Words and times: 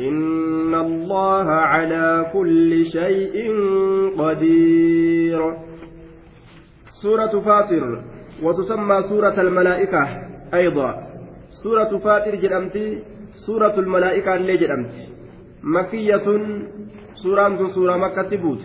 إن 0.00 0.74
الله 0.74 1.46
على 1.50 2.26
كل 2.32 2.86
شيء 2.86 3.34
قدير. 4.18 5.40
سورة 7.02 7.40
فاطر 7.40 8.02
وتسمى 8.42 9.02
سورة 9.02 9.40
الملائكة 9.40 10.02
أيضا. 10.54 10.90
سورة 11.64 11.98
فاطر 11.98 12.34
جرمتي 12.34 13.02
سورة 13.46 13.74
الملائكة 13.78 14.34
اللي 14.34 14.56
جرمت 14.56 14.94
مكية 15.62 16.26
سورة 17.14 17.66
سورة 17.74 17.96
مكة 17.96 18.22
تبوت. 18.22 18.60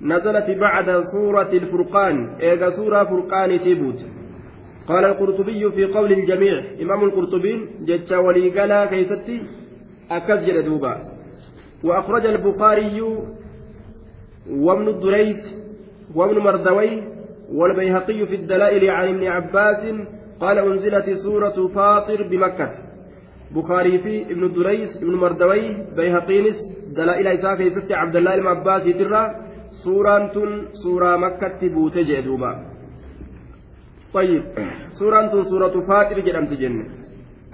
نزلت 0.00 0.48
بعد 0.60 1.02
سورة 1.14 1.52
الفرقان 1.52 2.34
إيجا 2.40 2.70
سورة 2.70 3.04
فرقان 3.04 3.60
تبوت. 3.60 4.00
قال 4.88 5.04
القرطبي 5.04 5.70
في 5.70 5.84
قول 5.84 6.12
الجميع 6.12 6.64
إمام 6.82 7.04
القرطبي 7.04 7.68
جتشا 7.80 8.18
وليقلا 8.18 8.86
كيستي 8.86 9.42
أكد 10.10 10.64
دوبا. 10.64 10.94
وأخرج 11.84 12.26
البخاري 12.26 13.02
وابن 14.50 14.88
الدريس 14.88 15.54
وابن 16.14 16.38
مردوي 16.38 17.02
والبيهقي 17.52 18.26
في 18.26 18.34
الدلائل 18.34 18.90
عن 18.90 19.08
ابن 19.08 19.26
عباس 19.26 19.82
قال 20.40 20.58
أنزلت 20.58 21.10
سورة 21.10 21.68
فاطر 21.74 22.28
بمكة. 22.28 22.70
بخاري 23.54 23.98
في 23.98 24.22
ابن 24.22 24.44
الدريس 24.44 24.96
ابن 24.96 25.14
مردوي 25.14 25.86
بيهقينس 25.96 26.56
دلائل 26.96 27.26
إساء 27.26 27.54
كيست 27.56 27.92
عبد 27.92 28.16
الله 28.16 28.34
المعباس 28.34 28.84
ترى 28.84 29.22
سورة 29.84 30.32
سورة 30.84 31.16
مكة 31.16 31.68
بوتجي 31.68 32.20
دوبا. 32.20 32.66
طيب 34.14 34.42
سورة 34.88 35.42
سورة 35.42 35.80
فاطر 35.88 36.20
جرمت 36.20 36.52
جنة 36.52 37.03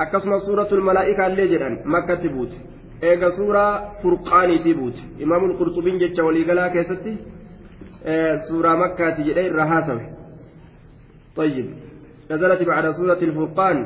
أكسما 0.00 0.38
سورة 0.38 0.68
الملائكة 0.72 1.26
اللي 1.26 1.48
جران 1.48 1.78
مكة 1.84 2.14
تبوت 2.14 2.48
إيجا 3.02 3.28
سورة 3.30 3.92
فرقاني 4.02 4.58
تبوت 4.64 4.96
إمام 5.22 5.44
القرطبين 5.50 5.98
جتش 5.98 6.18
وليقلا 6.18 6.68
كيستي 6.68 7.16
إيه 8.06 8.38
سورة 8.48 8.74
مكة 8.74 9.10
تجري 9.10 9.46
الرهاسة 9.46 10.00
طيب 11.36 11.66
نزلت 12.30 12.62
بعد 12.62 12.90
سورة 12.90 13.18
الفرقان 13.22 13.76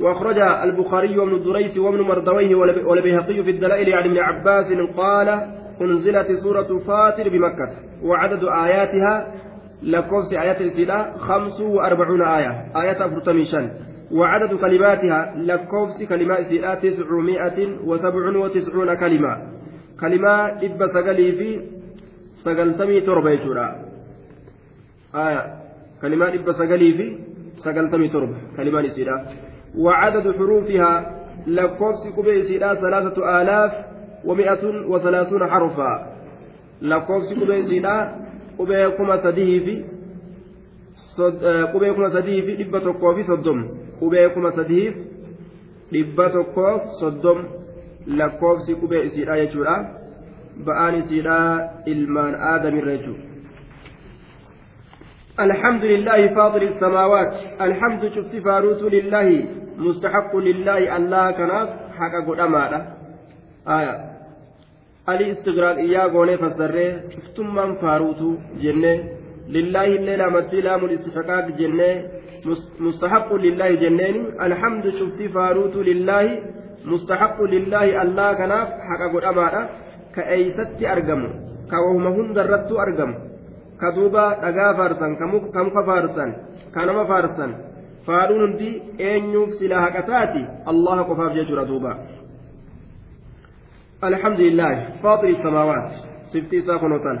وأخرج 0.00 0.38
البخاري 0.38 1.18
وابن 1.18 1.34
الدريس 1.34 1.78
وابن 1.78 2.00
مردويه 2.00 2.54
والبيهقي 2.88 3.42
في 3.42 3.50
الدلائل 3.50 3.94
عن 3.94 4.04
ابن 4.04 4.18
عباس 4.18 4.66
قال 4.96 5.28
أنزلت 5.80 6.32
سورة 6.32 6.78
فاطر 6.86 7.28
بمكة 7.28 7.70
وعدد 8.02 8.44
آياتها 8.44 9.32
lakkoofsi 9.82 10.36
ayata 10.36 10.64
isiidha 10.64 11.18
خمس 11.18 11.60
وأربعون 11.60 12.22
آية 12.22 12.52
آية 12.82 13.06
أفرتمي 13.06 13.44
شن 13.44 13.70
وعدد 14.12 14.54
كلماتها 14.54 15.34
لكوفس 15.36 16.02
كلمات 16.02 16.38
إسيدها 16.46 16.74
تسعمائة 16.74 17.58
وسبع 17.84 18.38
وتسعون 18.38 18.94
كلمة. 18.94 19.32
كلمة 20.00 20.34
إبا 20.66 20.86
سقلي 20.86 21.32
في 21.32 21.60
سقلتمي 22.44 23.00
تربة 23.00 23.30
يجورا 23.30 23.68
آية. 25.14 25.42
كلمات 26.02 26.32
إبا 26.34 26.52
سقلي 26.52 26.92
في 26.92 27.18
سقلتمي 27.64 28.08
تربة 28.08 28.36
كلمات 28.56 28.84
إسيدها 28.84 29.18
وعدد 29.78 30.26
حروفها 30.36 30.92
لكوفس 31.46 32.02
كبه 32.16 32.40
إسيدها 32.40 32.74
ثلاثة 32.74 33.16
آلاف 33.40 33.72
ومئة 34.24 34.62
وثلاثون 34.88 35.46
حرفا. 35.46 35.92
لكوفس 36.82 37.34
كبه 37.34 37.60
إسيدها 37.60 38.26
qubee 38.58 38.88
kuma 38.96 39.18
sadii 39.22 39.60
fi 39.60 39.74
qubee 41.72 41.92
kuma 41.92 42.10
sadii 42.10 42.42
fi 42.42 42.56
dhibba 42.56 42.80
tokkoo 42.80 43.14
fi 43.16 43.24
soddom 43.24 43.58
qubee 44.00 44.28
kuma 44.34 44.50
sadiif 44.58 44.94
dhibba 45.92 46.26
tokkoof 46.36 46.82
soddom 47.00 47.38
lakkoofsi 48.18 48.74
qubee 48.82 49.04
isiidha 49.08 49.38
jechuudha 49.42 49.76
ba'aan 50.66 50.94
isiidha 51.02 51.38
ilmaan 51.92 52.34
aadamirra 52.50 52.96
jechuudha. 52.96 53.24
الحمد 55.46 55.84
لله 55.84 56.20
فاطر 56.34 56.62
السماوات 56.62 57.32
الحمد 57.60 58.02
شفت 58.14 58.34
فاروت 58.44 58.82
لله 58.82 59.28
مستحق 59.78 60.36
لله 60.36 60.96
الله 60.96 61.30
كناف 61.30 61.68
حق 61.98 62.14
قدما 62.28 62.64
آية 63.68 63.94
alii 65.12 65.30
istiqraaqiyyaa 65.34 66.08
goonee 66.14 66.38
fassarree 66.42 66.90
cuftummaan 67.12 67.72
faaruutu 67.82 68.30
jennee 68.62 68.94
lillaahi 69.56 69.92
illee 69.98 70.16
laamatti 70.20 70.62
laamul 70.66 70.94
istixqaaq 70.96 71.52
jennee 71.60 71.92
mustahaqqu 71.92 72.15
alhamdu 74.38 74.92
cufti 74.98 75.28
faaruutu 75.28 75.82
lillaahi 75.82 76.40
mustahaqqu 76.92 77.46
lillaahi 77.54 77.96
allah 78.04 78.28
kanaaf 78.40 78.68
haqa 78.88 79.08
godhamaadha 79.14 79.62
ka 80.14 80.22
eeysatti 80.36 80.86
argamu 80.86 81.28
ka 81.70 81.76
wahuma 81.84 82.10
hundarrattu 82.18 82.78
argamu 82.84 83.14
ka 83.80 83.92
duuba 83.96 84.24
dhagaa 84.42 84.72
faarsan 84.78 85.16
ka 85.20 85.26
muka 85.26 85.82
faarsan 85.88 86.30
ka 86.74 86.86
nama 86.86 87.02
faarsan 87.10 87.50
faaruun 88.06 88.42
hundi 88.46 88.70
eenyuuf 88.98 89.50
sila 89.58 89.80
haqataati 89.86 90.42
allaha 90.72 91.08
qofaaf 91.10 91.32
jechuudha 91.38 91.64
duuba 91.72 91.92
الحمد 94.04 94.40
لله 94.40 94.74
فاطر 95.02 95.28
السماوات 95.28 95.88
سفتي 96.32 96.60
ساكنوتان 96.68 97.18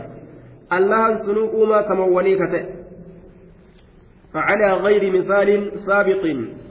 الله 0.76 1.24
سنو 1.24 1.42
أوما 1.56 1.88
سمواني 1.88 2.34
كتئ 2.36 2.75
فعلى 4.36 4.68
غير 4.86 5.02
مثال 5.18 5.48
سابق. 5.86 6.22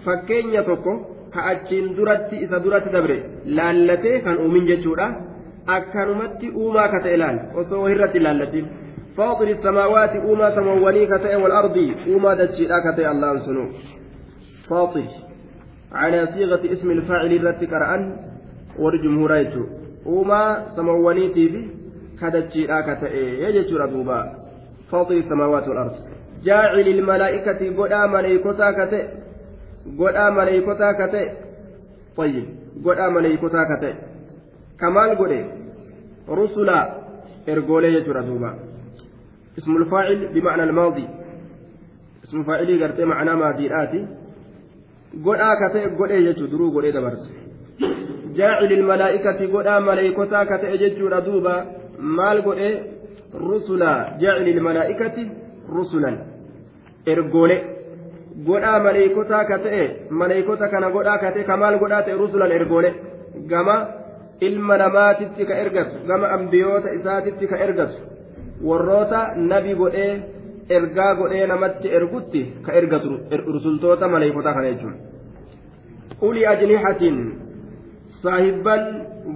فكين 0.05 0.45
يتوكو 0.57 0.93
كأتشين 1.33 1.85
درتي 1.97 2.35
إذا 2.45 2.57
درتي 2.57 2.89
دبري. 2.95 3.19
لالتي 3.57 4.19
كان 4.25 4.35
أومين 4.43 4.65
جتشورا. 4.69 5.07
أكنمتي 5.75 6.47
أوما 6.57 6.83
كتئ 6.93 7.15
لال 7.21 7.37
وسو 7.55 7.85
هرتي 7.87 8.19
لالتي. 8.19 8.61
فاطر 9.17 9.47
السماوات 9.47 10.13
أوما 10.25 10.47
سمواني 10.55 11.03
كتئ 11.11 11.33
والأرض 11.43 11.77
أوما 12.09 12.31
دتشيرا 12.39 12.77
كتئ 12.85 13.05
الله 13.11 13.29
سنو. 13.45 13.65
فاطر. 14.69 15.07
على 16.01 16.19
صيغة 16.33 16.63
اسم 16.73 16.87
الفاعل 16.97 17.31
التي 17.41 17.65
كرأن. 17.65 18.01
ورجمهور 18.79 19.31
uumaa 20.05 20.61
samawwaniitii 20.75 21.49
fi 21.49 21.69
kadachiidhaa 22.19 22.81
ka 22.83 22.95
ta'e 22.95 23.53
jechuudha 23.53 23.87
duuba 23.87 24.17
faaxiri 24.91 25.23
samaawaati 25.29 25.69
wal 25.69 25.77
ardi 25.77 25.99
godhaa 27.79 28.07
maleeykotaa 28.07 28.73
ka 28.73 28.85
ta'e 28.91 29.03
godhaa 29.97 30.31
maleeykotaa 30.31 30.94
ka 30.94 31.07
ta'e 31.07 31.28
طيب 32.17 32.45
ka 33.69 33.78
ta'e 33.81 33.94
kamaal 34.78 35.16
godhe 35.16 35.39
rusula 36.28 36.79
ergoolee 37.47 37.91
jechuudha 37.95 38.28
duuba 38.29 38.51
اسم 39.57 39.78
الفاعل 39.78 40.19
بمعنى 40.33 40.63
الماضي 40.63 41.07
اسم 42.23 42.44
فاعلي 42.44 42.83
قرتي 42.83 43.06
معنى 43.06 43.35
ماضيئاتي 43.35 44.07
قد 45.25 45.39
آكتئ 45.39 45.83
قد 46.00 46.12
إيجتو 46.12 46.45
درو 46.45 46.67
قد 46.75 46.85
jaacil 48.36 48.71
ilmalaa'ikati 48.71 49.47
godhaa 49.47 49.80
maleeykotaa 49.80 50.45
ka 50.45 50.57
ta'e 50.62 50.77
jechuudha 50.77 51.21
duuba 51.27 51.53
maal 52.18 52.42
godhe 52.47 52.69
rusula 53.50 53.92
jaacil 54.21 54.47
ilmalaa'ikati 54.53 55.24
rusulan 55.77 56.18
ergoole. 57.13 57.57
Godhaa 58.46 58.80
maleeykotaa 58.84 59.44
ka 59.46 59.57
ta'e 59.66 59.84
maleeykota 60.10 60.68
kana 60.69 60.92
godhaa 60.92 61.18
ka 61.18 61.31
ta'e 61.31 61.44
ka 61.44 61.57
maal 61.57 61.80
godhaa 61.80 62.02
ta'e 62.04 62.18
rusulan 62.18 62.52
ergoole. 62.52 62.94
Gama 63.48 63.75
ilma 64.42 64.78
namaatitti 64.78 65.46
ka 65.46 65.56
ergatu 65.63 66.07
gama 66.07 66.28
ambiyoota 66.38 66.94
isaatitti 67.00 67.48
ka 67.48 67.57
ergatu 67.57 67.98
warroota 68.63 69.19
nabi 69.36 69.75
godhee 69.75 70.12
ergaa 70.69 71.16
godhee 71.16 71.48
namatti 71.48 71.94
ergutti 72.00 72.46
ka 72.66 72.74
ergatu 72.74 73.19
rusultoota 73.48 74.07
maleeykotaa 74.07 74.54
kana 74.54 74.72
jechuudha. 74.72 75.16
uli 76.22 76.48
ajnihatin 76.48 77.42
saahibban 78.22 78.81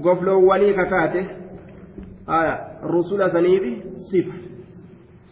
gofloowwanii 0.01 0.73
kakaate. 0.73 1.27
Rusula 2.83 3.31
saniifi 3.31 3.83
sifa 4.11 4.33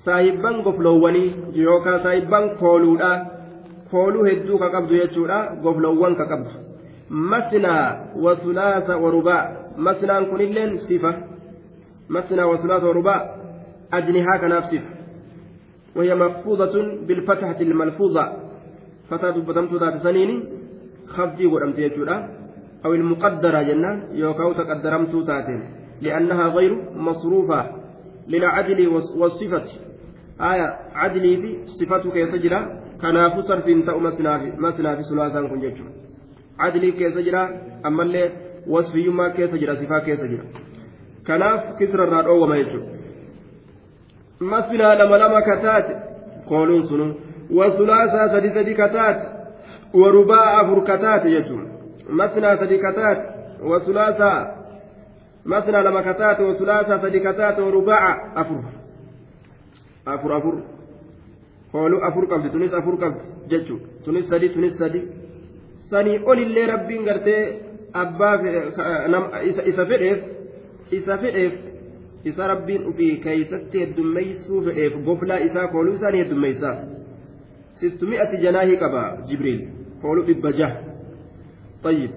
saahibban 0.08 0.62
gofloowwanii 0.66 1.30
yookaan 1.64 2.04
saahibban 2.04 2.50
kooluudha 2.62 3.12
kooluu 3.92 4.28
hedduu 4.30 4.60
ka 4.64 4.70
qabdu 4.76 5.00
jechuudha 5.02 5.40
gofloowwan 5.64 6.16
ka 6.20 6.26
qabdu 6.32 6.52
masnaa 7.32 7.86
wasulaasa 8.26 8.98
warubaa 9.06 9.42
masnaan 9.88 10.30
kunilleen 10.32 10.78
sifa 10.88 11.12
masnaa 12.18 12.52
wasulaasa 12.54 12.88
warubaa 12.92 13.20
ajnihaa 14.00 14.40
kanaaf 14.46 14.70
sifa 14.70 14.98
وهي 15.98 16.16
مخفوضة 16.16 16.76
بالفتحة 17.08 17.60
الملفوظة 17.62 18.34
فتاة 19.10 19.36
بتمت 19.48 19.74
ذات 19.74 20.04
سنين 20.04 20.32
خفضي 21.08 21.46
ودمت 21.46 21.80
يجورا 21.80 22.18
أو 22.86 22.94
المقدرة 22.94 23.62
جنة 23.62 23.92
يوكاو 24.14 24.54
تقدرمت 24.54 25.14
تاتين 25.28 25.62
لأنها 26.02 26.48
غير 26.48 26.72
مصروفة 26.96 27.62
للعدل 28.28 28.80
والصفة 29.18 29.68
آية 30.42 30.78
عدلي 30.96 31.38
في 31.38 31.68
صفته 31.68 32.12
كيسجرا 32.12 32.60
كناف 33.02 33.40
صرف 33.40 33.66
تأو 33.66 34.00
مثنى 34.00 34.96
في 34.96 35.04
ثلاثة 35.04 35.48
كن 35.48 35.60
جيتشو 35.60 35.84
عدلي 36.60 36.92
كيسجرا 36.92 37.44
أما 37.86 38.04
اللي 38.04 38.32
وصفي 38.68 39.10
ما 39.10 39.30
كيسجرا 39.30 39.76
صفة 39.76 40.00
كيسجرا 40.00 40.46
كناف 41.28 41.62
كسر 41.80 42.04
الراد 42.04 42.26
أو 42.26 42.46
ما 42.46 42.58
يجو. 42.58 42.82
مثنى 44.42 44.96
لما 44.96 45.16
لما 45.16 45.40
كتات 45.40 45.88
قولون 46.48 46.84
سنو. 46.84 47.14
وثلاثة 47.52 48.28
سدي 48.34 48.50
سدي 48.50 48.74
كتات 48.74 49.20
ورباء 49.94 50.62
أفر 50.62 50.80
كتات 50.84 51.26
يجو. 51.26 51.60
مثنى 52.10 52.58
سدي 52.58 52.78
كتات 52.78 53.20
وثلاثة. 53.64 54.32
مثنى 55.46 55.84
لما 55.84 56.02
كتات 56.02 56.40
وثلاثة 56.40 57.02
سدي 57.02 57.20
كتات 57.20 57.60
ورباع 57.60 58.04
أفر. 58.42 58.77
أفر 60.07 60.39
أفر 60.39 60.55
hooluu 61.73 62.05
afur 62.05 62.29
qabdi 62.29 62.51
tunis 62.53 62.73
afur 62.79 62.99
qabdi 63.01 63.25
jechuun 63.51 63.81
tunis 64.05 64.27
sadi 64.29 64.49
tunis 64.53 64.75
sadi 64.79 65.01
sanii 65.91 66.19
olillee 66.31 66.67
rabbiin 66.73 67.05
gartee 67.09 67.43
abbaa 68.03 68.35
isa 69.71 69.87
fedheef 69.91 70.21
isa 70.99 71.19
fedheef 71.23 71.55
isa 72.25 72.49
rabbiin 72.53 72.87
ufii 72.91 73.17
keeysatti 73.25 73.81
heddummeeysuu 73.85 74.61
fedheef 74.67 75.01
goflaa 75.07 75.41
isaa 75.49 75.67
kooluu 75.73 75.95
isaanii 75.95 76.23
heddummeeysaa 76.25 76.77
sittu 77.81 78.07
mi'ati 78.07 78.43
janaahii 78.45 78.77
qaba 78.85 79.03
jibriil 79.29 79.61
kooluu 80.03 80.27
dhibba 80.29 80.53
jaha 80.61 80.77
طيب 81.85 82.11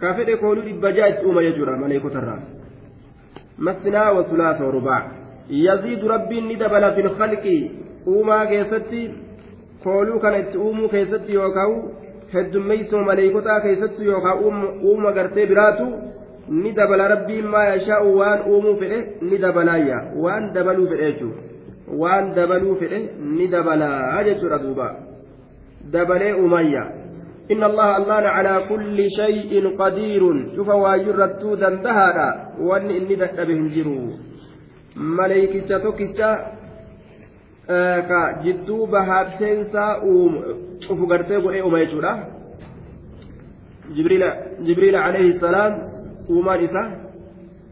ka 0.00 0.14
fedhe 0.14 0.36
kooluu 0.42 0.62
dhibba 0.68 0.92
jaha 0.92 1.08
itti 1.12 1.26
uuma 1.26 1.42
jechuudha 1.42 1.76
maleekotarraa 1.76 2.40
masnaa 3.66 4.10
wa 4.16 4.22
sulaasa 4.30 4.70
rubaa 4.76 5.02
ni 5.49 6.55
dabala 6.55 6.93
fi 6.95 7.01
lkhalqi 7.01 7.71
uumaa 8.07 8.45
keessatti 8.45 9.11
kooluu 9.83 10.19
kana 10.19 10.37
itti 10.37 10.57
uumuu 10.57 10.89
keessatti 10.89 11.33
yookaan 11.33 11.75
heddummeessoo 12.33 13.03
maleekotaa 13.03 13.59
keessatti 13.61 14.05
yookaan 14.05 14.43
uuma 14.81 15.11
gartee 15.11 15.45
biraatu 15.45 15.87
ni 16.47 16.71
dabala 16.75 17.07
rabbiin 17.07 17.47
maa 17.47 17.65
yashaa'u 17.65 18.17
waan 18.17 18.41
uumuu 18.47 18.75
fedhe 18.79 18.99
ni 19.21 19.37
dabalaayya 19.37 20.01
waan 20.25 20.53
dabaluu 20.53 20.87
fedhe 20.87 21.11
jechuudha 21.11 21.41
waan 22.01 22.35
dabaluu 22.35 22.75
fedhe 22.75 22.99
ni 23.37 23.47
dabalaa 23.47 24.23
jechuudha 24.23 24.59
duuba 24.65 24.91
dabalee 25.91 26.33
uumayya. 26.33 26.83
إن 27.51 27.63
الله 27.63 27.97
الله 27.97 28.13
على 28.13 28.63
كل 28.69 28.97
شيء 29.19 29.77
قدير 29.77 30.23
شوف 30.55 30.69
واجرتو 30.69 31.55
دندهادا 31.55 32.29
وان 32.59 32.89
إني 32.89 33.15
دهد 33.15 33.47
بهم 33.47 33.67
جرو 33.67 33.99
maleeykicha 34.95 35.79
tokkicha 35.79 36.29
ka 38.09 38.19
jidduu 38.43 38.87
bahaabseensaa 38.87 39.91
cufu 40.87 41.07
gartee 41.07 41.41
godhee 41.41 41.61
uuma 41.61 41.79
jechuudha. 41.79 42.13
Jibriila 44.65 45.05
alayhi 45.05 45.39
salaam 45.39 45.73
uumaan 46.29 46.63
isa 46.63 46.83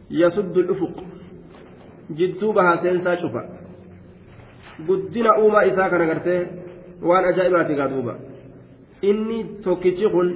yasuddu 0.09 0.61
dhufuq 0.69 0.95
jidduu 2.17 2.53
bahaabseensaa 2.53 3.15
cufa. 3.23 3.43
Guddina 4.87 5.37
uumaa 5.39 5.63
isaa 5.71 5.89
kana 5.89 6.05
gartee 6.05 6.41
waan 7.09 7.25
ajaa'ibaati 7.25 7.75
gaa 7.75 7.87
duuba. 7.93 8.15
Inni 9.01 9.43
tokkichi 9.63 10.09
kun 10.09 10.27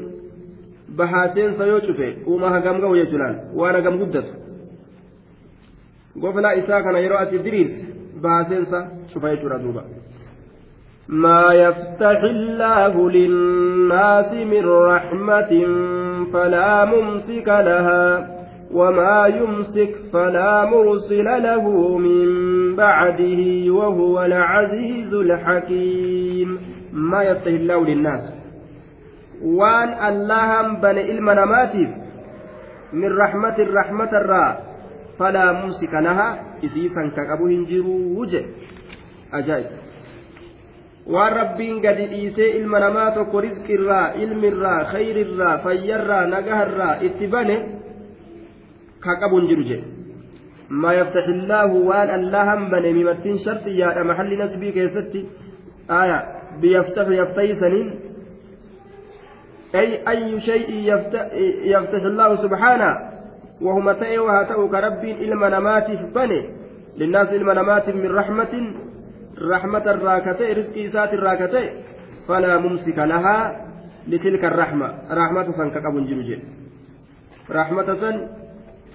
bahaaseensa 0.98 1.66
yoo 1.66 1.82
cufe 1.88 2.08
uumaa 2.28 2.50
hagam 2.56 2.80
ga'u 2.82 2.96
jechuudhaan 2.96 3.36
waan 3.60 3.76
hagam 3.76 3.98
guddatu? 4.02 4.45
Goflaa 6.22 6.54
isaa 6.62 6.82
kana 6.84 7.00
yeroo 7.00 7.20
baaseensa 8.22 8.88
cufa 9.14 9.30
jechuudha 9.30 9.60
duuba. 9.60 9.84
ما 11.10 11.54
يفتح 11.54 12.20
الله 12.24 13.10
للناس 13.10 14.34
من 14.34 14.66
رحمة 14.66 15.52
فلا 16.34 16.86
ممسك 16.86 17.48
لها 17.48 18.36
وما 18.72 19.28
يمسك 19.28 19.96
فلا 20.14 20.66
مرسل 20.66 21.44
له 21.44 21.98
من 21.98 22.26
بعده 22.76 23.72
وهو 23.72 24.26
العزيز 24.26 25.14
الحكيم 25.14 26.60
ما 26.94 27.24
يفتح 27.24 27.48
الله 27.48 27.86
للناس 27.86 28.34
وان 29.44 29.90
اللهم 30.10 30.76
بن 30.82 30.98
المنامات 30.98 31.76
من 32.94 33.18
رحمة 33.18 33.56
الرحمة 33.60 34.10
الراء 34.14 34.75
فلا 35.20 35.52
ممسك 35.52 35.94
لها 35.94 36.30
إسيسا 36.64 37.12
كقبو 37.16 37.48
هنجرو 37.48 38.20
وجه 38.20 38.46
waan 41.06 41.34
rabbiin 41.34 41.82
gadi 41.86 42.10
dhiisee 42.10 42.58
ilma 42.60 42.80
namaa 42.80 43.12
tokko 43.12 43.42
rizqirraa 43.42 44.18
ilmirraa 44.26 44.86
khayrirraa 44.92 45.58
fayyarraa 45.66 46.26
nagaharraa 46.34 46.96
itti 47.08 47.28
bane 47.28 47.58
ka 49.06 49.20
qabu 49.22 49.38
hin 49.40 49.50
jiru 49.50 49.68
jedhe 49.70 49.96
ما 50.70 50.94
يفتح 50.94 51.26
الله 51.28 51.66
وان 51.66 52.10
الله 52.10 52.56
بني 52.74 52.94
ممتين 52.94 53.38
شرط 53.38 53.68
يا 53.68 54.04
محل 54.04 54.38
نسبي 54.38 54.72
كيستي 54.72 55.26
آية 55.92 56.20
بيفتح 56.62 57.08
يفتح 57.08 57.46
سنين 57.62 57.88
أي 59.76 60.10
أي 60.10 60.42
شيء 60.42 60.70
يفتح, 60.92 61.24
يفتح 61.74 62.02
الله 62.12 62.36
سبحانه 62.36 63.15
وهما 63.62 63.94
تأي 63.94 64.18
وهاتأو 64.19 64.69
كرب 64.69 65.04
إلما 65.04 65.50
نمات 65.50 65.88
بني 66.16 66.42
للناس 66.98 67.30
إلما 67.34 67.54
نمات 67.54 67.90
من 67.90 68.12
رحمة 68.16 68.54
رحمة 69.42 69.86
الراكتة 69.96 70.54
رزق 70.54 70.75
إسات 70.78 71.13
الراكتة 71.13 71.63
فلا 72.28 72.57
ممسك 72.57 72.98
لها 72.98 73.66
لتلك 74.07 74.44
الرحمة. 74.46 74.88
رحمة 75.12 75.52
سن 75.52 75.69
كقبو 75.69 75.98
هنجرو 75.98 76.40
رحمة 77.51 77.88
سن 78.01 78.15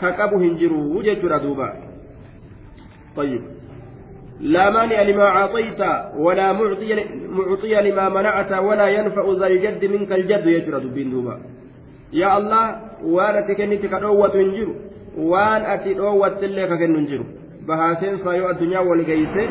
كقبو 0.01 0.37
هنجرو 0.37 0.81
وجد 0.97 1.21
دوبا. 1.43 1.69
طيب. 3.17 3.43
لا 4.41 4.71
مانع 4.71 5.03
لما 5.03 5.25
أعطيت 5.25 5.81
ولا 6.17 6.53
معطي 6.53 6.91
معطي 7.29 7.75
لما 7.91 8.09
منعت 8.09 8.53
ولا 8.53 8.87
ينفع 8.89 9.25
ذا 9.41 9.47
الجد 9.47 9.85
منك 9.85 10.13
الجد 10.13 10.47
يجرد 10.47 10.95
بين 10.95 11.11
دوبا. 11.11 11.37
yaa 12.13 12.35
allah 12.43 12.90
waan 13.17 13.37
ati 13.43 13.55
kennite 13.61 13.89
ka 13.93 13.99
dhoowwatu 14.05 14.39
hin 14.43 14.51
jiru 14.57 14.75
waan 15.33 15.63
ati 15.75 15.95
dhoowwattillee 16.01 16.67
ka 16.73 16.77
kennu 16.83 16.99
hin 16.99 17.07
jiru. 17.13 17.25
Bahaaseensaa 17.67 18.35
yoo 18.41 18.49
addunyaa 18.53 18.83
wal 18.91 19.05
geeyse 19.09 19.43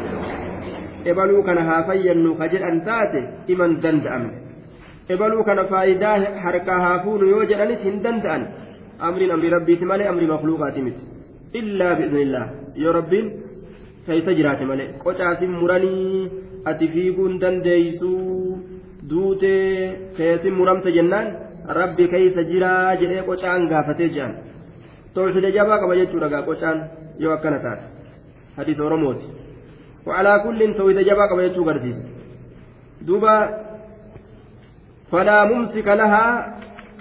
ebaluu 1.11 1.43
kana 1.49 1.63
haa 1.69 1.83
fayyannu 1.89 2.35
ka 2.39 2.47
jedhan 2.53 2.81
taate 2.87 3.19
iman 3.55 3.75
danda'amne 3.83 4.31
ebaluu 5.15 5.43
kana 5.49 5.63
faayidaa 5.73 6.15
harkaa 6.45 6.79
haa 6.85 6.97
fuunu 7.03 7.25
yoo 7.33 7.43
jedhanis 7.51 7.81
hin 7.89 8.01
danda'an. 8.07 8.43
Amriin 9.07 9.31
amri 9.31 9.49
rabbiiti 9.55 9.85
malee 9.91 10.07
amri 10.11 10.27
makluuqaati 10.33 10.81
miti. 10.87 11.01
Illaa 11.59 11.93
bi'iznillah 11.99 12.45
yoo 12.83 12.93
rabbiin 12.99 13.27
keeysa 14.07 14.33
jiraate 14.39 14.65
malee 14.71 14.87
qocaasin 15.03 15.51
muranii 15.61 16.31
ati 16.71 16.87
fiiguun 16.93 17.39
dandeeysuu 17.41 18.57
duutee 19.09 20.11
keessin 20.17 20.53
muramte 20.59 20.91
jennaan 20.97 21.27
rabbi 21.79 22.07
keeysa 22.13 22.43
jiraa 22.51 22.95
jedhee 23.01 23.27
qocaan 23.29 23.67
gaafatee 23.73 24.09
jedhan 24.15 24.33
tawxiida 25.13 25.55
jabaa 25.57 25.81
qaba 25.81 25.99
jechuudha 26.01 26.33
gaa 26.33 26.47
qocaan 26.49 26.77
yoo 27.19 27.33
akkana 27.33 27.59
taate. 27.65 27.85
Hadiisa 28.57 28.83
oromooti 28.83 29.39
وعلى 30.07 30.33
كل 30.43 30.59
توحيد 30.77 30.99
جبا 31.09 31.25
قبل 31.31 31.43
يجو 31.43 31.63
غرسيس 31.63 31.97
دوبا 33.07 33.35
فلا 35.11 35.37
ممسك 35.51 35.87
لها 36.01 36.25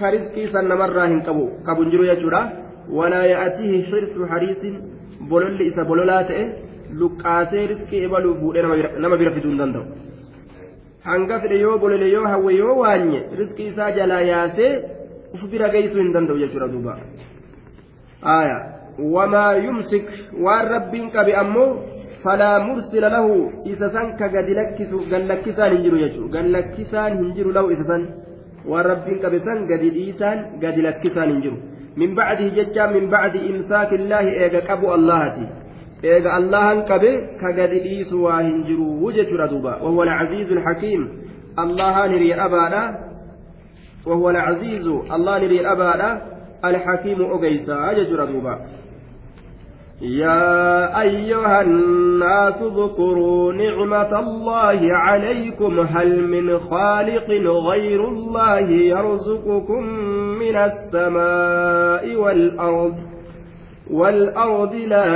كرزقي 0.01 0.45
سن 0.53 0.71
مرة 0.83 1.03
هن 1.07 1.21
قبو 1.27 1.45
قبو 1.67 1.83
نجرو 1.87 2.05
يجورا 2.13 2.43
ولا 2.99 3.23
يأتيه 3.33 3.73
حرص 3.91 4.15
حريص 4.31 4.63
بولل 5.31 5.61
إسا 5.69 5.83
بولولات 5.89 6.31
لقاسي 7.01 7.61
رزقي 7.71 7.99
إبالو 8.07 8.31
بودي 8.41 8.61
نما 9.03 9.17
بيرفدون 9.21 9.57
دندو 9.61 9.83
hanga 11.11 11.41
fedhe 11.43 11.61
yoo 11.65 11.77
bolole 11.83 12.09
yoo 12.15 12.27
hawwe 12.33 12.55
yoo 12.61 12.79
waanye 12.83 13.21
riskii 13.41 13.69
isaa 13.73 13.91
jalaa 13.99 14.23
yaasee 14.31 14.73
uf 15.35 15.45
bira 15.53 15.69
geessuu 15.75 16.03
hin 16.03 16.13
danda'u 16.17 16.39
jechuudha 16.43 16.69
duuba 16.75 16.99
aya 18.39 18.59
wamaa 19.17 19.53
yumsik 19.67 20.07
waan 20.47 20.69
rabbiin 20.75 21.11
qabe 21.17 21.35
ammoo 21.43 21.71
falaa 22.23 22.61
mursila 22.69 23.09
lahu 23.17 23.35
isa 23.73 23.91
san 23.97 24.17
ka 24.21 24.29
gadi 24.29 24.55
lakkisu 24.61 25.03
gallakkisaan 25.11 25.77
hin 25.77 25.83
jiru 25.87 25.99
jechuudha 26.05 26.33
gallakkisaan 26.39 27.19
hin 27.19 27.35
jiru 27.37 27.53
lahu 27.59 27.71
isa 27.77 27.87
san 27.91 28.07
waan 28.73 28.87
rabbiin 28.93 29.21
qabe 29.25 29.41
san 29.49 29.67
gadi 29.71 29.91
dhiisaan 29.97 30.45
gadi 30.65 30.83
lakkisaan 30.89 31.31
hin 31.35 31.43
jiru 31.47 31.59
min 32.03 32.15
bacdihi 32.19 32.51
jechaan 32.59 32.95
min 32.97 33.07
bacdi 33.15 33.45
imsaakillaahi 33.53 34.35
eega 34.47 34.67
qabu 34.71 34.91
allahati 34.97 35.47
eega 36.03 36.33
allahan 36.33 36.85
qabe 36.87 37.13
ka 37.41 37.53
gadi 37.53 37.81
dhiisu 37.81 38.23
waa 38.23 38.43
hin 38.43 38.65
jiru 38.65 39.13
jechuudha 39.13 39.49
duuba 39.49 39.79
wahuwa 39.83 40.07
alcaziizu 40.07 40.55
alxakiim 40.59 41.09
allahan 41.57 42.13
hiriya 42.13 42.37
dhabaadha 42.37 42.83
wahuwa 44.07 44.31
alcaziizu 44.31 45.05
allahan 45.11 45.43
hiriya 45.43 45.63
dhabaadha 45.63 46.11
alxakiimu 46.63 47.33
ogeysaa 47.35 47.95
jechuudha 47.95 48.27
duuba 48.27 48.59
يا 50.01 51.01
أيها 51.01 51.61
الناس 51.61 52.55
اذكروا 52.63 53.53
نعمة 53.53 54.21
الله 54.21 54.81
عليكم 54.95 55.81
هل 55.81 56.23
من 56.23 56.59
خالق 56.59 57.31
غير 57.71 58.09
الله 58.09 58.71
يرزقكم 58.71 59.83
من 60.39 60.57
السماء 60.57 62.15
والأرض 62.17 63.08
والأرض 63.91 64.75
لا 64.75 65.09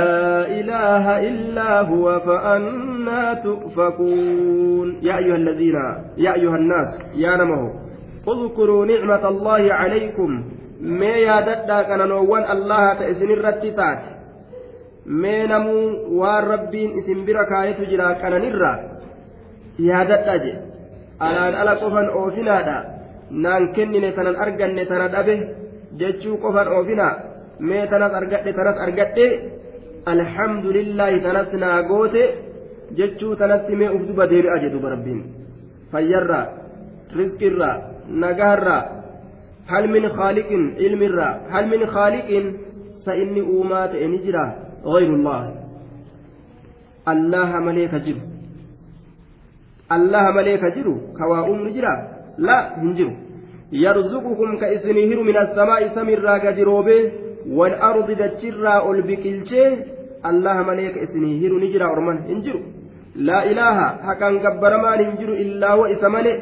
إله 0.47 1.19
إلا 1.29 1.81
هو 1.81 2.19
فأنا 2.19 3.33
تؤفكون. 3.33 4.99
يا 5.01 5.17
أيها 5.17 5.35
الذين 5.35 5.75
يا 6.17 6.33
أيها 6.33 6.55
الناس 6.55 6.87
يا 7.15 7.35
نمه 7.35 7.73
اذكروا 8.27 8.85
نعمة 8.85 9.27
الله 9.27 9.73
عليكم. 9.73 10.43
ما 10.81 11.05
يادد 11.05 11.69
كان 11.87 12.07
نوان 12.07 12.43
الله 12.51 12.93
تأسن 12.93 13.31
الرتتات 13.31 14.01
ما 15.05 15.45
نمو 15.45 15.77
والربين 16.19 16.89
اسم 16.99 17.25
بركة 17.25 17.63
يتجرى 17.63 18.15
كان 18.15 18.33
نرى. 18.41 18.73
يادد 19.79 20.23
أجي 20.35 20.53
ألا 21.21 21.49
أن 21.49 21.53
ألا 21.61 21.73
قفن 21.73 22.05
أوفنا 22.09 22.85
نان 23.31 23.73
كنني 23.73 24.11
سنن 24.11 24.35
أرقن 24.35 24.85
سنن 24.85 25.15
أبه. 25.15 25.39
جتشو 25.99 26.35
قفن 26.43 26.67
أوفنا. 26.67 27.32
mee 27.59 27.87
tanas 27.87 28.13
argadhe 28.13 28.51
tanas 28.53 28.77
argadhe 28.85 29.27
alhamdulillahi 30.13 31.21
tanas 31.25 31.53
naa 31.63 31.81
goote 31.83 32.23
jechuu 32.97 33.35
tanatti 33.35 33.75
mee 33.75 33.89
uf 33.95 34.03
duba 34.07 34.27
deebi'a 34.27 34.59
jedhu 34.63 34.79
barabbiin. 34.79 35.21
Fayyarra 35.91 36.41
rizqirra 37.17 37.69
nagaharraa 38.23 38.83
hal 39.71 39.87
min 39.95 40.03
khaaliqin 40.17 40.61
ilmirra 40.85 41.29
hal 41.53 41.65
min 41.73 41.81
khaaliqin 41.95 42.45
sa 43.05 43.15
inni 43.15 43.41
uumaa 43.41 43.87
ta'e 43.87 44.07
ni 44.07 44.19
jira 44.25 44.43
ghayrullah 44.83 45.41
allaha 47.13 47.57
malee 47.67 47.87
ka 47.93 47.99
jiru. 48.05 48.21
Allaha 49.89 50.29
malee 50.37 50.57
ka 50.57 50.69
jiru 50.75 50.95
ka 51.17 51.23
waa 51.29 51.47
uumnu 51.49 51.69
jira? 51.75 51.93
La 52.37 52.57
hin 52.81 52.95
jiru. 52.97 53.13
Yarzuqukum 53.71 54.57
ka 54.59 54.71
isinii 54.75 55.07
hiru 55.09 55.23
min 55.23 55.37
assamaa'i 55.37 55.93
samiirraa 55.95 56.39
gadi 56.39 56.63
roobee 56.63 57.22
والأرض 57.49 58.11
دجرا 58.11 58.91
البكلشي 58.91 59.75
الله 60.25 60.63
مليك 60.63 60.97
إسنهر 60.97 61.51
نجرا 61.63 61.85
أرمان. 61.85 62.17
هنجرو 62.17 62.59
لا 63.15 63.51
إله 63.51 63.77
حقا 64.07 64.29
قبر 64.43 64.77
ما 64.77 64.95
ننجر 65.01 65.29
إلا 65.43 65.73
وإسمله 65.73 66.41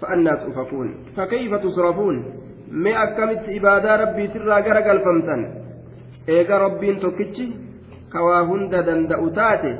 فأنا 0.00 0.34
تؤفكون 0.34 0.94
فكيف 1.16 1.54
تصرفون؟ 1.54 2.24
ما 2.70 3.02
أكمت 3.02 3.48
إبادة 3.48 3.96
ربي 3.96 4.28
ترى 4.28 4.62
قرق 4.66 4.86
الفمتن. 4.90 5.64
eega 6.28 6.58
rabbiin 6.58 7.00
tokkichi 7.00 7.56
kawaa 8.08 8.44
hunda 8.48 8.86
danda'u 8.86 9.30
taate 9.30 9.70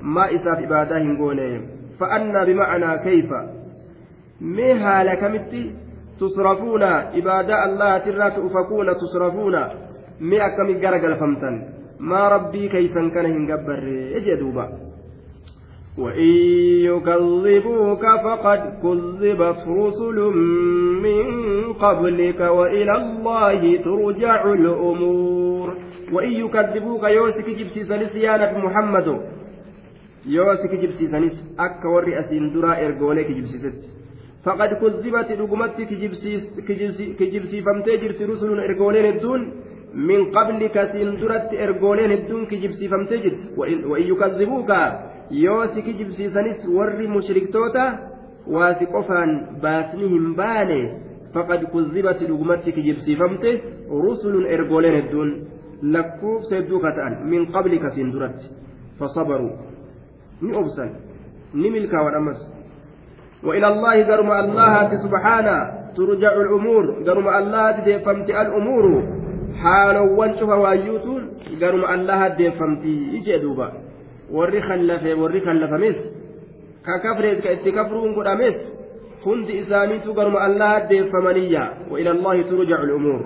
maa 0.00 0.26
isaaf 0.36 0.60
ibaadaa 0.62 0.98
hin 0.98 1.16
goone 1.16 1.46
fa'annaa 1.98 2.44
bimacnaa 2.46 2.98
kayfa 2.98 3.40
ibaadaa 7.14 7.62
allahatirraa 7.68 8.30
tu'ufakuuna 8.30 8.94
tusrafuuna 8.94 9.70
mee 10.20 10.40
akkamit 10.40 10.80
gara 10.80 10.98
galfamtan 10.98 11.62
maa 11.98 12.28
rabbii 12.36 12.68
keeysan 12.68 13.10
kana 13.10 13.28
hin 13.28 13.46
gabbarree 13.46 14.20
jee 14.20 14.36
duuba 14.36 14.68
وإن 15.98 16.30
يكذبوك 16.90 18.04
فقد 18.24 18.60
كذبت 18.82 19.60
رسل 19.68 20.18
من 21.02 21.26
قبلك 21.72 22.40
وإلى 22.40 22.92
الله 22.96 23.76
ترجع 23.76 24.52
الأمور 24.52 25.74
وإن 26.12 26.32
يكذبوك 26.32 27.02
يوسك 27.02 27.48
جبسيسانيس 27.50 28.14
يا 28.14 28.36
نبي 28.36 28.58
محمد 28.66 29.20
يوسك 30.26 30.72
جبسيسانيس 30.82 31.36
أكا 31.58 31.88
وري 31.88 32.18
أسين 32.20 32.52
درا 32.52 32.86
إرغوليك 32.86 33.30
جبسيست 33.30 33.78
فقد 34.44 34.70
كذبت 34.80 35.28
رقمت 35.40 35.76
كجبسي 37.18 37.58
فمتي 37.66 37.96
جرت 38.02 38.20
رسل 38.30 38.50
إرغولين 38.66 39.06
الدون 39.14 39.40
من 40.08 40.20
قبلك 40.36 40.76
سندرت 40.92 41.50
إرغولين 41.64 42.12
الدون 42.18 42.42
كجبسي 42.50 42.88
فمتي 42.88 43.16
جرت 43.24 43.40
وإن 43.90 44.04
يكذبوك 44.12 44.70
يوسك 45.30 45.86
جبسيسانيس 45.98 46.60
وري 46.76 47.06
مشركتوتا 47.16 47.84
baane 50.38 50.80
faqad 51.34 51.62
kuzzibat 51.72 52.20
dhugumatti 52.28 52.72
kijibsiifamte 52.72 53.50
rusulun 54.04 54.46
ergooleen 54.46 54.94
hedduun 54.98 55.30
lakkuufsa 55.94 56.54
hedduu 56.56 56.80
ka 56.80 56.92
ta'an 56.96 57.14
min 57.30 57.46
qablika 57.52 57.90
siin 57.90 58.12
duratti 58.12 58.46
fasabaruu 58.98 59.52
ni 60.42 60.56
obsan 60.62 60.90
ni 61.54 61.70
milkaawan 61.70 62.14
ammas 62.20 62.40
وإلى 63.44 63.68
الله 63.68 64.04
قرم 64.04 64.30
الله 64.32 64.96
سبحانه 65.04 65.58
ترجع 65.96 66.32
الأمور 66.32 66.84
قرم 67.06 67.28
الله 67.28 67.70
ديفمت 67.84 68.30
الأمور 68.30 68.84
حال 69.62 69.96
وانشف 69.96 70.48
وايوتون 70.48 71.22
قرم 71.62 71.84
الله 71.84 72.28
khallafe 74.60 75.14
warri 75.16 75.40
khallafames 75.40 75.96
ka 76.84 76.94
kafrees 77.04 77.40
ka 77.44 77.50
itti 77.56 77.72
kafruun 77.72 78.12
godhames 78.14 78.58
hundi 79.24 79.52
isaaniitu 79.64 80.12
garuma 80.14 80.40
allah 80.44 80.84
deeffamaniyya 80.88 81.64
wa 81.90 82.00
ila 82.00 82.10
allahi 82.16 82.44
turjacu 82.44 82.86
lumuur 82.86 83.22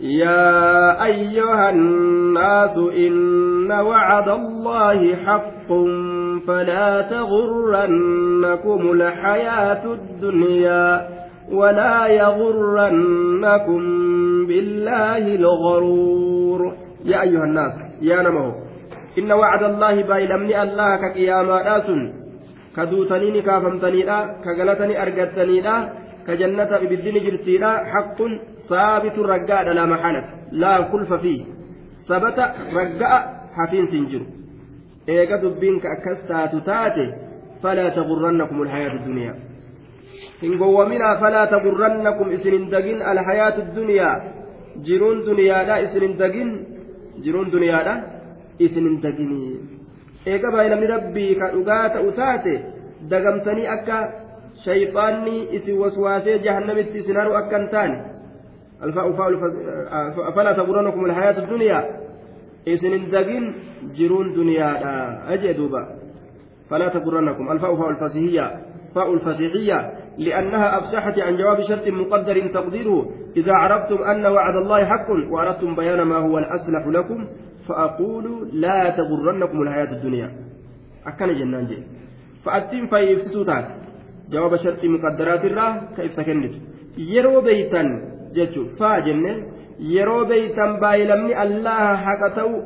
يا 0.00 1.04
أيها 1.04 1.70
الناس 1.70 2.76
إن 2.78 3.68
وعد 3.72 4.28
الله 4.28 5.16
حق 5.16 5.70
فلا 6.46 7.02
تغرنكم 7.02 8.92
الحياة 8.92 9.84
الدنيا 9.92 11.08
ولا 11.52 12.06
يغرنكم 12.06 13.80
بالله 14.46 15.24
الغرور. 15.34 16.76
يا 17.04 17.22
أيها 17.22 17.44
الناس 17.44 17.72
يا 18.02 18.22
نمو 18.22 18.52
إن 19.18 19.32
وعد 19.32 19.62
الله 19.62 20.02
بايلمني 20.02 20.62
الله 20.62 20.96
كقياما 20.96 21.62
ناسن 21.62 22.12
كدوتني 22.76 23.42
كافمتني 23.42 24.02
لا 24.02 24.18
كغلتني 24.44 25.02
أرقتني 25.02 25.62
كجنة 26.26 26.70
ببدين 26.80 27.16
جرتي 27.24 27.58
حق 27.92 28.18
ثابت 28.68 29.18
رجاء 29.18 29.72
لا 29.72 29.84
محالة 29.86 30.24
لا 30.52 30.80
كلف 30.92 31.12
فيه. 31.12 31.44
ثبت 32.08 32.38
رجاء 32.78 33.12
حفين 33.56 33.86
سنجر. 33.86 34.22
إيقا 35.08 35.36
دبين 35.36 35.80
كأكستا 35.80 36.46
تتاتي 36.46 37.06
فلا 37.62 37.88
تغرنكم 37.88 38.62
الحياة 38.62 38.92
الدنيا 38.92 39.34
إن 40.44 40.58
قومنا 40.58 41.20
فلا 41.20 41.44
تغرنكم 41.44 42.30
إسن 42.30 42.68
دقين 42.68 43.02
الحياة 43.02 43.56
الدنيا 43.58 44.10
جرون 44.86 45.24
دنيا 45.24 45.58
لا 45.68 45.84
إسن 45.84 46.16
دقين 46.16 46.48
جرون 47.24 47.50
دنيا 47.50 47.78
لا 47.86 47.94
إسن 48.62 49.00
دقين 49.00 49.32
إيقا 50.26 50.50
بايلمي 50.50 50.86
ربي 50.86 51.34
كأغاة 51.34 51.94
أتاتي 52.08 52.54
دقمتني 53.10 53.72
أكا 53.74 53.98
شيطاني 54.64 55.56
إسي 55.56 55.72
وسواسي 55.72 56.38
جهنمت 56.38 56.88
إسنارو 56.96 57.32
أكا 57.40 57.56
الفاء 58.82 59.12
فاء 59.12 60.30
فلا 60.30 60.52
تغرنكم 60.52 61.04
الحياة 61.04 61.38
الدنيا 61.44 62.00
إذن 62.66 62.92
جرون 63.96 64.32
دنيا 64.34 64.70
أجدوبا 65.34 65.82
فلا 66.70 66.88
تغرنكم 66.88 67.52
الفاء 67.52 67.76
فاء 67.76 67.90
الفصيحية 67.90 68.60
فاء 68.94 69.14
الفصيحية 69.14 69.92
لأنها 70.18 70.78
أفسحت 70.78 71.18
عن 71.18 71.36
جواب 71.36 71.62
شرط 71.68 71.88
مقدر 71.88 72.46
تقديره 72.46 73.10
إذا 73.36 73.52
عرفتم 73.52 74.02
أن 74.02 74.26
وعد 74.26 74.56
الله 74.56 74.84
حق 74.84 75.10
وأردتم 75.30 75.76
بيان 75.76 76.02
ما 76.02 76.16
هو 76.16 76.38
الأصلح 76.38 76.86
لكم 76.86 77.26
فأقول 77.68 78.48
لا 78.52 78.90
تغرنكم 78.90 79.62
الحياة 79.62 79.92
الدنيا 79.92 80.32
أكن 81.06 81.34
جنان 81.38 81.66
جي 81.66 81.78
فأتم 82.44 82.86
فيفسدوا 82.86 83.54
جواب 84.30 84.56
شرط 84.56 84.84
مقدرات 84.84 85.44
الله 85.44 85.82
كيف 85.96 86.12
سكنت 86.12 86.54
يرو 86.98 87.40
بيتا 87.40 88.10
faa 88.78 89.00
jenne 89.00 89.32
yeroo 89.78 90.24
beeytan 90.24 90.76
baay'ilamni 90.80 91.34
allaha 91.34 91.96
haqa 92.06 92.34
ta'u 92.34 92.62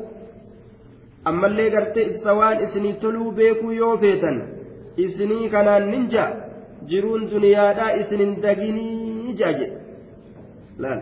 ammallee 1.30 1.70
gartee 1.74 2.04
ibsa 2.10 2.34
waan 2.40 2.58
isinii 2.66 2.94
toluu 3.02 3.30
beekuu 3.38 3.72
yoo 3.80 3.94
feetan 4.04 4.36
isinii 5.06 5.48
kanaan 5.54 5.88
ninja 5.92 6.24
jiruun 6.90 7.22
duniyaadhaa 7.32 7.90
isin 8.02 8.20
hin 8.24 8.32
daginii 8.44 9.34
jaaje 9.40 9.66
laal 10.84 11.00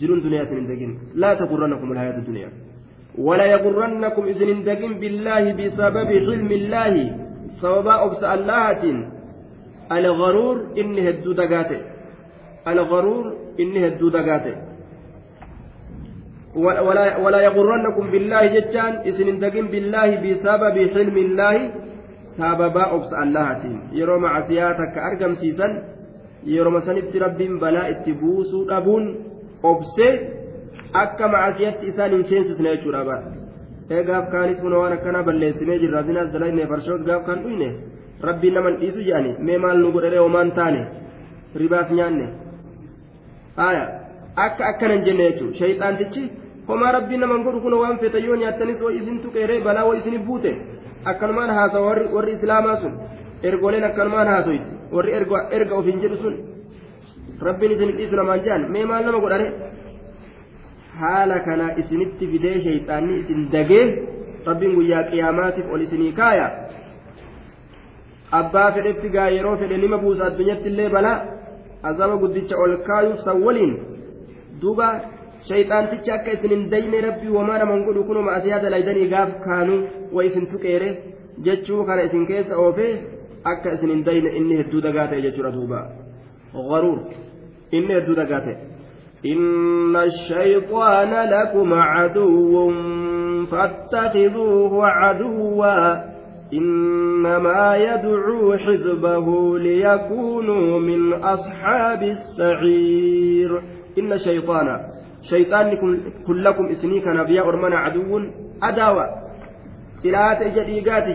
jiruun 0.00 0.22
duniyaa 0.24 0.44
isin 0.48 0.58
hin 0.60 0.68
dagin 0.72 0.92
laa 1.24 1.34
tagurrannakum 1.42 1.92
alhayaatu 1.96 2.24
duniyaa 2.30 2.54
ولا 3.26 3.46
يغرنكم 3.54 4.24
إذن 4.32 4.62
دقم 4.70 4.92
بالله 5.02 5.44
بسبب 5.58 6.08
علم 6.26 6.50
الله 6.60 6.94
سبب 7.62 7.86
أبس 8.06 8.22
اللهة 8.34 8.84
الغرور 9.98 10.56
إنه 10.80 11.02
هدو 11.08 11.32
دقاته 11.40 11.80
الغرور 12.72 13.24
إنه 13.60 13.80
هدو 13.86 14.06
دقاته 14.18 14.54
ولا, 16.55 17.17
ولا 17.17 17.39
يغرنكم 17.47 18.05
بالله 18.11 18.43
جتان 18.55 18.93
إذن 19.09 19.39
دقم 19.39 19.65
بالله 19.73 20.09
بسبب 20.23 20.75
حلم 20.93 21.17
الله 21.17 21.55
سبب 22.37 22.75
أبس 22.95 23.11
اللهة 23.23 23.63
يرو 23.99 24.19
معصياتك 24.25 24.93
أرقم 25.07 25.33
سيسن 25.41 25.71
يرو 26.55 26.69
مسنت 26.75 27.13
رب 27.25 27.39
بلاء 27.61 27.87
اتبوسوا 27.91 28.77
أبون 28.77 29.03
أبسه 29.65 30.13
akka 30.93 31.27
macasiyatti 31.27 31.87
isaan 31.89 32.11
hin 32.11 32.25
seensisne 32.29 32.69
jechuudha 32.69 33.01
bara 33.05 33.23
ee 33.91 34.03
gaaf 34.09 34.25
kaanis 34.33 34.59
kun 34.61 34.73
waan 34.77 34.93
akkana 34.93 35.23
balleessinee 35.27 35.79
jirra 35.83 36.03
zinaas 36.09 36.29
dalayne 36.33 36.67
farshoos 36.71 37.01
gaaf 37.07 37.25
kan 37.27 37.39
dhuyne 37.45 37.69
rabbiin 38.27 38.53
naman 38.57 38.77
dhiisu 38.81 39.05
jedhani 39.07 39.31
mee 39.47 39.57
maal 39.63 39.77
nu 39.83 39.91
godhadhee 39.95 40.21
homaan 40.25 40.51
taane 40.59 40.81
ribaas 41.61 41.89
nyaanne 41.97 42.27
haya 43.61 43.83
akka 44.46 44.64
akkanan 44.70 45.04
jenne 45.06 45.24
jechuudha 45.30 45.58
shayxaantichi 45.60 46.22
homaa 46.68 46.92
rabbiin 46.96 47.20
naman 47.24 47.44
godhu 47.46 47.60
kun 47.66 47.74
waan 47.82 47.98
fete 48.02 48.18
yoo 48.26 48.36
nyaattanis 48.42 48.82
way 48.86 48.94
isin 49.00 49.16
tuqeeree 49.24 49.60
balaa 49.68 49.86
way 49.88 49.98
isin 50.00 50.18
buute 50.28 50.52
akkanumaan 51.12 51.50
haasawa 51.58 51.86
warri 52.16 52.32
islaamaa 52.38 52.76
sun 52.82 52.94
ergoleen 53.50 53.84
akkanumaan 53.90 54.28
haasoyti 54.34 54.70
warri 54.96 55.12
erga 55.58 55.74
ofiin 55.80 56.00
jedhu 56.04 56.16
sun 56.22 56.34
rabbiin 57.48 57.72
isin 57.76 57.96
dhiisu 57.98 58.16
namaan 58.20 58.44
jedhan 58.44 58.70
mee 58.76 58.84
maal 58.90 59.04
nama 59.08 59.20
godhane 59.24 59.48
haala 61.00 61.40
kana 61.48 61.66
isinitti 61.82 62.24
fidee 62.32 62.56
shayxaanni 62.66 63.18
isin 63.22 63.40
dagee 63.52 63.84
rabbiin 64.48 64.74
guyyaa 64.78 65.02
qiyaamaatiif 65.10 65.66
ol 65.74 65.80
isinii 65.86 66.12
kaaya 66.20 66.46
abbaa 68.40 68.70
fedhetti 68.76 69.08
gaa 69.16 69.28
yeroo 69.36 69.56
fedhe 69.60 69.76
nima 69.84 69.98
buusa 70.04 70.26
addunyatti 70.30 70.68
illee 70.72 70.88
balaa 70.96 71.18
azaba 71.90 72.16
guddicha 72.22 72.56
ol 72.64 72.74
kaayuuf 72.88 73.20
san 73.26 73.42
waliin 73.46 73.72
duuba 74.62 74.88
shayxaantichi 75.50 76.10
akka 76.16 76.34
isin 76.38 76.56
hin 76.56 76.64
dayne 76.74 76.98
rabbii 77.08 77.36
wamaa 77.36 77.60
naman 77.64 77.84
godhu 77.90 78.08
kunoo 78.10 78.24
ma'asiyaa 78.30 78.64
dalaydanii 78.64 79.08
gaaf 79.14 79.36
kaanuu 79.46 79.80
wa 80.18 80.26
isin 80.30 80.50
tuqeere 80.54 80.90
jechuu 81.48 81.84
kana 81.90 82.08
isin 82.10 82.26
keessa 82.32 82.60
oofee 82.64 82.92
akka 83.52 83.78
isin 83.78 83.94
hin 83.96 84.04
dayne 84.10 84.36
inni 84.42 84.60
hedduu 84.62 84.84
dagaa 84.88 85.06
ta'e 85.12 85.24
jechuudha 85.28 85.56
duuba 85.58 85.86
غرور 86.54 86.98
inni 87.72 87.94
hedduu 87.94 88.16
dagaa 88.22 88.40
ta'e 88.48 88.56
إن 89.26 89.96
الشيطان 89.96 91.12
لكم 91.30 91.74
عدو 91.74 92.72
فاتخذوه 93.50 94.86
عدوا 94.86 96.02
إنما 96.52 97.76
يدعو 97.76 98.56
حزبه 98.56 99.58
ليكونوا 99.58 100.80
من 100.80 101.12
أصحاب 101.12 102.02
السعير 102.02 103.62
إن 103.98 104.12
الشيطان 104.12 104.68
شيطان 105.30 105.66
كلكم 106.26 106.64
إسنيك 106.74 107.06
نبيا 107.06 107.42
أرمنا 107.42 107.78
عدو 107.78 108.12
أداوة 108.62 109.06
سلات 110.02 110.40
جديقات 110.56 111.06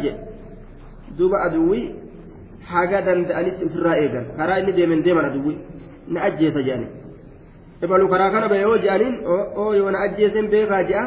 دوب 1.18 1.34
أدوي 1.46 1.82
حاجة 2.70 3.00
دندأنت 3.08 3.58
في 3.72 3.76
الرائقة 3.76 4.22
كرا 4.38 4.58
إني 4.58 4.72
ديمن 4.72 5.02
ديمن 5.06 5.26
أدوي 5.26 5.56
نأجي 6.08 6.52
تجاني 6.52 6.88
ibalu 7.84 8.08
karaa 8.08 8.32
kana 8.32 8.48
bahe 8.48 8.62
yoo 8.62 8.78
je'aniin 8.80 9.16
oo 9.60 9.74
yoona 9.76 10.00
ajjeesen 10.06 10.48
beekaa 10.48 10.84
je'a 10.90 11.04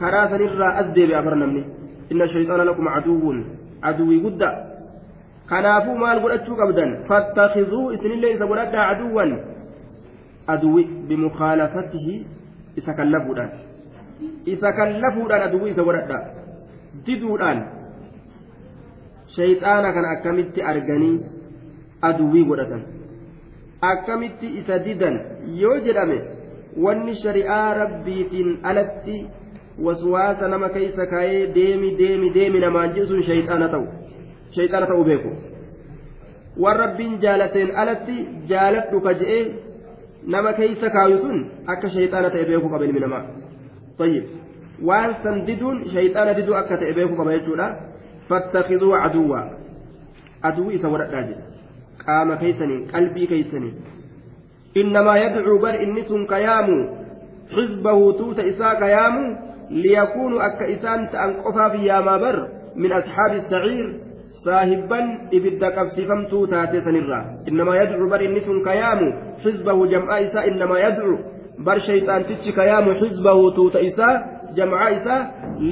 karaa 0.00 0.28
sanirraa 0.32 0.72
as 0.80 0.86
deebi'a 0.96 1.20
bar 1.26 1.36
namni 1.36 1.62
inna 2.12 2.28
shayxaana 2.34 2.64
lakum 2.64 2.88
caduwwun 2.94 3.38
caduwii 3.84 4.20
guddaa 4.24 4.54
kanaafuu 5.50 5.96
maal 6.02 6.20
godhachuu 6.24 6.56
qabdan 6.60 6.90
fattakizuu 7.08 7.92
isinillee 7.96 8.32
isa 8.36 8.48
godhadhaa 8.50 8.86
caduwwan 8.90 9.30
aduwi 10.46 10.84
bimukaalafatihi 11.08 12.26
isa 12.76 12.94
kallafuudhaan. 12.94 13.50
Isa 14.46 14.72
kallafuudhaan 14.72 15.42
aduwwi 15.48 15.70
isa 15.70 15.82
godhadhaa 15.82 16.22
diduudhaan 17.06 17.60
shayxaana 19.36 19.92
kana 19.92 20.10
akkamitti 20.16 20.62
arganii 20.72 21.16
aduwwii 22.08 22.44
godhatan? 22.50 22.82
Akkamitti 23.92 24.46
isa 24.60 24.78
didan? 24.84 25.16
Yoo 25.62 25.78
jedhame 25.86 26.18
wanni 26.84 27.16
shari'aa 27.22 27.74
rabbiitiin 27.80 28.58
alatti 28.62 29.26
waswaasa 29.86 30.48
nama 30.48 30.68
keeysa 30.68 31.06
kaayee 31.06 31.46
deemi 31.54 31.90
deemi 31.98 32.30
deemi 32.34 32.60
namaan 32.60 32.94
jesuun 32.94 33.22
shayxaana 33.28 33.68
ta'u. 33.74 33.86
Shayxaana 34.56 34.86
ta'uu 34.86 35.04
beeku. 35.10 35.32
Waan 36.62 36.76
rabbiin 36.84 37.20
jaalateen 37.26 37.76
alatti 37.84 38.16
jaaladhu 38.48 39.00
ka 39.06 39.14
je'ee 39.20 39.44
nama 40.26 40.52
keeysa 40.52 40.90
kaayu 40.90 41.18
sun 41.24 41.38
akka 41.66 41.90
shayxaana 41.96 42.30
ta'e 42.30 42.44
beekuu 42.50 42.70
qaba 42.74 42.84
ilmi 42.88 43.00
namaa 43.06 43.24
tayyib 43.98 44.24
waan 44.88 45.16
san 45.22 45.44
diduun 45.48 45.84
shayxaana 45.94 46.34
diduu 46.38 46.56
akka 46.60 46.76
ta'e 46.82 46.92
beekuu 46.98 47.16
qaba 47.20 47.36
jechuudha 47.36 47.66
fattakiduu 48.28 48.92
caduwwa 49.02 49.40
aduwwi 50.50 50.74
isa 50.80 50.88
godhadhaa 50.94 51.24
jedhe 51.28 51.44
qaama 52.04 52.36
keeysaniin 52.42 52.86
qalbii 52.92 53.26
keeysaniin 53.32 53.76
innamaa 54.82 55.18
yadcuu 55.24 55.58
bar 55.66 55.74
inni 55.86 56.04
sun 56.10 56.26
kayaamu 56.32 56.78
xizbahu 57.56 58.12
tuuta 58.20 58.48
isaa 58.52 58.74
kayaamu 58.82 59.24
liyakuunu 59.70 60.40
akka 60.48 60.66
isaan 60.76 61.08
ta'an 61.12 61.36
qofaaf 61.44 61.74
yaamaa 61.90 62.18
bar 62.24 62.36
min 62.76 62.92
asxaabi 63.00 63.44
saciir 63.52 63.86
saahibban 64.44 65.06
ibidda 65.30 65.70
qabsiifamtuu 65.76 66.46
taate 66.46 66.82
sanirraa. 66.84 67.24
Innamaa 67.48 67.76
yadcuu 67.76 68.08
bar 68.08 68.22
inni 68.22 68.40
sun 68.46 68.62
kayaamu 68.68 69.08
xizbahu 69.44 69.86
jam'aa 69.92 70.20
isaa 70.26 70.44
innamaa 70.50 70.78
yadcuu 70.86 71.18
bar 71.66 71.80
shayxaantichi 71.86 72.52
kayaamu 72.52 72.94
xizbahu 73.00 73.50
tuuta 73.58 73.80
isaa 73.90 74.14
jam'aa 74.58 74.88
isaa 74.98 75.20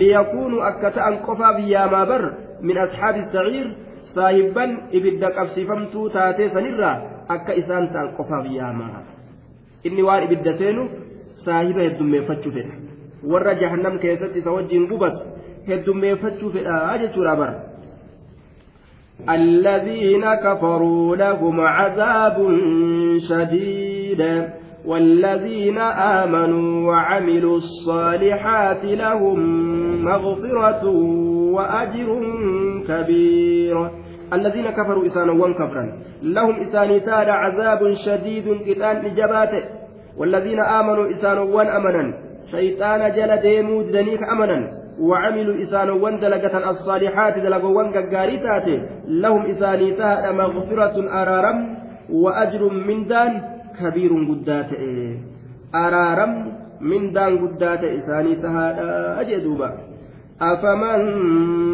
liyakuunu 0.01 0.63
akka 0.71 0.91
ta'an 0.99 1.19
qofaaf 1.27 1.59
yaamaa 1.75 2.05
bar 2.13 2.23
min 2.63 2.79
asxaabi 2.85 3.25
saciir 3.33 3.67
saahibban 4.15 4.71
ibidda 5.01 5.31
qabsiifamtuu 5.39 6.07
taatee 6.17 6.49
sanirraa 6.55 6.97
akka 7.37 7.59
isaan 7.63 7.89
ta'an 7.97 8.15
qofaaf 8.21 8.47
yaamaa 8.59 9.03
inni 9.91 10.03
waan 10.09 10.25
ibidda 10.29 10.57
seenu 10.63 10.89
saahiba 11.45 11.83
heddummeeffachuu 11.89 12.53
fedha. 12.57 12.75
Warra 13.33 13.55
jahannam 13.63 13.99
keessatti 13.99 14.39
isa 14.43 14.57
wajjiin 14.57 14.89
gubatu 14.93 15.21
heddummeeffachuu 15.69 16.51
fedha 16.57 16.99
jechuudha 17.03 17.37
bara. 17.43 17.72
الذين 19.31 20.35
كفروا 20.35 21.17
لهم 21.17 21.61
عذاب 21.61 22.59
شديد 23.29 24.49
والذين 24.87 25.79
آمنوا 25.79 26.91
وعملوا 26.91 27.57
الصالحات 27.57 28.85
لهم 28.85 29.39
مغفرة 30.05 30.87
وأجر 31.55 32.21
كبير. 32.89 33.91
الذين 34.33 34.71
كفروا 34.71 35.07
إسانوان 35.07 35.55
كفرا. 35.55 35.99
لهم 36.23 36.63
إسانيتان 36.63 37.29
عذاب 37.29 37.95
شديد 38.07 38.61
كتان 38.67 38.97
إجاباته 38.97 39.65
والذين 40.19 40.61
آمنوا 40.61 41.11
إسانوان 41.11 41.67
أمنا. 41.67 42.15
شيطان 42.51 43.13
جل 43.17 43.37
ديمو 43.37 43.83
دنيك 43.83 44.23
أمنا. 44.23 44.82
وعملوا 45.01 45.63
إسانوان 45.63 46.21
دلقة 46.21 46.71
الصالحات 46.71 47.39
دلقوان 47.39 47.93
قاريتاته 47.93 48.79
لهم 49.09 49.47
إسانيتان 49.47 50.37
مغفرة 50.37 50.97
أرارم 51.23 51.77
وأجر 52.11 52.63
من 52.69 53.07
دان 53.07 53.43
كبير 53.81 54.13
قداته 54.31 54.85
أرارم 55.75 56.33
من 56.81 57.13
دان 57.13 57.39
قداته 57.39 57.95
إسانيتها. 57.99 58.67
أجدوبا 59.21 59.71
أفمن 60.43 61.01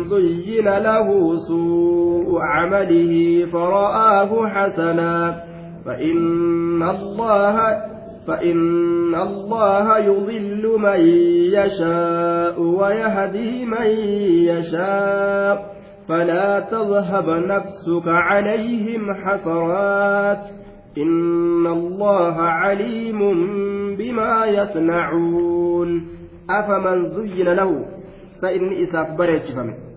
زين 0.05 0.69
له 0.69 1.37
سوء 1.37 2.41
عمله 2.41 3.47
فرآه 3.53 4.49
حسنا. 4.49 5.43
فإن 5.85 6.83
الله 6.83 7.57
فإن 8.29 9.15
الله 9.15 9.99
يضل 9.99 10.79
من 10.79 11.01
يشاء 11.55 12.61
ويهدي 12.61 13.65
من 13.65 13.87
يشاء 14.53 15.77
فلا 16.09 16.61
تذهب 16.61 17.29
نفسك 17.29 18.07
عليهم 18.07 19.15
حسرات 19.15 20.47
إن 20.99 21.67
الله 21.67 22.37
عليم 22.41 23.19
بما 23.97 24.47
يصنعون 24.47 26.09
أفمن 26.51 27.05
زين 27.07 27.49
له 27.49 27.85
فإني 28.43 28.85
إساف 28.85 29.19
بريتشفمه 29.19 29.88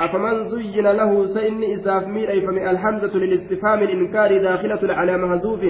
أفمن 0.00 0.36
زين 0.48 0.86
له 1.00 1.26
سإن 1.26 1.62
إساف 1.62 2.06
مير 2.06 2.46
فمن 2.46 2.68
الحمزة 2.68 3.14
للاستفهام 3.18 3.82
الإنكار 3.82 4.30
داخلة 4.42 4.94
على 4.94 5.16
مهزوف. 5.18 5.60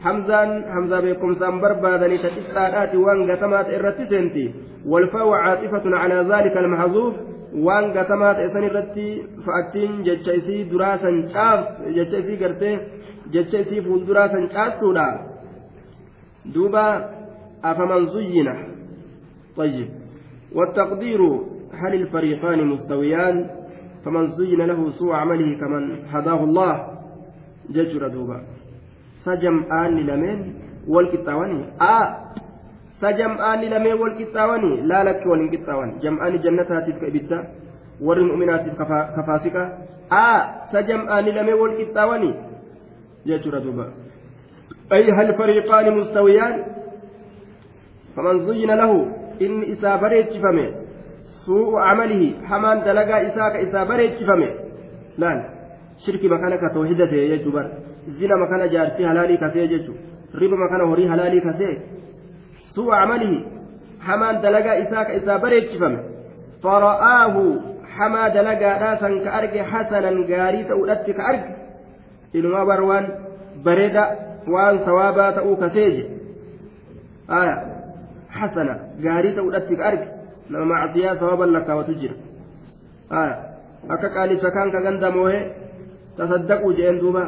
حمزان 0.00 0.64
حمزة 0.72 1.00
بكم 1.00 1.32
سان 1.32 1.60
بربادني 1.60 2.18
تتساءلات 2.18 2.94
وان 2.94 3.30
قتمات 3.30 3.66
إرتسنتي 3.66 4.54
والفاء 4.86 5.28
عاطفة 5.30 5.84
على 5.96 6.14
ذلك 6.14 6.56
المحذوف 6.56 7.14
waan 7.66 7.92
gatamaat 7.96 8.38
isan 8.44 8.64
irratti 8.68 9.24
fa'attiin 9.44 10.04
jecha 10.04 10.32
isii 10.40 10.68
duraa 10.70 10.98
san 11.00 11.16
caas 11.32 11.64
jecha 11.96 12.20
isii 12.22 12.36
gartee 12.42 12.74
jecha 13.32 13.58
isii 13.64 13.80
fuulduraa 13.86 14.28
san 14.28 14.48
طيب. 19.58 19.88
والتقدير 20.54 21.20
هل 21.72 21.94
الفريقان 21.94 22.64
مستويان؟ 22.64 23.36
فمن 24.04 24.26
زين 24.38 24.60
له 24.70 24.90
سوء 24.90 25.12
عمله 25.14 25.50
كمن 25.60 25.82
هداه 26.12 26.40
الله 26.44 26.74
ججر 27.70 28.08
دوبا 28.08 28.38
سجم 29.24 29.56
آن 29.72 29.96
لمن 30.08 30.38
والكتاواني 30.88 31.60
آه 31.80 32.06
سجم 33.02 33.32
آن 33.50 33.60
لمن 33.72 33.92
والكتاواني 33.92 34.72
لا 34.90 35.00
لك 35.08 35.22
والكتاوان 35.26 35.98
جمعان 36.02 36.34
جنتاتي 36.44 36.92
كإبدا 37.00 37.38
warri 38.00 38.24
mu'minaatiif 38.24 38.74
kafaasika 39.14 39.70
aa 40.10 40.40
sajam'aani 40.72 41.32
lamee 41.32 41.52
wal 41.60 41.76
qixxaawanii 41.76 42.34
jechuudha 43.26 43.60
duuba 43.60 43.86
ay 44.90 45.10
hal 45.18 45.32
fariiqaani 45.40 45.90
mustawiyaan 45.98 46.54
faman 48.14 48.44
zuyyina 48.46 48.76
lahu 48.82 48.98
inni 49.46 49.66
isaa 49.74 49.98
bareechifame 49.98 50.64
suu'u 51.44 51.76
camalihi 51.84 52.28
hamaan 52.50 52.78
dalagaa 52.88 53.20
isaa 53.28 53.50
ka 53.54 53.58
isaa 53.66 53.84
bareechifame 53.90 54.48
laal 55.22 55.40
shirki 56.04 56.28
makana 56.34 56.56
ka 56.62 56.68
tawhida 56.76 57.06
ta'e 57.12 57.24
jechuu 57.32 57.52
bar 57.56 57.66
zina 58.18 58.36
makana 58.42 58.68
jaartii 58.74 59.06
halaalii 59.10 59.38
kasee 59.44 59.66
jechuu 59.72 59.96
riba 60.42 60.56
makana 60.64 60.84
horii 60.90 61.08
halaalii 61.12 61.40
kasee 61.48 61.74
suu'u 62.74 62.90
camalihi 62.96 63.38
hamaan 64.08 64.42
dalagaa 64.44 64.76
isaa 64.84 65.04
ka 65.08 65.12
isaa 65.20 65.38
bareechifame 65.44 65.98
fara'aahu 66.66 67.42
hamaa 67.96 68.28
dalagaadhaa 68.36 68.94
san 69.02 69.14
ka 69.24 69.30
arge 69.40 69.60
hasanan 69.72 70.16
gaarii 70.30 70.64
ta'uudhatti 70.70 71.12
ka 71.18 71.22
arge 71.32 71.50
inumaa 72.40 72.64
bar 72.70 72.80
waan 72.90 73.06
bareeda 73.66 74.04
waan 74.54 74.76
sawaabaa 74.86 75.32
ta'uu 75.38 75.56
kaseeje 75.62 76.04
aya 77.40 77.56
hasana 78.38 78.74
gaarii 79.06 79.34
ta'uudhatti 79.38 79.74
ka 79.80 79.84
arge 79.90 80.06
nama 80.50 80.64
macsiyaa 80.72 81.16
sawaban 81.20 81.52
lakkaawatu 81.56 81.94
jira 82.00 82.14
akka 83.94 84.08
qaalisa 84.16 84.50
kaan 84.50 84.70
ka 84.74 84.80
ganda 84.86 85.10
moohee 85.10 85.42
tasaddaquu 86.16 86.72
jeen 86.78 87.00
duuba 87.02 87.22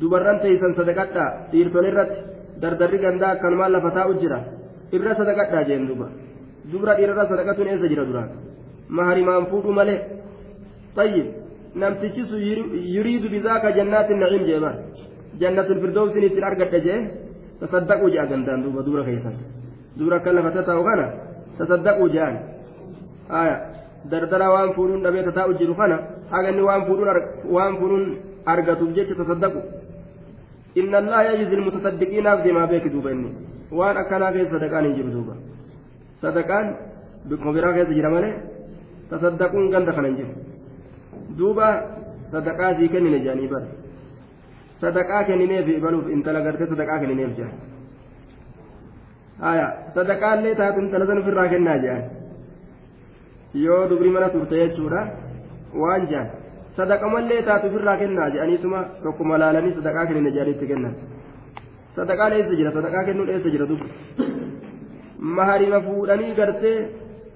dubarran 0.00 0.40
teeysan 0.44 0.74
sadaqadhaa 0.78 1.30
dhiirtonni 1.52 1.88
irratti 1.92 2.18
dardarri 2.62 2.98
gandaa 3.04 3.30
akkanumaan 3.36 3.72
lafa 3.72 3.90
taa'u 3.96 4.14
jira 4.22 4.38
irra 4.92 5.12
sadaqadhaa 5.20 5.64
jeen 5.68 5.86
duuba 5.88 6.06
dubra 6.72 6.94
dhiirarra 6.98 7.24
sadaqatuun 7.32 7.68
eessa 7.72 7.88
jira 7.92 8.04
duraan 8.08 8.30
maharimaan 8.88 9.46
fuudhu 9.50 9.72
malee 9.72 10.00
طيب 10.96 11.26
namtichi 11.74 12.26
sun 12.26 12.40
yuriidu 12.96 13.28
bizaaka 13.30 13.68
jannaati 13.78 14.14
naciim 14.22 14.44
jee 14.48 14.60
bar 14.64 14.74
jannatul 15.40 15.80
firdowsin 15.82 16.22
ittiin 16.28 16.44
argadha 16.50 16.78
jee 16.86 16.98
tasaddaquu 17.60 18.06
jea 18.14 18.26
gandaan 18.30 18.60
duuba 18.64 18.80
dubra 18.86 19.02
keessan 19.08 19.34
dubra 19.98 20.16
akka 20.18 20.32
lafa 20.36 20.50
tataa'u 20.56 20.82
kana 20.88 21.06
dhabee 25.04 25.22
tataa'u 25.28 25.52
jiru 25.60 25.74
kana 25.74 25.96
haganni 26.30 26.62
waan 26.68 26.82
fuudhuun 26.86 27.22
waan 27.56 27.76
fuudhuun 27.80 28.04
argatuuf 28.46 28.94
jecha 28.96 29.14
tasaddaqu 29.20 29.60
inna 30.80 30.98
allaha 31.02 31.22
yajzi 31.28 31.54
ilmutasaddiqiinaaf 31.58 32.44
deemaa 32.44 32.66
beeki 32.72 32.90
duuba 32.94 33.10
inni 33.14 33.30
waan 33.78 33.96
akkanaa 34.02 34.32
keessa 34.32 34.54
sadaqaan 34.56 34.84
hin 34.88 34.94
jiru 34.98 35.10
duuba 35.16 35.34
sadaqaan 36.22 36.66
bikkuma 37.28 37.52
biraa 37.56 37.72
keessa 37.76 37.94
jira 37.98 38.10
malee 38.16 38.34
tasaddaquun 39.10 39.70
ganda 39.74 39.92
kana 39.96 40.08
hin 40.08 40.16
jiru 40.20 40.32
duuba 41.38 41.66
sadaqaa 42.32 42.74
sii 42.78 42.88
kennine 42.94 43.18
jedhanii 43.24 43.50
bara 43.52 43.68
sadaqaa 44.80 45.22
kennineef 45.28 45.68
baluuf 45.84 46.06
intala 46.16 46.40
gartee 46.46 46.70
sadaqaa 46.72 46.98
kennineef 47.02 47.32
jedhan 47.38 47.54
haya 47.54 47.79
sadaqaallee 49.96 50.54
taatu 50.60 50.80
intala 50.84 51.06
san 51.06 51.18
ofirraa 51.22 51.48
kennaa 51.54 51.78
jedhan 51.84 52.02
yoo 53.64 53.82
dubri 53.90 54.10
mana 54.16 54.28
turte 54.34 54.54
jechuudha 54.62 55.00
waan 55.82 56.02
jedhan 56.10 56.28
sadaqamallee 56.76 57.42
taatu 57.48 57.66
ofirraa 57.70 57.96
kennaa 58.02 58.28
jedhaniituma 58.34 58.80
tokkuma 59.04 59.38
laalanii 59.42 59.72
sadaqaa 59.78 60.06
kennine 60.08 60.30
jedhanii 60.36 60.54
itti 60.56 60.66
kennan 60.72 60.94
sadaqaan 61.96 62.32
eessa 62.38 62.54
jira 62.60 62.70
sadaqaa 62.78 63.04
kennuun 63.08 63.28
eessa 63.34 63.48
jira 63.54 63.66
dubbi 63.72 63.88
maharima 65.38 65.80
fuudhanii 65.86 66.34
gartee 66.40 66.76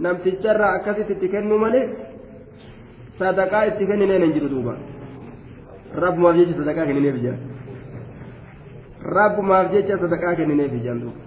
namticharraa 0.07 0.73
akkasitti 0.79 1.13
itti 1.17 1.29
kennuu 1.35 1.59
malee 1.65 1.85
sadaqaa 3.19 3.65
itti 3.73 3.85
kennineen 3.91 4.23
hin 4.27 4.33
jiru 4.39 4.49
duuba 4.55 4.75
rabbumaaf 6.05 6.37
jecha 6.41 6.55
sadaqaa 6.63 6.87
kennineef 6.91 7.17
jira 7.25 7.37
rabbumaaf 9.19 9.67
jecha 9.75 9.99
sadaqaa 10.05 10.35
kennineef 10.41 10.73
jiran 10.83 11.01
duuba 11.05 11.21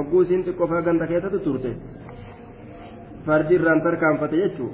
ogguu 0.00 0.22
isiin 0.22 0.44
xiqqoo 0.46 0.82
ganda 0.88 1.06
keessatti 1.06 1.38
turte 1.46 1.70
fardi 3.26 3.54
irraan 3.58 3.82
tarkaanfate 3.86 4.36
jechuu 4.42 4.70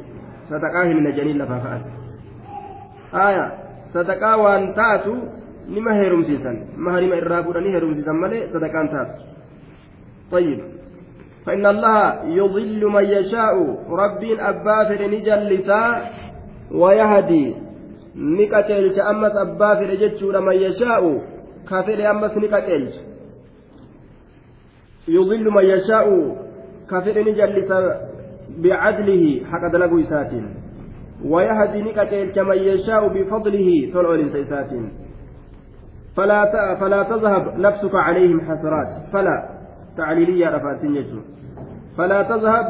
sadaqaa 0.48 0.84
himina 0.88 1.16
janiin 1.18 1.38
lafaa 1.42 1.60
ka'an 1.64 1.82
aya 3.26 3.44
sadaqaa 3.92 4.36
waan 4.44 4.64
taatu 4.80 5.12
nima 5.74 5.92
heerumsiisan 6.00 6.56
maharima 6.76 7.20
irraa 7.22 7.42
fuudhanii 7.42 7.74
heerumsiisan 7.76 8.24
malee 8.24 8.48
sadaqaan 8.54 8.88
taatu 8.96 9.32
طيب 10.32 10.60
فإن 11.46 11.66
الله 11.66 12.24
يضل 12.24 12.86
من 12.86 13.04
يشاء 13.04 13.54
ربين 13.88 14.40
أبافر 14.40 15.00
نجلسا 15.06 15.82
ويهدي 16.72 17.54
نكتلش 18.16 18.96
أمس 18.98 19.34
أبافر 19.36 19.94
جتشو 19.94 20.40
من 20.40 20.56
يشاء 20.66 21.02
كافر 21.68 22.10
أمس 22.10 22.34
نكتلش 22.36 22.94
يضل 25.07 25.51
من 25.51 25.63
يشاء 25.63 26.35
كافر 26.89 27.19
نجلس 27.19 27.71
بعدله 28.57 29.45
حق 29.45 29.67
دلقوا 29.73 29.99
إسات. 29.99 30.31
ويهدي 31.25 31.81
نكتلش 31.81 32.37
من 32.37 32.57
يشاء 32.57 33.07
بفضله 33.07 33.91
طلع 33.93 34.15
لسيسات 34.15 34.69
فلا 36.17 36.75
فلا 36.79 37.03
تذهب 37.03 37.59
نفسك 37.59 37.95
عليهم 37.95 38.41
حسرات. 38.41 39.11
فلا. 39.13 39.49
تعليلية 39.97 40.47
رفاتين 40.49 40.95
يجو 40.95 41.19
فلا 41.97 42.23
تذهب 42.23 42.65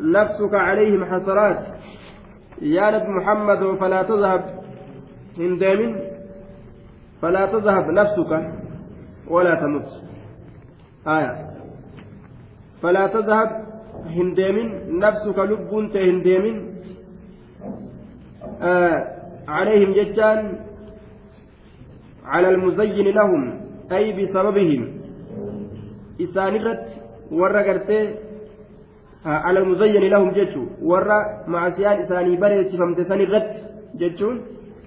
نفسك 0.00 0.54
عليهم 0.54 1.04
حسرات. 1.04 1.58
يا 2.62 2.90
نبي 2.90 3.08
محمد 3.08 3.76
فلا 3.80 4.02
تذهب. 4.02 4.44
هندام 5.38 6.00
فلا 7.22 7.46
تذهب 7.46 7.90
نفسك 7.90 8.52
ولا 9.30 9.54
تمت. 9.54 9.88
آية. 11.06 11.53
فلا 12.84 13.06
تذهب 13.06 13.50
هندام 14.16 14.56
نفسك 15.04 15.38
لب 15.38 15.72
هندام 15.96 16.44
آه 18.62 18.96
عليهم 19.48 19.92
ججان 19.92 20.58
على 22.24 22.48
المزين 22.48 23.08
لهم 23.18 23.60
أي 23.92 24.06
بسببهم. 24.12 24.82
إسانرت 26.20 26.86
ورّا 27.32 27.62
قرتي 27.62 28.14
على 29.24 29.58
المزين 29.58 30.04
لهم 30.14 30.30
جتشو. 30.30 30.64
ورّا 30.82 31.18
معسيان 31.48 31.96
إساني 32.02 32.36
بريت 32.36 32.76
فمت 32.76 33.00
سنرت 33.00 33.50
جتشون 34.00 34.36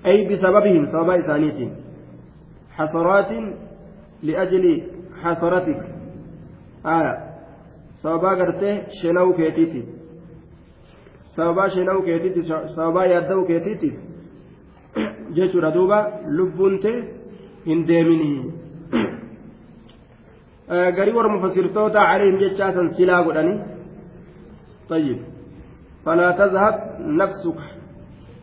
أي 0.06 0.18
بسببهم 0.30 0.84
سبب 0.86 1.10
إسانيتهم 1.10 1.72
حسرات 2.78 3.32
لأجل 4.24 4.66
حسرتك 5.22 5.82
آية 6.86 7.27
sababaa 8.02 8.36
gartee 8.42 8.76
shena'uu 9.02 9.34
keetiitiif 9.40 9.88
sababaa 11.36 11.70
shena'uu 11.76 12.04
keetiitiif 12.10 12.46
sababaa 12.76 13.06
yaadda'uu 13.14 13.46
keetiitiif 13.52 13.96
jechuudha 15.40 15.74
duuba 15.78 15.98
lubbuun 16.38 16.80
tee 16.86 16.98
hin 17.66 17.88
deeminii 17.88 18.40
garii 21.00 21.18
warra 21.18 21.34
mufassirtoota 21.38 22.06
caleehim 22.12 22.40
jechaa 22.46 22.72
san 22.78 22.94
silaa 23.00 23.24
godhanii 23.30 23.58
طيب 24.90 25.20
فلا 26.06 26.32
تذهب 26.32 26.76
نفسك 27.22 27.60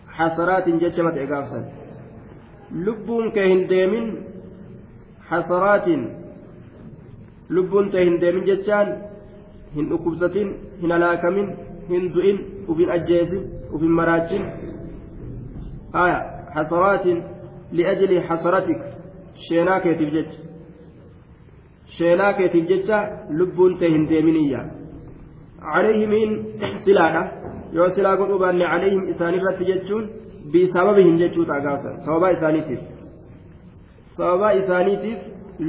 حسرات 0.09 0.69
جتش 0.69 0.99
مت 1.01 1.17
إقافسا 1.25 1.61
لبون 2.85 3.31
كهن 3.31 3.67
ديمن 3.67 4.07
حسرات 5.29 5.89
لبون 7.51 7.91
تهن 7.91 8.19
ديمن 8.19 8.45
hin 9.75 9.89
dhukkubsatin 9.91 10.49
hin 10.81 10.93
alaakamin 10.97 11.49
hin 11.89 12.13
du'in 12.15 12.39
ufin 12.69 12.91
ajjeesin 12.97 13.43
ufin 13.73 13.93
maraachin. 14.01 14.45
Aya 15.93 16.19
hasaraatin 16.55 17.23
liajli 17.73 18.19
hasaratik. 18.29 18.81
Sheenaa 19.49 19.81
keetiif 19.81 20.13
jecha. 20.17 20.39
Sheenaa 21.99 22.33
keetiif 22.33 22.69
jecha 22.69 22.99
lubbuun 23.39 23.79
tee 23.79 23.91
hin 23.97 24.09
deeminiyya 24.11 24.65
calayhimiin 25.73 26.33
silaadha. 26.85 27.23
Yoo 27.73 27.89
silaa 27.95 28.17
godhuu 28.17 28.39
baanne 28.39 28.65
calayhim 28.73 29.09
isaanirratti 29.13 29.65
jechuun 29.71 30.05
bisababihim 30.53 31.19
jechuu 31.23 31.45
ta'a 31.51 31.61
gaasa. 31.67 31.97
Sababaa 32.05 32.31
isaaniitiif. 32.37 32.81
Sababaa 34.17 34.53
isaaniitiif 34.63 35.19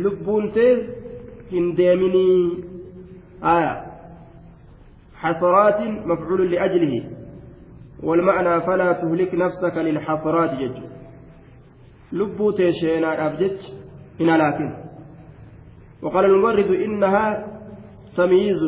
lubbuun 0.03 0.51
tee 0.51 0.71
hin 1.51 1.77
deeminii. 1.77 2.63
Aya 3.41 3.84
حسرات 5.25 5.79
مفعول 6.11 6.41
لأجله 6.51 6.95
والمعنى 8.03 8.53
فلا 8.67 8.89
تهلك 9.01 9.31
نفسك 9.43 9.75
للحسرات 9.77 10.51
جج. 10.61 10.77
لبو 12.17 12.51
تيشينا 12.51 13.09
أبجج 13.25 13.59
إن 14.21 14.29
لكن. 14.41 14.69
وقال 16.03 16.25
المبرد 16.25 16.69
إنها 16.85 17.25
تمييز. 18.17 18.61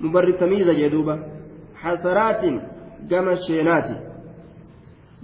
مبرد 0.00 0.34
تمييز 0.42 0.68
جدوبة 0.80 1.16
حسرات 1.82 2.42
جمع 3.10 3.34
شينات 3.46 3.88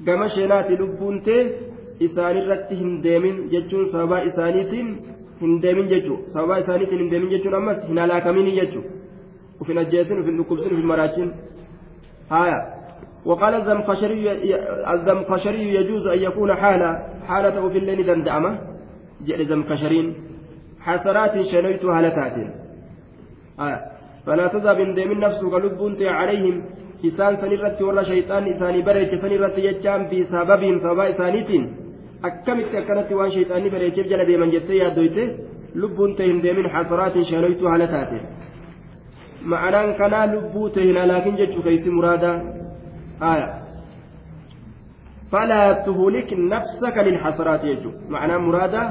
جمع 0.07 0.27
شينات 0.37 0.67
لبون 0.81 1.17
تي 1.27 1.39
إسان 2.05 2.37
الرت 2.37 2.73
هندامين 2.81 3.37
ججون 3.53 3.85
سبا 3.93 4.19
إسانيتين 4.29 4.89
هندامين 5.43 5.87
ججو. 5.93 6.17
سبا 6.35 6.55
إسانيتين 6.61 6.99
هندامين 7.03 7.29
ججون 7.35 7.55
أمس 7.55 7.79
هنا 7.91 8.07
لاكمين 8.07 8.49
ججو. 8.59 8.83
وفي 9.61 9.75
نجاسين 9.75 10.19
وفي 10.21 10.31
النكوبسين 10.31 10.73
وفي 10.73 10.83
المراجين 10.83 11.33
هايا 12.31 12.61
وقال 13.25 13.55
الزمخشري 13.55 14.23
الزمخشري 14.95 15.75
يجوز 15.75 16.07
أن 16.07 16.19
يكون 16.19 16.55
حالة 16.55 16.91
حالته 17.29 17.69
في 17.69 17.79
الليل 17.79 18.07
دندعمة 18.07 18.59
جئ 19.27 19.45
زمخشرين 19.45 20.15
حسرات 20.81 21.35
شنيت 21.51 21.85
هلتات 21.85 22.37
آية. 23.61 23.81
فلا 24.27 24.47
تذهب 24.47 24.79
من 24.81 25.19
نفسك 25.19 25.53
لبنت 25.65 26.03
عليهم. 26.03 26.57
إسان 27.05 27.37
سنرت 27.37 27.83
ولا 27.83 28.03
شيطان 28.03 28.43
إساني 28.53 28.83
بريك 28.83 29.15
سنرت 29.23 29.59
يجام 29.59 30.01
بسببهم 30.11 30.79
سبب 30.79 31.01
إسانيتين. 31.01 31.65
أكملت 32.25 32.75
أكنت 32.75 33.13
وان 33.13 33.31
شيطاني 33.31 33.69
بريك 33.75 33.97
جل 34.11 34.25
ديمن 34.27 34.51
جتي 34.51 34.77
يدويته 34.79 35.27
لبنت 35.75 36.21
هندمين 36.21 36.67
حسرات 36.75 37.15
شنيت 37.31 37.63
هلتات 37.63 38.13
ma'anaan 39.53 39.95
kanaa 40.01 40.27
lubbuu 40.33 40.71
ta'e 40.75 40.87
hin 40.89 40.99
alaakin 41.03 41.39
jechuu 41.41 41.63
keessi 41.67 41.91
muraadaa 41.99 42.35
aya. 43.31 43.49
Falaa 45.31 45.75
tuhulik 45.87 46.31
nafsaka 46.53 47.05
lilhasaraati 47.09 47.67
jechu 47.73 47.93
ma'anaan 48.15 48.43
muraadaa 48.49 48.89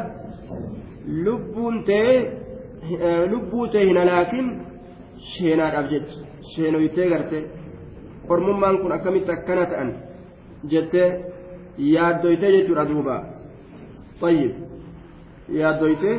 lubbuun 1.28 1.84
tee 1.90 2.16
eh, 2.16 3.24
lubbuu 3.32 3.68
ta'e 3.76 3.86
hin 3.92 4.02
alaakin 4.04 4.52
sheenaadhaaf 5.32 5.90
jecha. 5.94 6.20
Sheenoytee 6.56 7.10
garte. 7.10 7.46
Ormummaan 8.30 8.78
kun 8.82 8.92
akkamitti 8.98 9.32
akkana 9.32 9.66
ta'an 9.72 9.96
jette? 10.74 11.04
Yaaddoytee 11.94 12.52
jechuudha 12.58 12.86
duuba. 12.90 13.16
Xayyib 14.22 14.54
yaaddoytee 15.60 16.16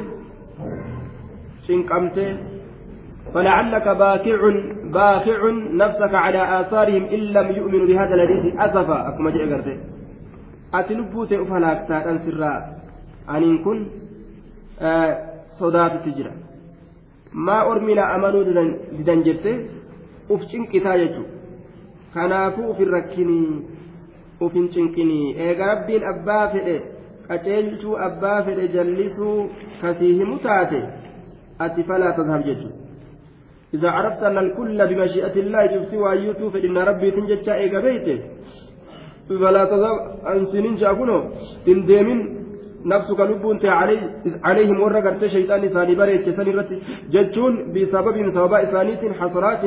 cinqamtee 1.66 2.30
فلعلك 3.33 3.87
باكع 3.87 4.39
باكع 4.83 5.39
نفسك 5.71 6.13
على 6.13 6.41
آثارهم 6.61 7.03
إن 7.03 7.19
لم 7.19 7.47
يؤمنوا 7.51 7.87
بهذا 7.87 8.13
الحديث 8.15 8.55
أسفا 8.59 8.97
أكما 9.09 9.31
جاء 9.31 9.53
قرتي 9.53 9.75
أتلبوت 10.73 11.33
أفلاك 11.33 11.79
تاتن 11.87 12.17
سرا 12.25 12.53
أن 13.29 13.57
كن 13.63 13.79
آه 14.81 15.11
صدات 15.59 15.93
تجرى 16.05 16.31
ما 17.33 17.57
أرمنا 17.71 18.15
أمنوا 18.15 18.43
ددن 18.97 19.21
جبت 19.23 19.45
أفشن 20.31 20.63
كتايجو 20.65 21.23
kanaafuu 22.13 22.69
ufin 22.71 22.91
rakkinii 22.91 23.61
ufin 24.45 24.69
cinqinii 24.69 25.35
eega 25.43 25.67
rabbiin 25.67 26.03
abbaa 26.11 26.47
fedhe 26.53 26.75
qaceelchuu 27.27 27.95
abbaa 28.07 28.43
fedhe 28.47 28.67
jallisuu 28.73 29.49
kasii 29.81 30.13
himu 30.13 30.39
taate 30.45 30.81
ati 31.65 31.83
falaa 31.91 32.11
tadhab 32.17 32.43
jechuudha 32.49 32.84
إذا 33.74 33.90
عرفت 33.90 34.22
أن 34.22 34.38
الكل 34.38 34.78
بمشيئة 34.86 35.34
الله 35.42 35.66
جبسي 35.66 35.96
وأيوتو 35.96 36.50
فإن 36.50 36.78
ربي 36.78 37.10
تنجد 37.10 37.48
إيقا 37.48 37.80
بيته. 37.80 38.18
فلا 39.28 39.64
تذهب 39.64 39.96
أن 40.32 40.44
سنين 40.52 40.76
شاكونو 40.76 41.18
إن 41.68 41.86
ديمين 41.86 42.20
نفسك 42.86 43.20
لبون 43.20 43.58
علي 43.66 43.98
عليهم 44.44 44.80
ورا 44.82 45.00
قرت 45.00 45.22
شيطان 45.34 45.64
إساني 45.64 45.94
بريت 45.94 46.22
كساني 46.26 46.50
رت. 46.58 46.70
جتون 47.14 47.54
بسبب 47.74 48.16
سبب 48.36 48.52
إسانيت 48.54 49.02
حسرات 49.20 49.62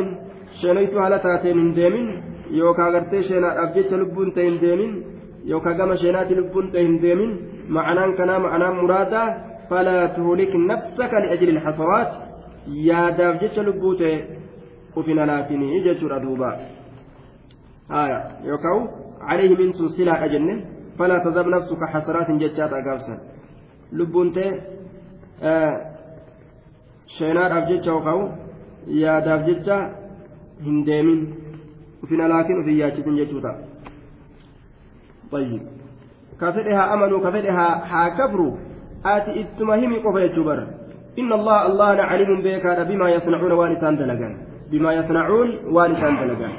شنيت 0.62 0.94
على 1.04 1.20
تاتين. 1.20 1.58
إن 1.60 1.74
ديمين 1.74 2.08
يوكا 2.52 2.86
قرت 2.94 3.14
شينا 3.28 3.50
أبجت 3.64 3.92
لبون 3.94 4.34
تين 4.34 4.60
ديمين 4.64 4.94
يوكا 5.52 5.72
قام 5.78 5.96
شينات 5.96 6.32
لبون 6.32 6.72
تين 6.72 7.00
ديمين 7.04 7.32
معناه 7.70 8.16
كنا 8.18 8.36
معناه 8.46 8.72
مرادا 8.80 9.24
فلا 9.70 10.06
تهلك 10.16 10.54
نفسك 10.56 11.12
لأجل 11.24 11.50
الحسرات. 11.50 12.29
Yaadaaf 12.69 13.41
jecha 13.41 13.63
lubbuu 13.63 13.95
ta'e 13.95 14.15
ufin 14.95 15.19
alaatinii 15.19 15.84
jechuudha 15.84 16.19
duuba. 16.19 16.58
Haya 17.89 18.19
yookaan 18.45 18.88
عليه 19.21 19.58
من 19.58 19.73
سلسلة 19.73 20.25
أجنة 20.25 20.65
فلا 20.99 21.17
تذهب 21.19 21.47
نفسك 21.47 21.84
حسرات 21.84 22.32
جتات 22.32 22.73
أقابسا 22.73 23.19
لبون 23.91 24.34
تي 24.34 24.62
آه 25.43 25.75
شينار 27.17 27.58
أبجتشا 27.58 27.91
وقاو 27.91 28.29
يا 28.88 29.19
دابجتشا 29.19 29.77
هندامين 30.65 31.36
وفينا 32.03 32.23
لكن 32.23 32.60
وفي 32.60 32.77
ياتشسن 32.77 33.15
جتوتا 33.15 33.51
طيب 35.32 35.62
كفدها 36.41 36.93
أمنوا 36.93 37.19
كفدها 37.19 37.67
ها 37.91 38.10
كفروا 38.10 38.58
آتي 39.05 39.32
اتمهمي 39.41 39.97
قفا 39.97 40.19
يجبر 40.19 40.60
إن 41.19 41.34
الله 41.34 41.65
الله 41.65 41.86
عليم 41.86 42.41
بك 42.41 42.65
بما 42.89 43.10
يصنعون 43.10 43.51
وانسان 43.51 43.97
دلقان. 43.97 44.38
بما 44.71 44.93
يصنعون 44.93 45.49
وانسان 45.71 46.15
دلقان. 46.15 46.51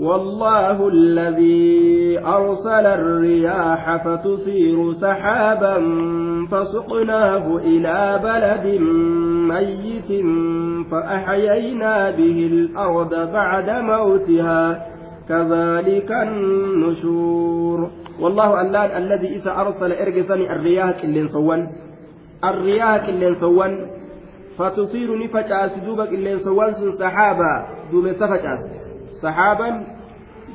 والله 0.00 0.88
الذي 0.88 2.18
أرسل 2.18 2.86
الرياح 2.86 3.96
فتثير 4.04 4.92
سحابا 4.92 5.76
فسقناه 6.50 7.56
إلى 7.56 8.20
بلد 8.22 8.66
ميت 9.52 10.10
فأحيينا 10.90 12.10
به 12.10 12.38
الأرض 12.52 13.32
بعد 13.32 13.68
موتها. 13.70 14.86
كذلك 15.28 16.10
النشور. 16.12 17.90
والله 18.20 18.60
اللان 18.60 19.02
الذي 19.02 19.28
إذا 19.36 19.50
أرسل 19.50 19.92
إرجسني 19.92 20.52
الرياح 20.52 21.02
كلين 21.02 21.28
صوان 21.28 21.68
الرياح 22.50 23.06
كلين 23.06 23.34
صوان 23.40 23.72
فتصير 24.58 25.18
نفجأس 25.24 25.72
دوبك 25.86 26.08
كلين 26.08 26.38
صوان 26.38 26.74
سحابا 26.98 27.52
دوم 27.92 28.12
سفجأس 28.12 28.84
saxaaban 29.24 29.86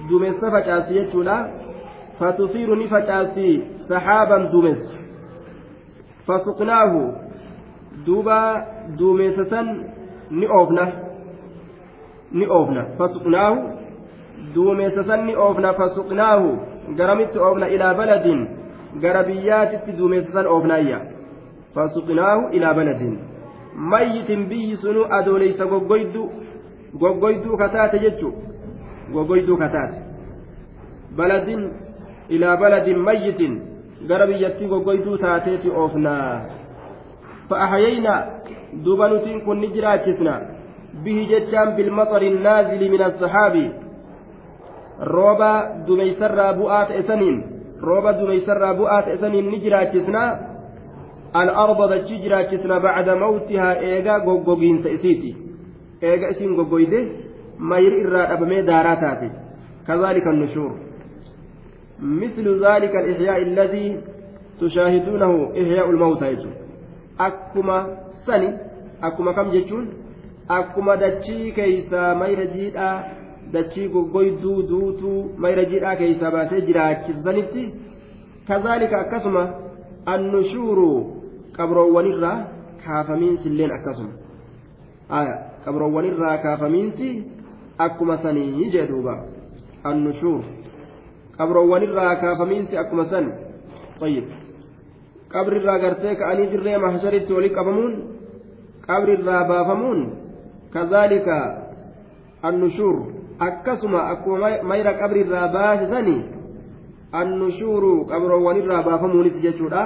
duumessa 0.09 0.51
facaasi 0.51 0.93
jechuudha 0.93 1.37
fatusiiru 2.19 2.75
ni 2.75 2.87
facaasi 2.87 3.63
saxaaban 3.89 4.51
duumessa 4.51 4.93
fasuqnaahu 6.27 7.01
duuba 8.05 8.39
duumessa 8.97 9.45
san 9.49 9.67
ni 10.31 10.47
oofna 10.47 10.87
ni 12.31 12.45
oofna 12.57 12.85
fasuqnaahu 12.97 13.57
duumessa 14.53 15.03
san 15.03 15.25
ni 15.25 15.35
oofna 15.35 15.73
fasuqnaahu 15.73 16.57
garamitti 16.97 17.39
fasuqnaahu 21.73 22.49
ilaa 22.57 22.73
baladin 22.73 23.19
mayyitin 23.75 24.49
biyyi 24.49 24.77
sunu 24.77 25.05
adooleysa 25.09 25.65
goggoyddu 25.65 26.31
goggoyduu 27.01 27.57
kataate 27.57 27.99
jechu 27.99 28.33
goggoyduu 29.13 29.57
kataate. 29.57 29.97
Baladin 31.17 31.71
ilaa 32.29 32.57
baladin 32.57 32.99
mayyitin 32.99 33.61
gara 34.07 34.27
biyyattii 34.27 34.67
goggoyduu 34.67 35.17
taateeti 35.17 35.69
oofnaa. 35.71 36.41
Fa'ahayaynaa 37.49 38.25
duuba 38.85 39.07
nutiin 39.09 39.41
kun 39.41 39.61
ni 39.61 39.73
jiraachisna 39.73 40.41
bihi 41.03 41.25
jechaan 41.29 41.75
bilmaxari 41.75 42.29
naazili 42.29 42.89
min 42.89 43.01
assahaabi 43.01 43.71
rooba 45.13 45.51
dumeysarraa 45.87 46.53
bu'aa 46.53 46.85
ta'e 46.85 47.03
saniin 47.07 47.43
rooba 47.81 48.13
dumeysarraa 48.19 48.73
bu'aa 48.73 49.01
ta'e 49.01 49.17
saniin 49.17 49.51
ni 49.51 49.59
jiraachisna 49.65 50.23
dachii 51.33 52.21
jiraachisna 52.23 52.79
bacda 52.79 53.15
mawtihaa 53.15 53.75
eegaa 53.81 54.19
goggogiinsa 54.19 54.89
isiiti. 54.89 55.35
Eega 56.01 56.29
isin 56.29 56.55
goggoyde 56.55 56.99
mayri 57.57 58.01
irraa 58.01 58.27
dhabamee 58.27 58.61
daaraa 58.63 58.95
taate. 58.95 59.31
Kazaalika 59.87 60.31
nushuur 60.31 60.89
مثل 62.01 62.65
ذلك 62.65 62.95
الإحياء 62.95 63.41
الذي 63.41 63.99
تشاهدونه 64.61 65.51
إحياء 65.51 65.89
الموتى 65.89 66.31
يجون 66.31 66.53
أكما 67.19 67.97
سني 68.25 68.57
أكما 69.03 69.31
كم 69.31 69.49
جتون 69.49 69.87
أكما 70.49 70.95
دتشي 70.95 71.51
كيسا 71.51 72.13
مير 72.13 72.43
جيدا 72.43 73.03
دتشي 73.53 73.87
قويدو 73.87 74.61
دوتو 74.61 75.25
مير 75.37 75.63
جيدا 75.63 75.93
كيسا 75.93 76.29
باسي 76.29 76.61
جراجي 76.61 77.73
كذلك 78.47 78.93
أكسما 78.93 79.55
النشور 80.07 80.79
qabroowwanirraa 81.59 82.37
kaafamiinsi 82.85 83.47
illeen 83.51 83.71
akkasuma. 83.77 84.13
Aya 85.19 85.35
qabroowwanirraa 85.65 86.37
kaafamiinsi 86.45 87.09
akkuma 87.85 88.17
sanii 88.23 88.69
jee 88.71 88.87
duuba. 88.87 89.15
Annushuur 89.83 90.43
qabroowwanirraa 91.37 92.15
kaafamiinsi 92.23 92.77
akkuma 92.77 93.05
san 93.11 93.25
qabri 93.99 94.23
qabrirraa 95.33 95.79
gartee 95.79 96.15
ka'anii 96.15 96.49
dirree 96.51 96.77
mahsharitti 96.85 97.33
walii 97.33 97.55
qabamuun 97.57 97.93
qabrirraa 98.87 99.43
baafamuun 99.51 99.99
kazaalika 100.73 101.37
annushuur 102.43 102.97
akkasuma 103.47 103.99
akkuma 104.13 104.49
mayra 104.71 104.93
qabrirraa 105.01 105.47
baasisanii 105.57 106.21
annushuuru 107.21 108.05
qabroowwanirraa 108.11 108.83
baafamuunis 108.87 109.41
jechuudha. 109.45 109.83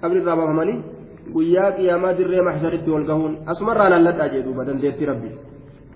Qabrirraa 0.00 0.36
baafamanii 0.36 0.78
guyyaa 1.34 1.70
qiyaamaa 1.78 2.16
dirree 2.18 2.42
mahsharitti 2.48 2.90
wal 2.90 3.06
gahuun 3.10 3.38
asumarraa 3.52 3.88
laalladhaa 3.94 4.28
jedhuuba 4.34 4.66
dandeettii 4.68 5.10
rabbi 5.12 5.30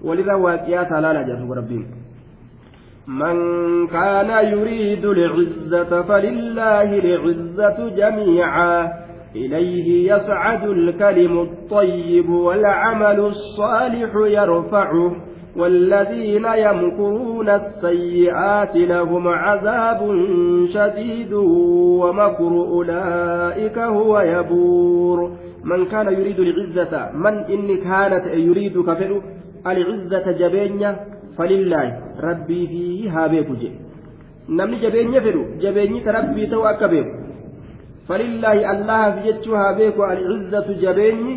walirra 0.09 0.37
waaqiyaa 0.47 0.85
taalaalaa 0.93 1.29
jedhu 1.33 1.55
rabbiin. 1.61 1.85
من 3.07 3.37
كان 3.87 4.31
يريد 4.55 5.05
العزة 5.05 6.03
فلله 6.03 6.99
العزة 6.99 7.79
جميعا 7.89 8.93
إليه 9.37 9.89
يصعد 10.15 10.65
الكلم 10.69 11.41
الطيب 11.41 12.29
والعمل 12.31 13.21
الصالح 13.21 14.11
يرفعه 14.15 15.17
والذين 15.57 16.45
يمكرون 16.45 17.49
السيئات 17.49 18.77
لهم 18.77 19.29
عذاب 19.29 20.01
شديد 20.75 21.33
ومكر 22.03 22.53
أولئك 22.77 23.79
هو 23.79 24.21
يبور 24.21 25.19
من 25.65 25.87
كان 25.87 26.07
يريد 26.07 26.39
العزة 26.41 27.11
من 27.15 27.35
إن 27.55 27.77
كانت 27.77 28.27
يريد 28.27 28.83
كفر 28.83 29.21
العزة 29.67 30.27
جبينة 30.33 30.97
je 33.63 33.71
namni 34.49 34.81
jabeenya 34.83 35.21
fedhu 35.23 35.43
jabeenyi 35.63 36.03
ta 36.05 36.13
rabbii 36.13 36.47
ta'u 36.51 36.65
akka 36.71 36.89
beeku 36.89 37.15
falillaahi 38.09 38.65
allahaaf 38.73 39.21
jechuu 39.27 39.55
haa 39.55 39.75
beeku 39.79 40.03
al'izzatu 40.03 40.75
jabeenyi 40.83 41.35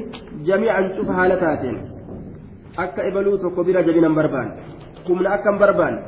jamiican 0.48 0.90
cufa 0.98 1.14
haala 1.20 1.38
taateen 1.44 1.78
akka 2.78 3.04
ebaluu 3.10 3.38
tokko 3.38 3.64
bira 3.64 3.84
jabinan 3.84 4.16
barbaanne. 4.16 4.54
Humna 5.08 5.30
akka 5.36 5.52
hin 5.52 5.60
barbaanne. 5.60 6.02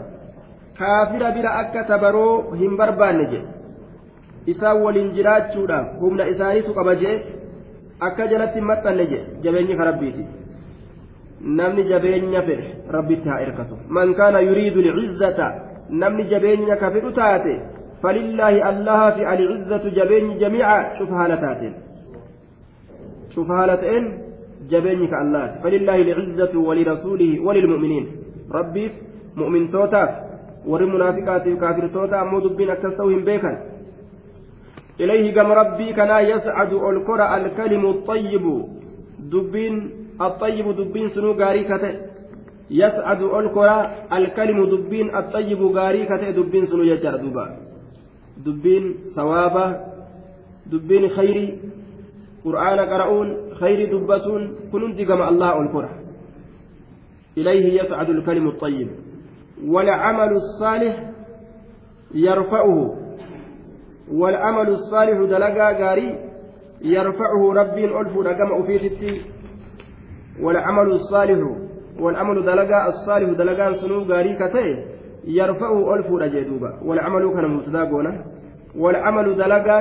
Kaafira 0.79 1.31
bira 1.31 1.51
akka 1.61 1.83
tabaroo 1.83 2.55
hin 2.61 2.77
barbaanne 2.77 3.25
jedhe. 3.31 3.47
Isaan 4.53 4.81
waliin 4.83 5.13
jiraachuudhaaf 5.15 5.87
humna 6.01 6.27
isaaniitu 6.33 6.73
qaba 6.73 6.95
jee 7.03 7.15
akka 8.09 8.27
jalatti 8.33 8.59
hin 8.59 8.67
maxxanne 8.71 9.05
jedhe 9.13 9.39
jabeenyi 9.45 9.77
ka 9.79 9.89
rabbiiti. 9.91 10.27
Namni 11.61 11.87
jabeenya 11.89 12.41
fedhe 12.49 12.67
rabbitti 12.97 13.29
haa 13.29 13.41
irkatu. 13.47 13.79
Man 13.89 14.13
kaana 14.19 14.39
yuriidu 14.49 14.81
lcizzata 14.81 15.47
namni 15.89 16.29
jabeenya 16.31 16.75
ka 16.77 16.91
fedhu 16.91 17.11
taate 17.19 17.59
falillaahi 18.01 18.61
allaha 18.71 19.11
fi 19.17 19.25
alcizzatu 19.33 19.91
jabeenyi 19.97 20.39
jamiica 20.39 20.77
cufa 20.97 21.15
haala 21.19 21.37
taateen. 21.43 21.75
Cufa 23.33 23.53
haala 23.59 23.77
ta'een 23.83 24.26
falillaahi 25.63 26.03
lcizzatu 26.19 26.67
walirasuulihi 26.67 27.39
walilmu'miniin 27.39 28.05
rabbiif 28.57 28.91
mu'mintootaaf 29.35 30.11
warri 30.71 30.91
munaafiqaatiif 30.93 31.59
kaafirtoota 31.59 32.21
ammoo 32.21 32.43
dubbiin 32.45 32.71
akkas 32.75 32.95
ta'uu 32.97 33.15
hin 33.15 33.25
beekan 33.31 33.57
إليه 34.99 35.35
قام 35.35 35.51
ربي 35.51 35.93
كنا 35.93 36.19
يسعد 36.19 36.73
الكرة 36.73 37.37
الكلم 37.37 37.83
الطيب 37.89 38.45
دبين 39.19 39.75
الطيب 40.21 40.67
دبين 40.79 41.07
سنو 41.09 41.31
غاري 41.31 41.63
كته 41.63 41.91
يسعد 42.71 43.21
الكرة 43.21 43.77
الكلم 44.17 44.59
دبين 44.65 45.15
الطيب 45.15 45.61
غاري 45.77 46.05
كته 46.05 46.31
دبين 46.31 46.65
سنو 46.65 46.83
يجر 46.83 47.15
دوبا 47.15 47.45
دبين 48.45 48.83
ثوابا 49.15 49.65
دبين 50.71 51.09
خيري 51.09 51.47
قرآن 52.45 52.79
قرؤون 52.79 53.27
خير 53.59 53.79
دبتون 53.91 54.55
كنون 54.71 54.95
دقم 54.95 55.21
الله 55.21 55.61
الكرة 55.61 55.89
إليه 57.37 57.81
يسعد 57.81 58.09
الكلم 58.09 58.47
الطيب. 58.47 58.89
والعمل 59.67 60.31
الصالح 60.41 61.09
يرفعه. 62.13 62.95
والعمل 64.11 64.69
الصالح 64.69 65.17
دلقا 65.33 65.67
غاري 65.81 66.09
يرفعه 66.81 67.53
ربي 67.53 67.85
ألف 67.99 68.17
رقم 68.17 68.49
أفيتي 68.61 69.21
والعمل 70.41 70.87
الصالح 70.91 71.39
والعمل 71.99 72.45
دلقا 72.45 72.87
الصالح 72.87 73.29
دلقا 73.37 73.73
سنو 73.73 74.03
غاري 74.03 74.35
كتئ 74.41 74.67
يرفعه 75.27 75.95
ألف 75.95 76.07
رجدوبا 76.11 76.79
والعمل 76.85 77.33
كان 77.33 77.45
متداقونا 77.57 78.25
والعمل 78.75 79.35
دلقا 79.35 79.79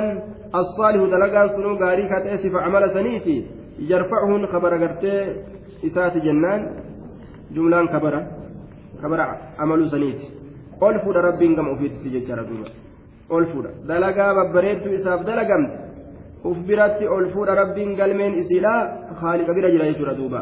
الصالح 0.55 1.01
دلقا 1.13 1.47
سنو 1.47 1.73
غاري 1.81 2.03
كتئ 2.11 2.37
سف 2.43 2.55
عمل 2.55 2.83
سنيتي 2.95 3.37
يرفعه 3.79 4.45
خبر 4.53 4.71
غرتي 4.81 5.13
إسات 5.85 6.17
جنان 6.25 6.61
جملان 7.55 7.87
كبر 7.87 8.15
كبر 9.01 9.19
عمل 9.59 9.89
سنيتي. 9.89 10.27
ألف 10.83 11.03
ربي 11.07 11.55
كم 11.55 11.67
أفيتي 11.69 12.09
ججارة 12.13 12.43
دوبا 12.49 12.69
ol 13.29 13.45
fuudha 13.51 13.69
dalagaa 13.87 14.33
babbareedduu 14.37 14.93
isaaf 14.97 15.21
dalagamte 15.27 15.77
uf 16.49 16.57
biratti 16.67 17.05
ol 17.15 17.25
fuudha 17.33 17.55
rabbiin 17.61 17.89
galmeen 17.99 18.39
isiidha 18.41 18.73
haaliqa 19.21 19.51
bira 19.57 19.71
jira 19.73 19.89
jechuudha 19.89 20.15
duuba 20.19 20.41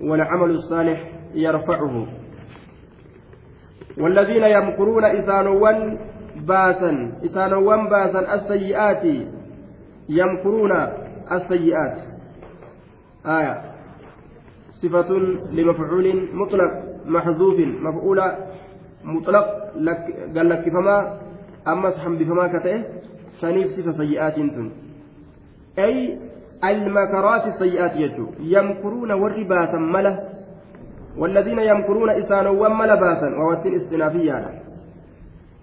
والعمل 0.00 0.50
الصالح 0.50 0.98
يرفعه. 1.34 2.06
والذين 3.98 4.44
يمكرون 4.44 5.04
إسانوان 5.04 5.98
باسا 6.46 7.10
السيئات 8.34 9.04
يمكرون 10.08 10.72
السيئات 11.32 11.98
آية 13.26 13.62
صفة 14.70 15.10
لمفعول 15.52 16.28
مطلق 16.34 16.72
محذوف 17.06 17.58
مفعول 17.58 18.20
مطلق 19.04 19.46
لك 19.76 20.02
قال 20.36 20.48
لك 20.48 20.64
فما 20.68 21.18
ammas 21.64 21.96
hambifamaa 22.00 22.48
ka 22.48 22.60
ta'e 22.64 22.84
saniif 23.40 23.74
sifa 23.76 23.92
sayyi'aatiin 23.92 24.50
tun. 24.54 24.72
Ay 25.76 26.16
sayyi'aati 27.58 27.98
jechuu 27.98 28.28
yamkuruuna 28.40 29.16
warri 29.16 29.44
baasan 29.44 29.82
mala 29.82 30.14
والذين 31.18 31.58
يمكرون 31.58 32.10
إسانوا 32.10 32.68
ملا 32.68 32.94
باسا 32.94 33.28
ووتين 33.34 33.74
استنافية 33.74 34.59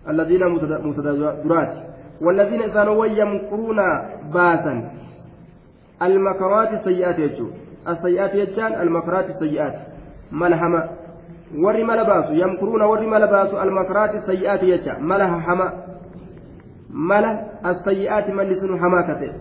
الذين 0.10 0.44
متدرات 0.84 1.74
والذين 2.22 2.62
إسانوا 2.62 3.06
يمكرون 3.06 3.80
باسا 4.34 4.92
المكرات 6.02 6.74
السيئات 6.74 7.20
يجو 7.20 7.48
السيئات 7.88 8.36
يجان 8.36 8.82
المكرات 8.82 9.30
السيئات 9.30 9.76
yamkuruuna 12.34 12.88
warri 12.88 13.08
mala 13.08 13.28
baasu 13.28 13.58
almakaraati 13.58 14.20
sayyi'aati 14.20 14.66
jecha 14.66 15.00
mala 15.00 15.28
hama 15.28 15.72
mala 16.90 17.40
assayyi'aati 17.64 18.32
malli 18.32 18.60
sunu 18.60 18.78
hamaa 18.78 19.04
kate 19.04 19.32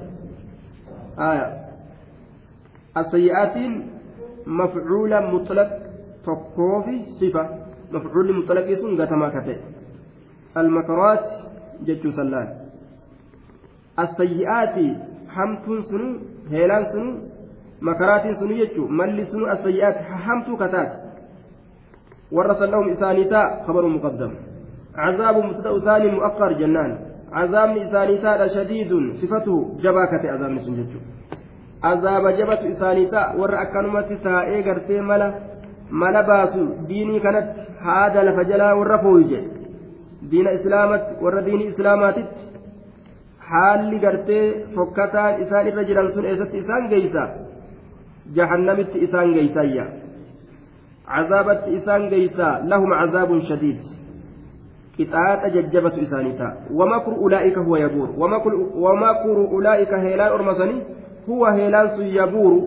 aya 1.16 1.46
assayyi'aatiin 2.94 3.84
mafcuula 4.46 5.20
mutlaq 5.20 5.68
tokkoofi 6.24 7.04
sifa 7.18 7.48
mafcuulli 7.90 8.32
mutlaqii 8.32 8.76
sun 8.76 8.96
gatamaa 8.96 9.30
kate 9.30 9.58
almakaraat 10.61 11.24
jechuu 11.86 12.12
sallaan 12.18 12.48
assayyi'aati 14.04 14.86
hamtuun 15.36 15.82
sunu 15.90 16.09
heelaan 16.52 16.86
sunu 16.92 17.11
makaraatiin 17.88 18.38
sunu 18.42 18.54
jechuu 18.62 18.88
malli 19.00 19.24
sunu 19.32 19.46
assayyi'aati 19.57 20.02
hamtuu 20.28 20.57
kataati 20.62 21.07
ورسل 22.32 22.70
لهم 22.70 22.88
إسانيتا 22.90 23.42
خبر 23.66 23.86
مقدم. 23.86 24.32
عذاب 24.96 25.36
مبتدأ 25.46 25.78
ثاني 25.78 26.11
مؤخر 26.11 26.52
جنان. 26.52 26.98
عذاب 27.32 27.76
إسانيتا 27.76 28.46
شديد 28.54 28.90
صفته 29.20 29.54
جباكة 29.82 30.22
عذاب 30.32 30.59
سنجتشو 30.59 31.00
عذاب 31.84 32.24
جبت 32.38 32.62
إسانيتا 32.72 33.22
ور 33.38 33.52
أكنمت 33.62 34.11
تائي 34.24 34.61
غرتي 34.66 35.00
ملا 35.00 35.28
ملا 35.90 36.20
باسو 36.28 36.64
ديني 36.90 37.20
كانت 37.20 37.48
هذا 37.88 38.20
لفجلا 38.26 38.72
ور 38.72 38.98
فويجة 39.02 39.40
diina 40.30 40.50
islaamatti 40.58 41.24
warra 41.24 41.42
diini 41.46 41.64
islaamaatitti 41.72 42.44
haalli 43.50 43.98
gartee 44.04 44.46
fokkataan 44.74 45.42
isaan 45.42 45.68
irra 45.72 45.84
jiran 45.90 46.12
sun 46.14 46.24
eessatti 46.30 46.58
isaan 46.64 46.88
geeysa 46.92 47.28
jahannamitti 48.38 49.04
isaan 49.08 49.32
geeysayya 49.36 49.86
cazaabatti 51.14 51.76
isaan 51.78 52.08
geeysa 52.14 52.48
lahum 52.72 52.90
cazaabun 53.00 53.42
shadiid 53.50 53.80
qixaaxa 54.96 55.48
jajjabatu 55.56 56.00
isaanii 56.06 56.34
ta'a 56.40 56.52
wamakru 56.78 57.14
ulaa'ika 57.26 57.60
huwa 57.66 57.78
yabuuru 57.78 58.12
wamakru 58.84 59.44
ulaa'ika 59.58 59.98
heelaan 60.06 60.32
ormasanii 60.38 60.80
huwa 61.26 61.52
heelaan 61.58 61.90
sun 61.96 62.08
yabuuru 62.14 62.60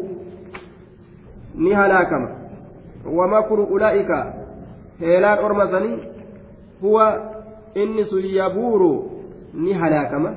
ni 1.55 1.74
halaakama 1.74 2.30
wamakru 3.18 3.64
ulaa'ika 3.64 4.20
heelaan 4.99 5.43
ormasanii 5.49 5.97
huwa 6.82 7.05
inni 7.76 8.06
sun 8.06 8.26
yabuuru 8.26 9.12
ni 9.54 9.74
halaakama 9.74 10.34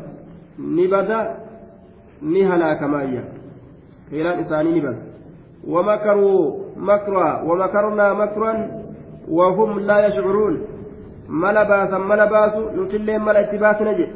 ni 0.59 0.89
bada 0.89 1.37
ni 2.23 2.43
halaakamayya 2.43 3.23
heelaan 4.11 4.41
isaanii 4.41 4.73
ni 4.73 4.81
bada 4.81 5.13
ومكروا 5.63 6.59
مكرا 6.77 7.43
ومكرنا 7.43 8.13
مكرا 8.13 8.53
وهم 9.29 9.81
لا 9.81 10.07
يشعرون 10.07 10.55
mala 11.29 11.65
baasan 11.65 12.03
mala 12.03 12.27
baasu 12.27 12.63
nutillee 12.77 13.19
mala 13.19 13.41
itti 13.45 13.59
baasna 13.59 13.93
jedhe 13.95 14.15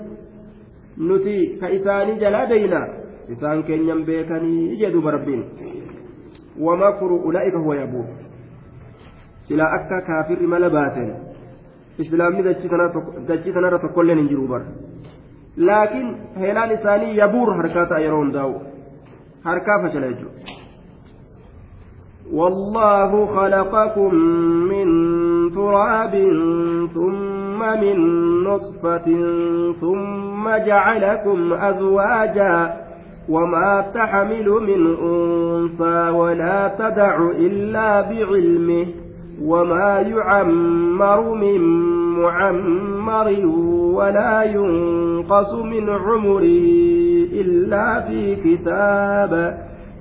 nuti 1.08 1.34
ka 1.60 1.70
isaanii 1.76 2.18
jalaa 2.22 2.46
deyna 2.50 2.80
isaan 3.34 3.62
keenyan 3.68 4.02
beekanii 4.08 4.76
jedhuuba 4.80 5.10
rabbiin 5.16 5.44
wamakuru 6.66 7.16
ulaa'ika 7.30 7.58
huwa 7.58 7.76
yabuur 7.76 8.04
silaa 9.48 9.70
akka 9.78 10.00
kaafirri 10.08 10.46
mala 10.46 10.70
baasen 10.70 11.08
islaamni 12.04 12.42
dachii 12.42 13.52
tanarra 13.52 13.78
tokkolleen 13.78 14.18
hin 14.18 14.28
jiru 14.28 14.48
bar 14.48 14.62
laakiin 15.56 16.08
heelaan 16.40 16.76
isaanii 16.78 17.16
yabuur 17.16 17.56
harkaa 17.56 17.86
ta'a 17.92 18.04
yeroo 18.04 18.22
hundaa'u 18.24 18.54
harkaa 19.48 19.82
fashala 19.82 20.12
jechuudha 20.12 20.64
والله 22.32 23.26
خلقكم 23.26 24.14
من 24.72 24.86
تراب 25.50 26.14
ثم 26.94 27.58
من 27.82 27.96
نطفة 28.44 29.08
ثم 29.80 30.44
جعلكم 30.66 31.52
أزواجا 31.52 32.76
وما 33.28 33.90
تحمل 33.94 34.48
من 34.48 34.96
أنثى 34.96 36.10
ولا 36.10 36.68
تدع 36.78 37.30
إلا 37.30 38.00
بعلمه 38.00 38.86
وما 39.42 40.00
يعمر 40.00 41.34
من 41.34 41.60
معمر 42.22 43.46
ولا 43.94 44.42
ينقص 44.42 45.54
من 45.54 45.90
عمره 45.90 46.66
إلا 47.32 48.00
في 48.00 48.36
كتاب. 48.36 49.32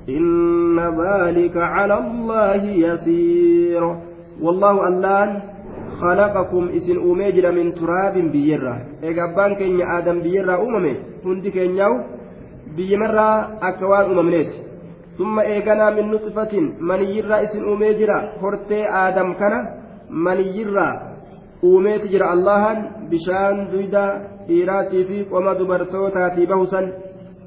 إن 0.09 0.79
ذلك 0.79 1.57
على 1.57 1.97
الله 1.99 2.63
يسير. 2.63 3.95
والله 4.41 4.87
ألآن 4.87 5.41
خلقكم 6.01 6.69
إسن 6.75 7.11
أميجر 7.11 7.51
من 7.51 7.73
تراب 7.73 8.13
بيرة. 8.31 8.75
إيقابان 9.03 9.55
كينيا 9.55 9.97
آدم 9.97 10.19
بيرة 10.19 10.61
أممي 10.61 10.95
هندي 11.25 11.51
كينياو 11.51 11.93
بيمرة 12.77 13.29
أكوان 13.61 14.05
أممنيت 14.19 14.51
ثم 15.17 15.39
إيقنا 15.39 15.89
من 15.95 16.11
نطفة 16.11 16.53
من 16.79 16.99
يرى 17.15 17.35
إسن 17.43 17.63
أميجر 17.73 18.11
هرتي 18.41 18.79
آدم 18.83 19.33
كان 19.39 19.53
من 20.11 20.39
يرى 20.59 20.89
uumeet 21.63 22.03
jira 22.11 22.29
allahan 22.35 23.07
bishaan 23.09 23.71
duyda 23.71 24.03
dhiiraatii 24.47 25.03
fi 25.09 25.17
qoma 25.31 25.55
dubartootaatii 25.59 26.45
bahusan 26.51 26.85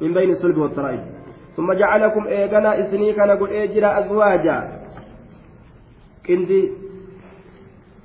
min 0.01 0.11
bayni 0.17 0.41
sulbi 0.43 0.61
wattaraa'ib 0.67 1.05
ثم 1.59 1.73
جعلكم 1.73 2.27
إيغانا 2.27 2.71
إسني 2.81 3.13
كان 3.19 3.31
قل 3.31 3.51
إيجرا 3.51 3.99
أزواجا. 3.99 4.57
كندي 6.27 6.61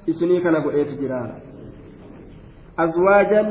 إسني 0.09 0.41
كان 0.41 0.55
قل 0.55 0.73
إيجرا 0.73 1.21
أزواجا 2.79 3.41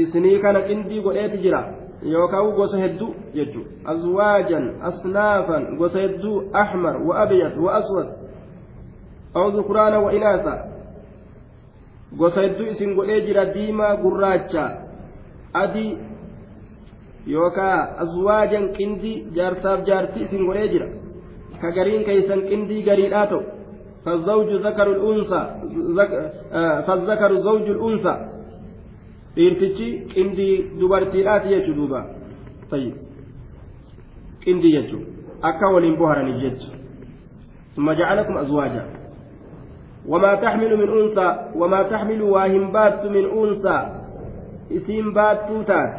إسني 0.00 0.38
كان 0.42 0.56
كندي 0.66 0.98
قل 0.98 1.14
إيجرا 1.16 1.62
يوكاو 2.02 2.50
غوس 2.50 2.74
هدو 2.74 3.08
يجو 3.34 3.62
أزواجا 3.86 4.60
أصنافا 4.82 5.58
غوس 5.78 5.96
هدو 5.96 6.42
أحمر 6.54 6.96
وأبيض 6.96 7.58
وأسود 7.58 8.08
أو 9.36 9.48
ذكرانا 9.48 9.98
jira 13.26 13.44
diimaa 13.54 13.96
gurraacha 13.96 14.64
adii 15.52 15.98
yookaan 17.26 17.88
azwaajan 18.04 18.68
qindii 18.78 19.22
jaarsaaf 19.36 19.84
jaartii 19.88 20.24
isin 20.24 20.46
godhee 20.46 20.68
jira 20.72 20.88
ka 21.60 21.70
gariin 21.76 22.04
keeysan 22.04 22.40
qindii 22.50 22.82
gariidhaa 22.82 23.26
ta'u 23.26 23.42
فالزوج 24.04 24.50
ذكر 24.66 24.86
الأنثى 24.96 25.42
فالذكر 26.86 27.30
زوج 27.38 27.62
الأنثى 27.62 28.14
dhiirtichi 29.35 29.87
qindii 30.13 30.55
dubartiidhaati 30.79 31.49
jechuu 31.55 31.75
duuba 31.79 32.05
tayyib 32.69 32.95
qindii 34.43 34.71
jechuu 34.77 35.03
akka 35.41 35.73
waliin 35.75 35.97
boharaniif 36.01 36.41
jecha 36.47 36.75
ثم 37.75 37.91
جعلكم 37.91 38.37
أزواجا 38.37 38.83
وما 40.07 40.35
تحمل 40.35 40.77
من 40.77 40.89
أنثى 40.99 41.29
وما 41.55 41.81
تحمل 41.83 42.21
واهن 42.21 42.71
بات 42.71 43.05
من 43.05 43.25
أنثى 43.25 43.79
اسم 44.71 45.13
بات 45.13 45.39
توتات 45.47 45.93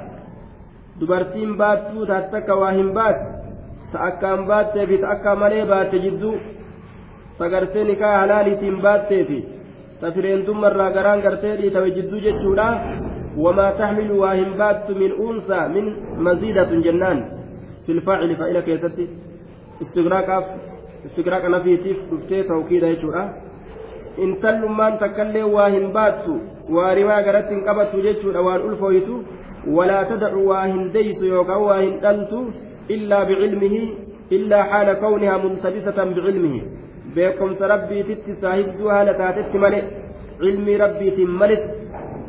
dubartiin 1.01 1.57
baattuu 1.61 2.07
taate 2.07 2.37
akka 2.37 2.55
waa 2.57 2.71
hin 2.73 2.93
baate 2.97 3.25
ta 3.93 3.99
akkaan 4.09 4.47
baattee 4.49 4.87
fi 4.87 4.99
ta 4.99 5.11
akka 5.15 5.37
malee 5.37 5.67
baatte 5.69 5.99
jidduu 6.05 6.33
ta 7.39 7.49
gartee 7.53 7.85
nikaa 7.85 8.19
halaaliitiin 8.19 8.81
baattee 8.83 9.25
fi 9.25 9.45
ta 10.01 10.13
fireentummarraa 10.13 10.91
garaan 10.97 11.23
waa 13.38 14.34
hin 14.34 14.54
baattu 14.64 14.96
min 14.96 15.14
uunsaa 15.26 15.68
min 15.76 15.92
maziidatun 16.30 16.84
jennaan 16.88 17.24
filfaacili 17.86 18.36
fa'ila 18.42 18.62
keessatti 18.70 19.10
istigraaqaaf 19.86 20.46
istigraaqa 21.10 21.54
nafiitiif 21.56 22.00
dhuftee 22.10 22.44
tawkiida 22.54 22.94
jechuudha 22.96 23.28
intallummaan 24.26 24.98
takkallee 25.04 25.46
waa 25.58 25.70
hin 25.76 25.92
baattu 26.00 26.40
waa 26.78 26.94
rimaa 27.02 27.22
garatti 27.30 27.56
hin 27.56 27.64
qabattu 27.70 28.04
jechuudha 28.08 28.48
waan 28.50 28.68
ulfooytu 28.72 29.24
ولا 29.68 30.04
تدع 30.04 30.34
واهن 30.34 30.92
ديس 30.92 31.22
يوكا 31.22 31.56
واهن 31.56 32.06
أنت 32.06 32.34
إلا 32.90 33.24
بعلمه 33.24 33.76
إلا 34.32 34.64
حال 34.64 34.94
كونها 34.94 35.38
ملتبسة 35.38 35.98
بعلمه 36.16 36.62
بكم 37.16 37.50
ربي 37.62 38.04
تت 38.04 38.26
ساهدوها 38.42 39.04
لتاتت 39.08 39.56
ملئ 39.64 39.84
علمي 40.46 40.76
ربي 40.84 41.08
تملت 41.18 41.64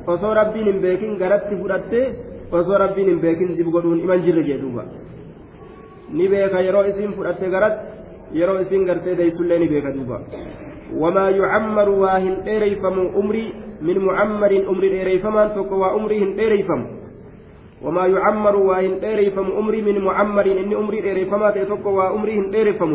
osoo 0.06 0.34
rabbiin 0.34 0.66
hin 0.66 0.80
beekin 0.80 1.18
garatti 1.18 1.56
fudhatte 1.56 2.00
osoo 2.52 2.78
rabbiin 2.78 3.08
hin 3.08 3.20
beekin 3.20 3.56
dib 3.56 3.68
godhuun 3.74 4.00
iman 4.04 4.22
jirre 4.22 4.44
jedhuuba 4.44 4.84
ni 6.10 6.28
beeka 6.28 6.60
yeroo 6.60 6.84
isin 6.92 7.12
fudhatte 7.18 7.50
garatti 7.50 8.38
yeroo 8.38 8.60
isin 8.60 8.86
gartee 8.86 9.16
deeysullee 9.16 9.58
ni 9.58 9.68
beeka 9.68 9.92
duuba 9.92 10.20
wamaa 11.04 11.28
yucammaru 11.30 12.00
waa 12.00 12.18
hin 12.18 12.34
dheereyfamu 12.48 13.08
umrii 13.22 13.52
min 13.80 14.02
mucammarin 14.08 14.66
umri 14.74 14.90
dheereyfamaan 14.96 15.54
tokko 15.54 15.78
waa 15.84 15.94
umrii 16.00 16.18
hin 16.24 16.36
dheereyfamu 16.40 16.86
وما 17.82 18.06
يعمر 18.06 18.56
وإن 18.56 18.92
إيريفم 19.04 19.46
أمري 19.58 19.82
من 19.82 20.04
معمر 20.04 20.46
إني 20.46 20.74
أمري 20.76 21.02
إيريفما 21.04 21.50
تيتوك 21.50 21.86
وأمري 21.86 22.34
إن 22.38 22.54
إيريفم 22.54 22.90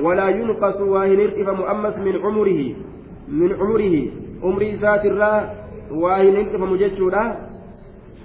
ولا 0.00 0.28
ينقص 0.28 0.80
وإن 0.80 1.20
إيريفم 1.20 1.62
أمس 1.62 1.98
من 1.98 2.16
عمره 2.24 2.60
من 3.28 3.50
عمره 3.60 3.96
أمري 4.44 4.70
ذات 4.74 5.04
الرا 5.04 5.34
وإن 5.36 5.59
إيريفم 5.90 6.76
جتشورا 6.76 7.36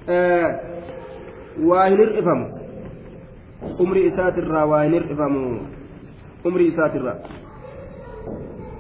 آه 0.10 0.60
وإن 1.64 1.98
إيريفم 2.00 2.42
أمري 3.82 4.10
ذات 4.10 4.38
الرا 4.38 4.64
وإن 4.64 4.94
إيريفم 4.94 5.60
أمري 6.46 6.68
ذات 6.70 6.96
الرا 6.96 7.16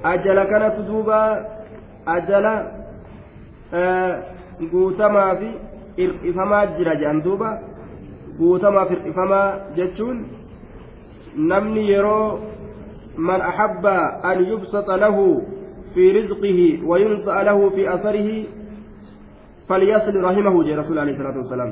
أجل 0.05 0.43
كانت 0.43 0.75
دوبا 0.79 1.21
أجل 2.07 2.45
آه 3.73 4.35
guutamaa 4.59 5.35
fi 5.35 5.47
hir'ifamaa 5.97 6.65
jira 6.77 6.95
jedhan 6.95 7.21
duuba 7.23 7.49
guutamaaf 8.37 8.89
hir'ifamaa 8.89 9.47
jechuun 9.75 10.21
namni 11.51 11.89
yeroo 11.89 12.39
man 13.17 13.41
ahabba 13.41 13.95
an 14.31 14.45
yubsata 14.51 14.97
lahu 14.97 15.25
fi 15.95 16.11
rizqihi 16.17 16.67
wayunsa'a 16.91 17.43
lahu 17.49 17.71
fi 17.75 17.87
asarihi 17.95 18.47
falyasil 19.69 20.21
rahimahu 20.27 20.63
jee 20.67 20.75
rasul 20.81 20.97
alayhi 21.03 21.17
salaatu 21.21 21.39
wasalaam 21.43 21.71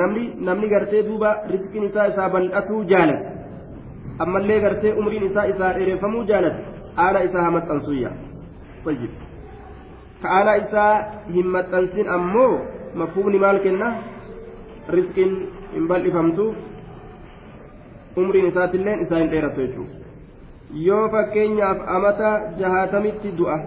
namni 0.00 0.24
namni 0.48 0.68
gartee 0.74 1.02
duuba 1.08 1.30
rizqiin 1.54 1.84
isaa 1.90 2.06
isaa 2.12 2.28
bal'atuu 2.36 2.84
jaalata 2.92 3.28
ammallee 4.24 4.60
gartee 4.66 4.92
umriin 5.02 5.24
isaa 5.30 5.46
isaa 5.54 5.72
dheereffamuu 5.78 6.24
jaalata 6.30 6.60
haala 7.00 7.20
isaa 7.28 7.44
hamaxxansuyya 7.48 8.10
طيب 8.86 9.12
ka'aana 10.22 10.52
isaa 10.64 10.94
hin 11.34 11.46
maxxansin 11.56 12.08
ammoo 12.16 12.52
mafhumni 13.00 13.38
maal 13.44 13.58
kenna 13.64 13.88
riskiin 14.96 15.32
hin 15.74 15.88
bal'ifamtu 15.90 16.44
umriin 18.22 18.46
isaatillee 18.50 18.96
isaa 19.06 19.20
hin 19.22 19.30
dheeratu 19.34 19.60
jechuudha 19.64 19.96
yoo 20.88 21.04
fakkeenyaaf 21.14 21.78
amata 21.96 22.30
jahaatamitti 22.60 23.34
du'a 23.40 23.58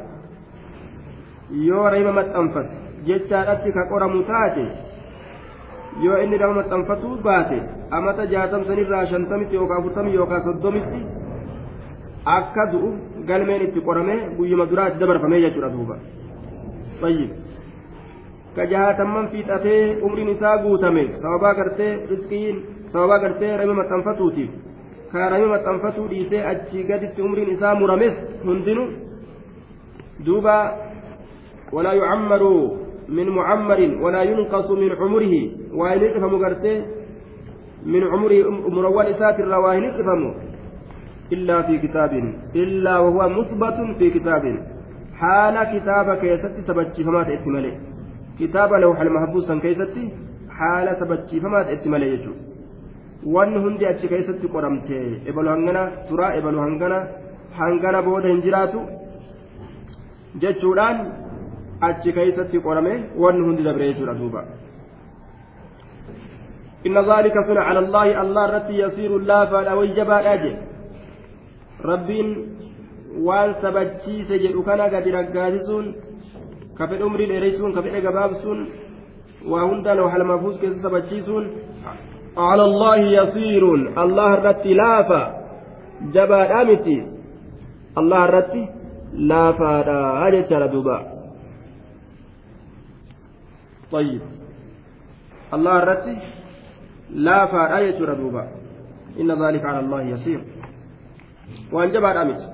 yoo 1.68 1.86
reema 1.96 2.14
maxxanfate 2.20 2.74
jechaadhatti 3.08 3.72
ka 3.78 3.84
qoramu 3.92 4.24
taate 4.30 4.66
yoo 6.06 6.18
inni 6.24 6.38
nama 6.38 6.54
maxxanfatuu 6.60 7.16
baate 7.28 7.58
amata 7.98 8.26
jaatamsanirraa 8.34 9.06
shantamitti 9.12 9.56
yookaan 9.60 9.80
afurtamii 9.82 10.16
yookaan 10.20 10.44
soddomitti 10.48 11.02
akka 12.38 12.64
du'u 12.72 12.90
galmeen 13.30 13.62
itti 13.68 13.80
qoramee 13.88 14.20
guyyuma 14.38 14.66
duraatti 14.72 15.00
dabarfamee 15.00 15.42
jechuudha 15.46 15.70
duuba. 15.76 15.96
Fayyib 17.02 17.32
ka 18.56 18.66
jaatamman 18.72 19.30
fiixatee 19.32 19.82
umriin 20.08 20.30
isaa 20.36 20.58
guutame 20.64 21.04
sababaa 21.22 21.54
gartee 21.60 21.92
riskiin 22.12 22.58
sababaa 22.94 23.20
gartee 23.24 23.58
rame 23.62 23.74
maxxanfatuutiif 23.80 24.50
ka 25.12 25.30
rame 25.34 25.48
maxxanfatuu 25.54 26.08
dhiisee 26.12 26.42
achii 26.52 26.84
gaditti 26.90 27.22
umriin 27.28 27.52
isaa 27.56 27.76
murames 27.82 28.16
hundinuu 28.46 28.88
duuba 30.26 30.56
walaa 31.72 31.94
yucammaruu 32.00 32.62
من 33.18 33.28
معمر 33.30 33.80
ولا 34.04 34.22
ينقص 34.24 34.68
من 34.72 34.92
عمره 35.02 35.34
وإن 35.80 36.24
غرتي 36.42 36.74
من 37.94 38.04
عمره 38.12 38.38
مروان 38.76 39.06
إسات 39.14 39.38
الرواهن 39.40 39.84
يفهم 39.84 40.22
إلا 41.36 41.62
في 41.62 41.76
كتاب 41.84 42.12
إلا 42.56 42.94
وهو 43.00 43.22
مثبت 43.38 43.78
في 44.00 44.08
كتاب 44.16 44.44
haala 45.22 45.66
kitaaba 45.72 46.14
keessatti 46.20 46.62
sabachiifamaa 46.68 47.24
ta'etti 47.30 47.54
malee 47.56 47.74
kitaaba 48.38 48.78
lawxal 48.84 49.10
mahbuusan 49.16 49.62
keessatti 49.66 50.04
haala 50.60 50.94
sabachiifamaa 51.00 51.64
ta'etti 51.70 51.92
malee 51.94 52.12
jechuudha 52.12 53.34
wanni 53.36 53.64
hundi 53.66 53.90
achi 53.90 54.12
keessatti 54.12 54.52
qoramte 54.54 55.00
ebalu 55.32 55.52
hangana 55.54 55.82
turaa 56.10 56.30
ebalu 56.40 56.62
hangana 56.66 57.00
hangana 57.60 58.04
booda 58.08 58.32
hin 58.32 58.40
jiraatu 58.46 58.86
jechuudhaan 60.44 61.02
achi 61.88 62.14
keessatti 62.18 62.62
qorame 62.66 62.94
wanni 63.16 63.46
hundi 63.48 63.64
dabre 63.64 63.94
jechuudha 63.94 64.14
duuba. 64.14 64.44
ذلك 66.88 67.36
صنع 67.48 67.62
على 67.62 67.80
الله 67.80 68.22
الله 68.22 68.46
رتي 68.56 68.76
يصير 68.80 69.12
الله 69.16 69.46
فلا 69.52 69.74
وجب 69.74 70.10
أجل 70.10 70.56
ربين 71.86 72.28
waan 73.28 73.56
sabachiise 73.62 74.40
jedhu 74.40 74.64
kana 74.64 74.88
gadi 74.90 75.12
raggaasisuun 75.12 75.86
ka 76.78 76.88
fedhe 76.88 77.04
umrii 77.04 77.28
dheereysuun 77.32 77.74
ka 77.76 77.82
fedhe 77.82 78.02
gabaabsuun 78.06 78.60
waa 79.52 79.66
hunda 79.70 79.96
lawhal 80.00 80.24
mahfuuz 80.32 80.56
keessa 80.62 80.82
sabachiisuun 80.88 81.46
الله 82.40 82.98
يصير 83.20 83.64
الله 84.04 84.34
الرتي 84.34 84.74
لافا 84.74 85.24
جبا 86.16 86.42
دامتي 86.52 86.98
الله 88.00 88.26
الرتي 88.26 88.64
لافا 89.14 89.72
هذا 90.24 90.42
ترى 90.42 90.68
دوبا 90.68 91.19
طيب. 93.92 94.22
الله 95.54 95.78
الرتي 95.84 96.18
لافا 97.10 97.78
هذا 97.78 97.92
ترى 97.92 98.16
دوبا. 98.16 98.48
إن 99.20 99.44
ذلك 99.46 99.66
على 99.66 99.80
الله 99.80 100.02
يصير 100.02 100.44
وأن 101.72 101.92
جبا 101.92 102.14
دامتي 102.14 102.48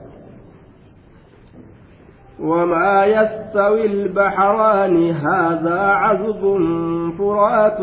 وما 2.40 3.06
يستوي 3.06 3.86
البحران 3.86 5.12
هذا 5.12 5.80
عذب 5.80 6.42
فرات 7.18 7.80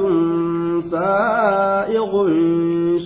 سائغ 0.90 2.28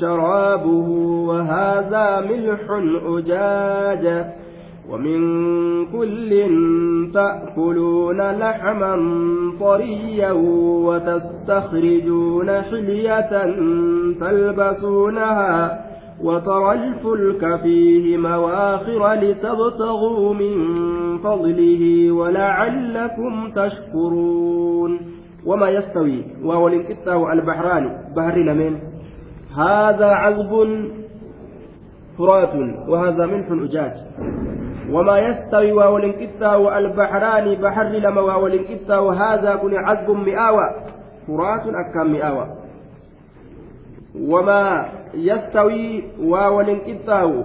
شرابه 0.00 0.88
وهذا 1.28 2.20
ملح 2.20 2.60
أجاج. 3.06 4.26
ومن 4.90 5.20
كل 5.86 6.30
تأكلون 7.14 8.20
لحما 8.20 8.94
طريا 9.60 10.32
وتستخرجون 10.86 12.50
حلية 12.50 13.30
تلبسونها 14.20 15.86
وترى 16.22 16.72
الفلك 16.72 17.60
فيه 17.62 18.16
مواخر 18.16 19.12
لتبتغوا 19.12 20.34
من 20.34 20.54
فضله 21.18 22.12
ولعلكم 22.12 23.50
تشكرون. 23.50 25.00
وما 25.46 25.68
يستوي؟ 25.68 26.24
وهو 26.44 26.68
الانقطاع 26.68 27.32
البحران. 27.32 28.12
بحر 28.16 28.38
لمن 28.38 28.76
هذا 29.56 30.06
عذب 30.06 30.52
فرات 32.18 32.54
وهذا 32.88 33.26
ملح 33.26 33.50
أجاج. 33.50 33.92
وما 34.90 35.18
يستوي 35.18 35.72
وهو 35.72 35.96
الانقطاع 35.96 36.78
البحران 36.78 37.54
بحر 37.54 37.88
لما 37.88 38.20
وهو 38.20 38.46
الانقطاع 38.46 39.12
هذا 39.12 39.56
كن 39.56 39.76
عذب 39.76 40.10
مئاوى. 40.10 40.70
فرات 41.26 41.62
أكام 41.66 42.12
مئاوى. 42.12 42.46
وما 44.20 44.88
يستوي 45.14 46.04
واول 46.20 46.80
قطاو 46.86 47.44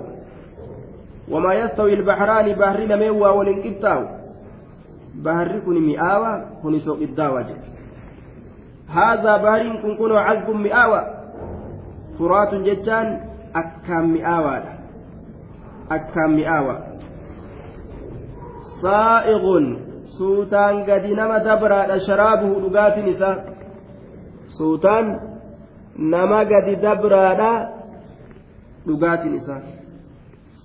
وما 1.31 1.53
يستوي 1.53 1.93
البحران 1.93 2.53
بحر 2.53 2.79
لمن 2.79 3.09
واول 3.09 3.63
قطاو 3.63 4.05
بحر 5.15 5.59
كن 5.65 5.81
مئاوى 5.81 6.45
كن 6.63 6.79
سوق 6.79 6.97
الداوة 6.97 7.45
هذا 8.89 9.37
بحر 9.37 9.79
كن 9.83 9.95
كن 9.97 10.11
عذب 10.11 10.49
مئاوى. 10.49 11.01
فرات 12.19 12.53
ججان 12.55 13.19
أكام 13.55 14.13
مئاوى. 14.13 14.63
أكام 15.91 16.35
مئاوى. 16.35 16.77
صائغ 18.81 19.43
سوتان 20.17 20.75
قد 20.83 21.05
نما 21.19 21.37
دبر 21.37 21.71
شرابه 22.07 22.51
لقات 22.63 22.97
نساء 22.97 23.37
سوتان 24.59 25.05
nama 25.97 26.45
gadi 26.47 26.75
dabraadha 26.79 27.51
dhugaatiin 28.87 29.35
isaa 29.35 29.61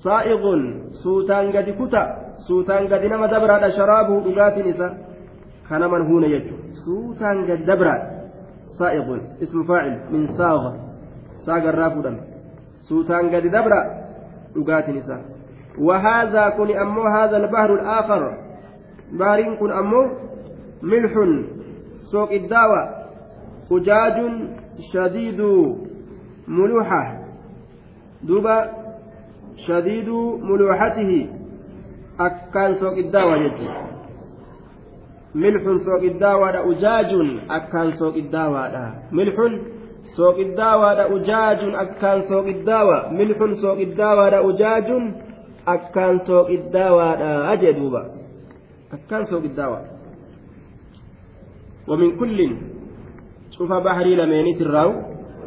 saa'iqun 0.05 0.61
suutaan 1.03 1.51
gadi 1.53 1.73
kuta 1.81 2.03
suutaan 2.47 2.87
gadi 2.89 3.09
nama 3.09 3.27
dabraadha 3.29 3.71
sharaabuhu 3.79 4.25
dhugaatiin 4.27 4.69
isaa 4.75 4.93
kanaman 5.69 6.07
huuna 6.09 6.29
jechuudha 6.35 6.81
suutaan 6.85 7.45
gadi 7.49 7.67
dabraadha 7.67 8.07
saa'iqun 8.79 9.21
ismu 9.45 9.65
faacil 9.71 9.97
min 10.15 10.23
saaga 10.39 10.73
saagarraa 11.47 11.91
fuudhame 11.95 12.21
suutaan 12.89 13.31
gadi 13.35 13.51
dabra 13.57 13.81
dhugaatiin 14.55 14.99
isaa 15.03 15.23
وهذا 15.79 16.49
كن 16.49 16.77
أمو 16.77 17.03
هذا 17.03 17.37
البحر 17.37 17.75
الآخر. 17.75 18.23
بحرين 19.13 19.57
كن 19.57 19.71
أمو 19.73 20.03
ملح 20.83 21.13
سوق 22.13 22.33
الدواء 22.33 22.87
أجاج 23.73 24.17
شديد 24.93 25.41
ملوحة. 26.49 27.05
دوبا 28.23 28.71
شديد 29.67 30.09
ملوحته. 30.43 31.29
أكان 32.21 32.75
سوق 32.75 32.93
الدواء 32.93 33.39
يجي 33.39 33.69
ملح 35.35 35.63
سوق 35.87 36.03
الدواء 36.03 36.71
أجاج 36.71 37.11
أكان 37.51 37.93
سوق 37.99 38.15
الدواء 38.15 38.73
ملح 39.13 39.37
سوق 40.17 40.39
الدواء 40.39 41.17
أجاج 41.17 41.61
أكان 41.75 42.23
سوق 42.23 42.47
الدواء 42.47 43.13
ملح 43.13 43.39
سوق 43.63 43.79
الدواء 43.79 44.51
أجاج 44.51 44.89
الدواء 45.69 47.21
أجي 47.53 47.73
دوبا 47.73 48.03
أكان 48.93 49.25
سوق 49.25 49.43
الدواء 49.43 49.85
ومن 51.89 52.19
كل 52.19 52.39
cufa 53.57 53.81
bahrii 53.81 54.17
lameenirraawu 54.21 54.95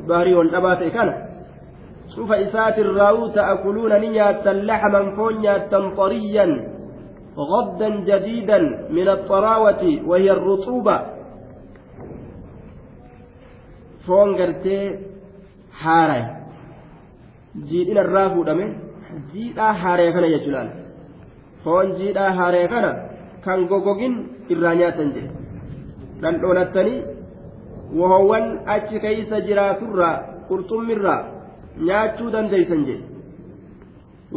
bahrii 0.09 0.33
wal 0.33 0.49
dhabaa 0.49 0.81
ta'e 0.81 0.89
kana 0.89 1.13
cufa 2.15 2.41
isaatirraawu 2.41 3.29
ta'akuluuna 3.37 3.99
ni 4.01 4.09
nyaattan 4.17 4.65
laxman 4.65 5.13
foon 5.15 5.41
nyaattan 5.45 5.93
xariyyan 5.99 6.53
غدا 7.39 7.89
جديدا 8.09 8.59
من 8.91 9.07
الطراوة 9.07 9.83
وهي 10.09 10.31
الرطوبة 10.31 10.95
foon 14.05 14.35
gartee 14.35 14.99
haaraya 15.71 16.27
jiidhina 17.69 18.01
irraa 18.03 18.29
fuudhame 18.33 18.65
jiidhaa 19.33 19.73
haaraya 19.83 20.11
kana 20.15 20.27
jechuudhaan 20.33 20.69
foon 21.63 21.93
jiidhaa 21.99 22.31
haaraya 22.39 22.67
kana 22.73 22.91
kan 23.45 23.67
gogogin 23.71 24.15
irraa 24.55 24.75
nyaatan 24.81 25.13
jedhe 25.15 25.31
dhandhoolattanii 26.21 26.97
wohowwan 27.99 28.45
achi 28.75 28.99
keeysa 29.05 29.41
jiraaturraa 29.47 30.15
qurxummirraa 30.49 31.21
nyaachuu 31.89 32.33
dandeeysan 32.35 32.81
jedhe 32.89 33.05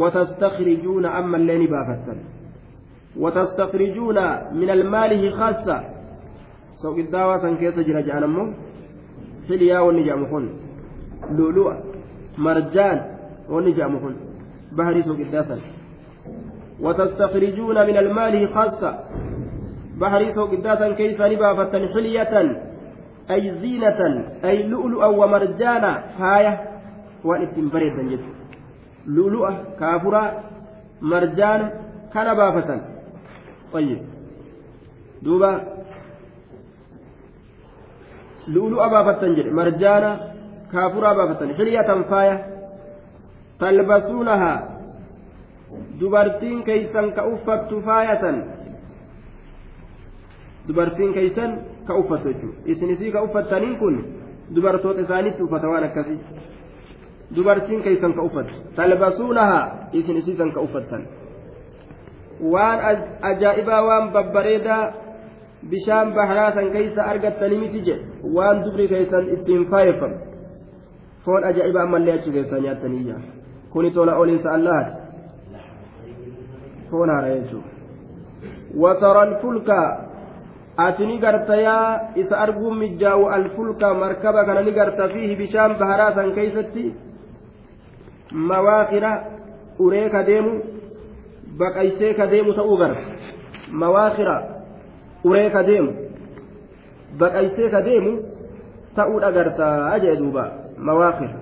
watastakrijuuna 0.02 1.14
ammallee 1.22 1.58
ni 1.62 1.72
baafattan 1.74 2.20
وتستخرجون 3.16 4.18
من 4.60 4.70
المال 4.70 5.32
خاصة 5.38 5.76
سوق 6.82 6.96
الدعوة 6.98 7.56
كيس 7.60 7.76
جرى 7.78 8.02
جانمو 8.02 8.44
حليا 9.48 9.78
ونجام 9.86 10.22
كن 10.30 10.44
لؤلؤ 11.36 11.68
مرجان 12.38 12.98
ونجام 13.52 13.92
كن 14.02 14.14
بحري 14.76 15.02
سوق 15.02 15.16
وتستخرجون 16.80 17.86
من 17.86 17.96
المال 17.96 18.54
خاصة. 18.54 19.04
بحري 20.00 20.32
سوق 20.32 20.50
الداسن 20.50 20.94
كيف 20.94 21.22
نبافة 21.22 21.72
حلية 21.94 22.34
أي 23.30 23.54
زينة 23.60 24.24
أي 24.44 24.62
لؤلؤا 24.62 25.06
ومرجانا. 25.06 26.04
هاية 26.18 26.54
وأن 27.24 27.68
بريدا 27.72 28.02
جدا. 28.02 28.32
لؤلؤة 29.06 29.52
كافرة 29.80 30.44
مرجان 31.02 31.70
كان 32.14 32.36
طيب. 33.72 34.02
دوبا. 35.22 35.60
لؤلؤ 38.48 38.88
بافة 38.88 39.22
جد 39.36 39.52
مرجانا 39.52 40.32
كافرة 40.72 41.12
بافة. 41.12 41.54
حلية 41.54 42.02
فاية. 42.10 42.51
تلبسونها 43.62 44.72
dubartiin 46.00 46.62
keeysan 46.68 47.12
ka 47.16 47.22
uffattu 47.32 47.80
faayatan 47.86 48.36
dubartiin 50.68 51.12
keeysan 51.16 51.50
ka 51.86 51.94
uffattu 52.00 52.28
jechuudha 52.28 52.60
isin 52.72 52.90
isii 52.94 53.12
ka 53.12 53.22
uffattaniin 53.26 53.76
kun 53.80 53.96
dubartoota 54.54 55.00
isaanitti 55.00 55.42
uffata 55.42 55.68
waan 55.72 55.84
akkasii 55.88 56.18
dubartiin 57.36 57.82
keeysan 57.82 58.12
ka 58.14 58.22
uffattu 58.28 58.54
talbasuunaha 58.76 59.60
isin 59.92 60.16
isiisan 60.16 60.52
ka 60.52 60.60
uffattan 60.60 61.02
waan 62.52 62.78
ajaa'ibaa 63.30 63.82
waan 63.88 64.10
babbareedaa 64.12 64.82
bishaan 65.70 66.14
baharaa 66.14 66.52
san 66.54 66.72
keeysa 66.72 67.02
argattanii 67.12 67.58
miti 67.64 67.80
jedhe 67.86 68.34
waan 68.36 68.64
dubri 68.64 68.88
keeysan 68.88 69.28
ittiin 69.36 69.70
faayeffam 69.70 70.12
foon 71.24 71.44
ajaa'ibaa 71.50 71.82
ammallee 71.88 72.14
achi 72.18 72.30
keessaa 72.36 72.60
nyaattaniiyya 72.66 73.16
isa 82.16 82.36
arguun 82.38 82.78
mijjaa'u 82.78 83.26
alfulka 83.28 83.94
markaba 83.94 84.44
kana 84.44 84.62
ni 84.62 84.72
garta 84.72 85.08
fiihi 85.08 85.36
bishaan 85.36 85.76
baharaa 85.80 86.14
san 86.14 86.32
keeysatti 86.34 86.94
mawaaqira 88.32 89.12
uree 89.78 90.08
ka 90.10 90.22
deemu 90.22 90.52
baqaysee 91.58 92.14
ka 92.14 92.26
deemu 92.26 92.54
ta'uu 92.54 92.76
gara 92.76 92.96
mawaaqira 93.70 94.36
uree 95.24 95.50
ka 95.50 95.62
deemu 95.62 95.92
baqaysee 97.18 97.70
ka 97.70 97.80
deemu 97.82 98.12
ta'uu 98.96 99.20
dhagartaa 99.20 99.98
jee 99.98 100.16
duuba 100.16 100.44
mawaaqira 100.76 101.41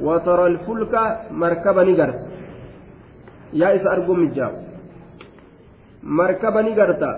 watara 0.00 0.44
alfulka 0.44 1.20
markaba 1.30 1.84
ni 1.84 1.94
garta 1.94 2.20
yaa 3.52 3.72
isa 3.74 3.90
arguun 3.90 4.20
mijjaa'u 4.20 4.56
markaba 6.02 6.62
ni 6.62 6.74
garta 6.74 7.10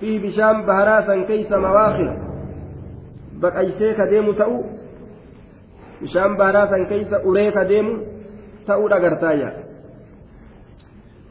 fi 0.00 0.18
bishaan 0.18 0.64
baharaa 0.66 1.02
san 1.06 1.26
keeysa 1.26 1.58
mawaaqira 1.58 2.14
baqaysee 3.40 3.94
ka 3.94 4.06
deemu 4.10 4.32
ta'uu 4.32 4.64
bishaan 6.00 6.36
baharaa 6.36 6.68
san 6.70 6.86
keeysa 6.86 7.20
uree 7.24 7.52
ka 7.52 7.64
deemu 7.64 7.92
ta'uu 8.66 8.88
dhagartaayya 8.88 9.50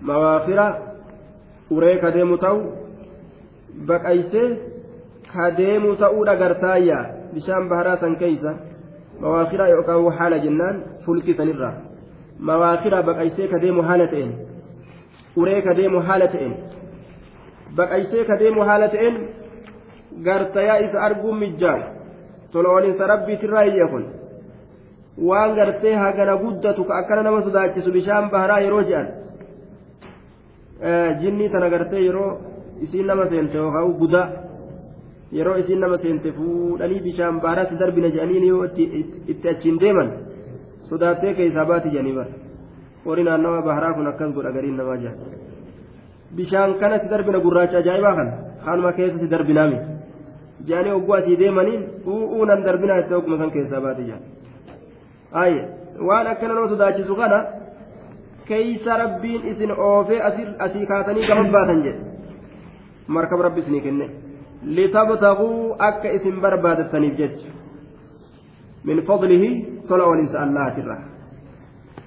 mawaaqira 0.02 0.68
uree 1.72 1.98
ka 2.02 2.12
deemu 2.12 2.38
ta'u 2.38 2.60
uree 15.38 15.62
ka 15.62 15.74
deemu 15.80 16.00
haala 16.08 16.28
ta'een 16.34 16.54
baqaysee 17.78 18.24
ka 18.30 18.36
deemu 18.42 18.62
haala 18.70 18.88
ta'een 18.94 19.16
gartayaa 20.28 20.80
isa 20.86 20.98
arguun 21.08 21.38
mijjaa'u 21.44 21.84
tola 22.52 22.70
waliinsa 22.76 23.08
rabbiitirraa 23.14 23.64
hiyya 23.70 23.88
kun 23.94 24.06
waan 25.30 25.56
gartee 25.56 25.96
hagana 26.04 26.36
guddatu 26.44 26.84
ka 26.84 26.94
akkana 27.02 27.24
nama 27.24 27.42
sodaachisu 27.48 27.92
bishaan 27.98 28.30
baharaa 28.34 28.60
yeroo 28.66 28.84
je'an 28.90 29.08
jinnii 31.22 31.50
tana 31.56 31.70
gartee 31.70 32.04
yeroo 32.08 32.32
isiin 32.88 33.08
nama 33.08 33.30
seente 33.34 33.58
yookaan 33.58 33.94
gudaa 34.02 34.28
yeroo 35.38 35.58
isiin 35.62 35.80
nama 35.80 35.98
seente 36.04 36.32
fuudhanii 36.38 37.02
bishaan 37.08 37.40
baharaa 37.44 37.66
si 37.70 37.76
darbina 37.82 38.10
je'aniin 38.16 38.46
yoo 38.52 38.64
itti 39.28 39.50
achiin 39.54 39.80
deeman 39.84 40.10
sodaattee 40.90 41.34
keessaa 41.40 41.66
baati 41.72 41.90
jedhanii 41.96 42.16
bara 42.20 42.32
horii 43.06 43.26
naannawa 43.28 43.62
baharaa 43.68 43.94
kun 43.98 44.08
akkas 44.12 44.34
godha 44.38 44.52
gariin 44.58 44.78
namaa 44.82 44.98
jaa 45.04 45.16
bishaan 46.40 46.74
kana 46.82 47.00
si 47.04 47.12
darbina 47.14 47.40
gurraacha 47.46 47.78
ajaa'ibaa 47.82 48.16
kana 48.20 48.34
kanuma 48.66 48.92
keessa 49.00 49.20
si 49.24 49.32
darbinaami 49.34 49.78
je'anii 50.68 50.96
ogguu 51.00 51.16
asii 51.20 51.38
deemaniin 51.42 51.84
u'uu 52.14 52.46
nan 52.52 52.66
darbinaa 52.68 53.00
itti 53.04 53.14
ogguma 53.20 53.38
san 53.42 53.52
keessaa 53.58 53.82
baati 53.86 54.08
jaa 54.10 54.22
ayye 55.44 55.64
waan 56.10 56.28
akkana 56.32 56.54
nama 56.54 56.72
sodaachisu 56.74 57.16
kana 57.22 57.40
keeysa 58.50 58.98
rabbiin 59.04 59.46
isin 59.52 59.72
oofee 59.90 60.22
asii 60.66 60.86
kaatanii 60.94 61.28
gama 61.34 61.46
baatan 61.58 61.86
jedhe 61.86 62.02
markaba 63.18 63.48
rabbi 63.48 63.62
isinii 63.66 63.84
kenne 63.88 64.10
litabtaguu 64.64 65.76
akka 65.80 66.12
isin 66.12 66.42
barbaadattaniif 66.42 67.16
jecha 67.18 67.50
min 68.84 69.06
fadlihi 69.06 69.50
tola 69.88 70.06
olinsa 70.06 70.42
allahatirra 70.46 70.98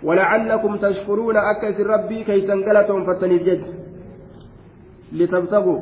ولعلكم 0.03 0.77
تشكرون 0.77 1.37
أكس 1.37 1.81
ربي 1.81 2.25
كي 2.25 2.47
سنقلتهم 2.47 3.07
فتنيف 3.07 3.43
جد 3.43 3.63
لتبتغوا 5.13 5.81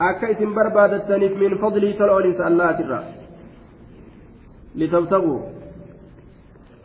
أكس 0.00 0.42
بربادة 0.42 1.18
من 1.42 1.58
فضله 1.58 1.92
تلعون 1.92 2.24
الله 2.48 2.72
ترى 2.72 3.00
لتبتغوا 4.76 5.40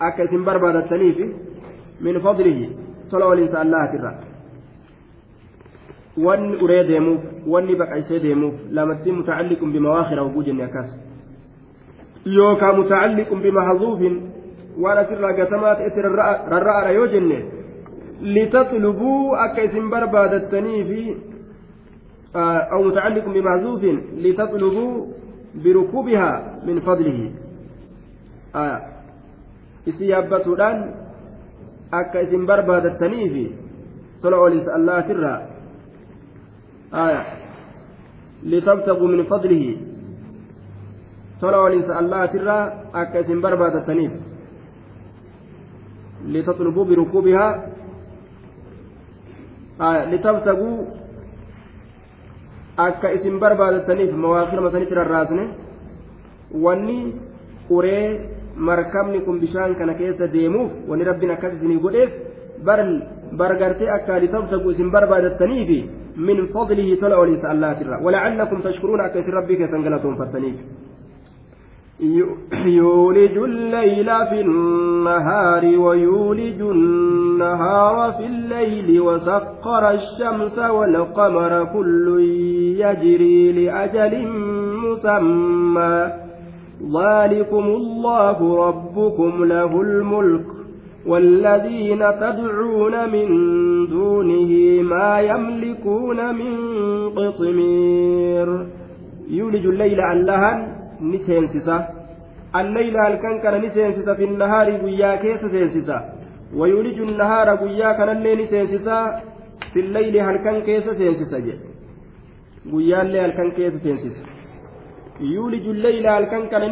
أكس 0.01 0.31
بربادة 0.47 0.91
من 2.01 2.15
فضله 2.19 2.59
تلعون 3.11 3.39
الله 3.63 3.85
ترى 3.93 4.11
wanni 6.17 6.57
uree 6.63 6.83
deemuuf 6.87 7.21
wanni 7.47 7.75
baqaysee 7.75 8.19
deemuuf 8.19 8.53
lamattiin 8.71 9.15
mutacalliqun 9.15 9.71
bimawaakhira 9.71 10.23
hoguu 10.23 10.43
jenne 10.43 10.63
akkas 10.63 10.89
yookaan 12.37 12.75
mutacalliqun 12.77 13.41
bimahazuufin 13.41 14.17
waan 14.81 14.97
asirraa 14.97 15.33
gatamaa 15.33 15.75
ta'etti 15.75 16.01
rarra'aadha 16.01 16.91
yoo 16.97 17.07
jenne 17.07 17.45
litatlubuu 18.21 19.35
akka 19.45 19.69
isin 19.69 19.89
barbaadattanii 19.89 20.83
fi 20.89 21.01
أو 22.35 22.83
متعلق 22.83 23.25
بمحذوف 23.25 23.83
لتطلبوا 24.17 25.05
بركوبها 25.55 26.59
من 26.67 26.79
فضله 26.79 27.31
آه 28.55 28.81
إسيابتودان 29.87 30.91
أكا 31.93 32.23
إسم 32.23 32.45
برباد 32.45 32.85
التنيفي 32.85 33.47
طلعوا 34.23 34.49
لسأل 34.49 34.75
الله 34.75 34.99
ترى 34.99 35.54
آية 36.93 37.25
لتبتغوا 38.43 39.07
من 39.07 39.23
فضله 39.23 39.77
طلعوا 41.41 41.69
لسأل 41.69 42.05
الله 42.05 42.25
ترى 42.25 42.57
أكا 42.95 43.19
إسم 43.19 43.41
برباد 43.41 43.75
التنيفي 43.75 44.19
لتطلبوا 46.25 46.85
بركوبها 46.85 47.47
آه 49.81 50.05
لتبتغوا 50.11 50.77
isin 52.77 53.39
barbaadataniif 53.39 54.11
mawaaqira 54.11 54.61
masanitti 54.61 54.95
rarraasne 54.95 55.43
wanni 56.51 57.15
uree 57.69 58.19
markabni 58.57 59.23
kun 59.23 59.39
bishaan 59.39 59.75
kana 59.75 59.93
keessa 59.95 60.27
deemuuf 60.27 60.71
wanni 60.87 61.05
rabbiin 61.05 61.31
akkas 61.31 61.53
isinii 61.55 61.79
godheef 61.79 62.11
bargartee 63.31 63.89
akka 63.97 64.19
litabtagu 64.19 64.71
isin 64.71 64.91
barbaadataniifi 64.91 65.79
min 66.17 66.47
fadlihi 66.53 66.97
tola 66.97 67.17
oliinsa 67.23 67.49
allaatirra 67.49 68.01
walacallakum 68.05 68.65
tashkuruuna 68.67 69.03
akka 69.09 69.19
isin 69.19 69.37
rabbii 69.39 69.57
keessan 69.61 69.83
galatoonfattaniif 69.83 70.57
يولج 72.65 73.37
الليل 73.37 74.05
في 74.05 74.41
النهار 74.41 75.79
ويولج 75.79 76.61
النهار 76.61 78.13
في 78.17 78.25
الليل 78.25 79.01
وسخر 79.01 79.91
الشمس 79.91 80.57
والقمر 80.59 81.65
كل 81.73 82.19
يجري 82.79 83.51
لأجل 83.51 84.27
مسمى 84.83 86.13
ذلكم 86.99 87.65
الله 87.65 88.67
ربكم 88.67 89.45
له 89.45 89.81
الملك 89.81 90.54
والذين 91.05 91.99
تدعون 91.99 92.95
من 93.15 93.27
دونه 93.87 94.51
ما 94.81 95.19
يملكون 95.19 96.35
من 96.35 96.53
قطمير. 97.09 98.47
يولج 99.29 99.65
الليل 99.65 100.01
اللهن 100.01 100.57
نسينسسا 101.01 101.77
الليل 102.59 102.97
هلكن 102.97 103.33
كان 103.43 103.55
في 104.17 104.23
النهار 104.23 104.67
قيا 104.85 105.15
كيس 105.15 105.41
سينسسا 105.53 105.97
ويولج 106.59 106.99
النهار 106.99 107.47
قيا 107.55 107.91
كان 107.97 108.09
الليل 108.17 108.43
نسينسسا 108.43 108.99
في 109.73 109.79
الليل 109.79 110.15
هلكن 110.27 110.59
كيس 110.67 110.85
سينسسا 110.99 111.37
قيا 112.71 113.01
الليل 113.01 113.21
هلكن 113.25 113.51
كيس 113.57 113.73
سينسسا 113.83 114.23
يولج 115.19 115.65
الليل 115.75 116.07
هلكن 116.07 116.43
كان 116.51 116.63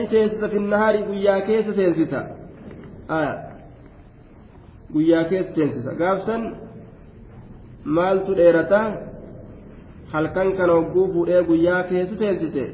في 0.52 0.58
النهار 0.58 0.96
قيا 1.10 1.40
كيس 1.48 1.66
سينسسا 1.78 2.22
آه. 3.10 3.53
Guyyaa 4.94 5.24
keessa 5.30 5.54
teessisa 5.54 5.92
gaafsan 6.02 6.42
maaltu 7.86 8.36
dheerata? 8.40 8.82
Halkan 10.14 10.50
kana 10.58 10.74
hogguu 10.74 11.08
fuudhee 11.14 11.44
guyyaa 11.50 11.84
keessa 11.92 12.16
teessise. 12.16 12.66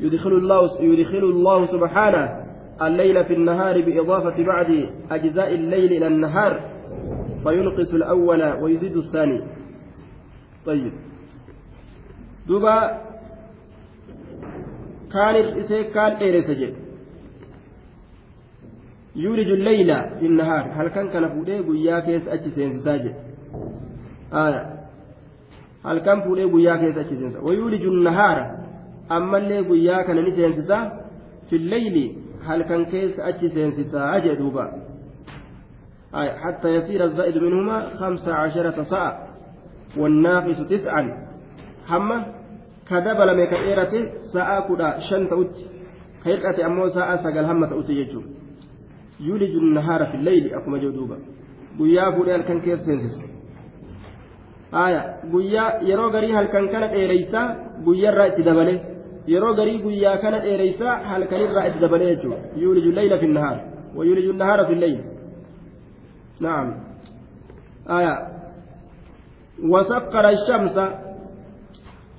يدخل 0.00 1.24
الله 1.24 1.66
سبحانه 1.66 2.24
الليل 2.82 3.24
في 3.24 3.34
النهار 3.34 3.80
بإضافة 3.80 4.44
بعض 4.44 4.66
أجزاء 5.10 5.54
الليل 5.54 5.92
إلى 5.92 6.06
النهار 6.06 6.60
فينقص 7.42 7.94
الأول 7.94 8.42
ويزيد 8.62 8.96
الثاني 8.96 9.42
طيب 10.66 10.92
دوبا 12.48 13.00
كان 15.12 15.34
الإسي 15.36 15.84
كان 15.84 16.12
إيرسجي 16.12 16.74
يولج 19.16 19.50
الليل 19.50 19.90
في 20.18 20.26
النهار. 20.26 20.64
هل 20.76 20.88
كان 20.88 21.08
كان 21.08 21.28
فودي 21.28 21.58
غيا 21.58 22.00
كيس 22.00 22.28
أتش 22.28 22.48
سينساجي 22.54 23.12
آية 24.32 24.62
هل 25.86 25.98
كان 25.98 26.20
فودي 26.20 26.44
غيا 26.44 26.76
كيس 26.76 26.98
سينسا 27.08 27.40
ويولج 27.40 27.82
النهار. 27.82 28.38
أما 29.12 29.38
اللي 29.38 29.60
غيا 29.60 30.02
كان 30.02 30.24
نسينسا 30.24 30.78
في 31.50 31.56
الليل 31.56 32.16
هل 32.46 32.62
كان 32.62 32.84
كيس 32.84 33.20
أتش 33.20 33.44
سينسا 33.54 34.18
دوبا؟ 34.18 34.66
آية 36.14 36.30
حتى 36.30 36.68
يصير 36.74 37.04
الزائد 37.04 37.36
منهما 37.38 37.96
خمسة 37.96 38.34
عشرة 38.34 38.82
ساعة 38.82 39.26
والناقص 39.96 40.68
تسعا. 40.70 41.02
حمى 41.86 42.24
كذب 42.88 43.20
لم 43.20 43.38
يكئرته 43.40 44.02
ساعة 44.32 44.68
كدا 44.68 45.00
شن 45.00 45.28
تؤتي 45.28 45.66
خيرته 46.24 46.66
أمو 46.66 46.88
ساعة 46.88 47.16
سقل 47.22 47.44
همة 47.44 47.66
تؤتي 47.66 47.92
يجو. 47.92 48.22
يولج 49.20 49.56
النهار 49.56 50.06
في 50.06 50.14
الليل 50.14 50.54
أكما 50.54 50.78
جودوبا 50.78 51.18
guyyaa 51.78 52.12
fuudhee 52.12 52.32
halkan 52.32 52.60
keessa 52.64 52.84
seensisu 52.84 53.20
aya 54.72 55.00
guyyaa 55.32 55.70
yeroo 55.88 56.10
garii 56.10 56.32
halkan 56.32 56.68
kana 56.72 56.88
dheereysaa 56.94 57.46
guyyarraa 57.84 58.26
itti 58.30 58.46
dabale 58.48 58.74
yeroo 59.32 59.54
garii 59.58 59.78
guyyaa 59.84 60.16
kana 60.24 60.38
dheereysaa 60.44 60.94
halkanirraa 61.10 61.66
itti 61.68 61.80
dabale 61.84 62.04
jechuudha 62.10 62.38
yuuliju 62.62 62.92
leyla 62.98 63.18
fi 63.18 63.26
nahaar 63.26 63.58
ويولج 63.96 64.28
النهار 64.28 64.66
في 64.66 64.72
الليل 64.72 65.04
نعم 66.40 66.74
آية 67.90 68.28
وسخر 69.62 70.28
الشمس 70.28 70.76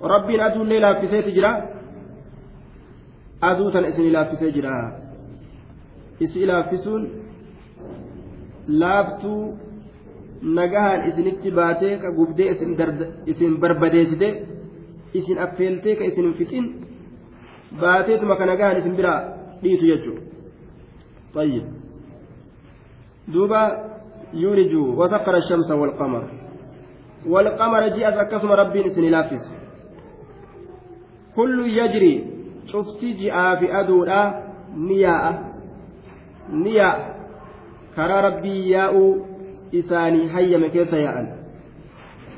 ربي 0.01 0.45
أدو 0.45 0.61
الليل 0.63 0.95
في 1.01 1.07
سيت 1.07 1.27
جرا 1.35 1.69
أدو 3.43 3.69
تنسن 3.69 4.01
إلى 4.01 4.25
في 4.25 4.35
سجرا 4.35 5.07
isi 6.20 6.39
ilaaffisuun 6.43 7.03
laaftuu 8.82 9.57
nagahaan 10.59 11.07
isinitti 11.09 11.51
baatee 11.51 11.97
ka 12.03 12.11
gubdee 12.11 12.49
isin 13.26 13.57
barbadeessite 13.61 14.30
isin 15.13 15.38
affeeltee 15.45 15.95
ka 15.95 16.03
isin 16.03 16.34
fixin 16.39 16.65
baateetuma 17.82 18.36
ka 18.39 18.45
nagahaan 18.45 18.80
isin 18.82 18.95
biraa 18.95 19.20
dhiitu 19.63 19.86
jechuudha 19.91 20.22
tayyib. 21.34 21.65
Duuba 23.34 23.61
yuuliju 24.34 24.82
wasaqqara 24.99 25.41
shamsa 25.49 25.76
walqamara 25.76 26.28
walqamara 27.34 27.89
ji'as 27.95 28.18
akkasuma 28.24 28.55
rabbiin 28.55 28.88
isin 28.88 29.03
ilaaffise 29.03 29.49
kullu 31.36 31.68
yajri 31.68 32.13
cufti 32.72 33.13
ji'aa 33.20 33.55
fi 33.59 33.72
aduudhaa 33.72 34.28
ni 34.76 35.01
yaa'a 35.01 35.46
niya 36.51 36.89
karaa 37.95 38.21
rabbii 38.21 38.71
yaa'uu 38.71 39.25
isaanii 39.71 40.27
hayyame 40.33 40.69
keessa 40.69 40.97
yaa'an. 40.97 41.27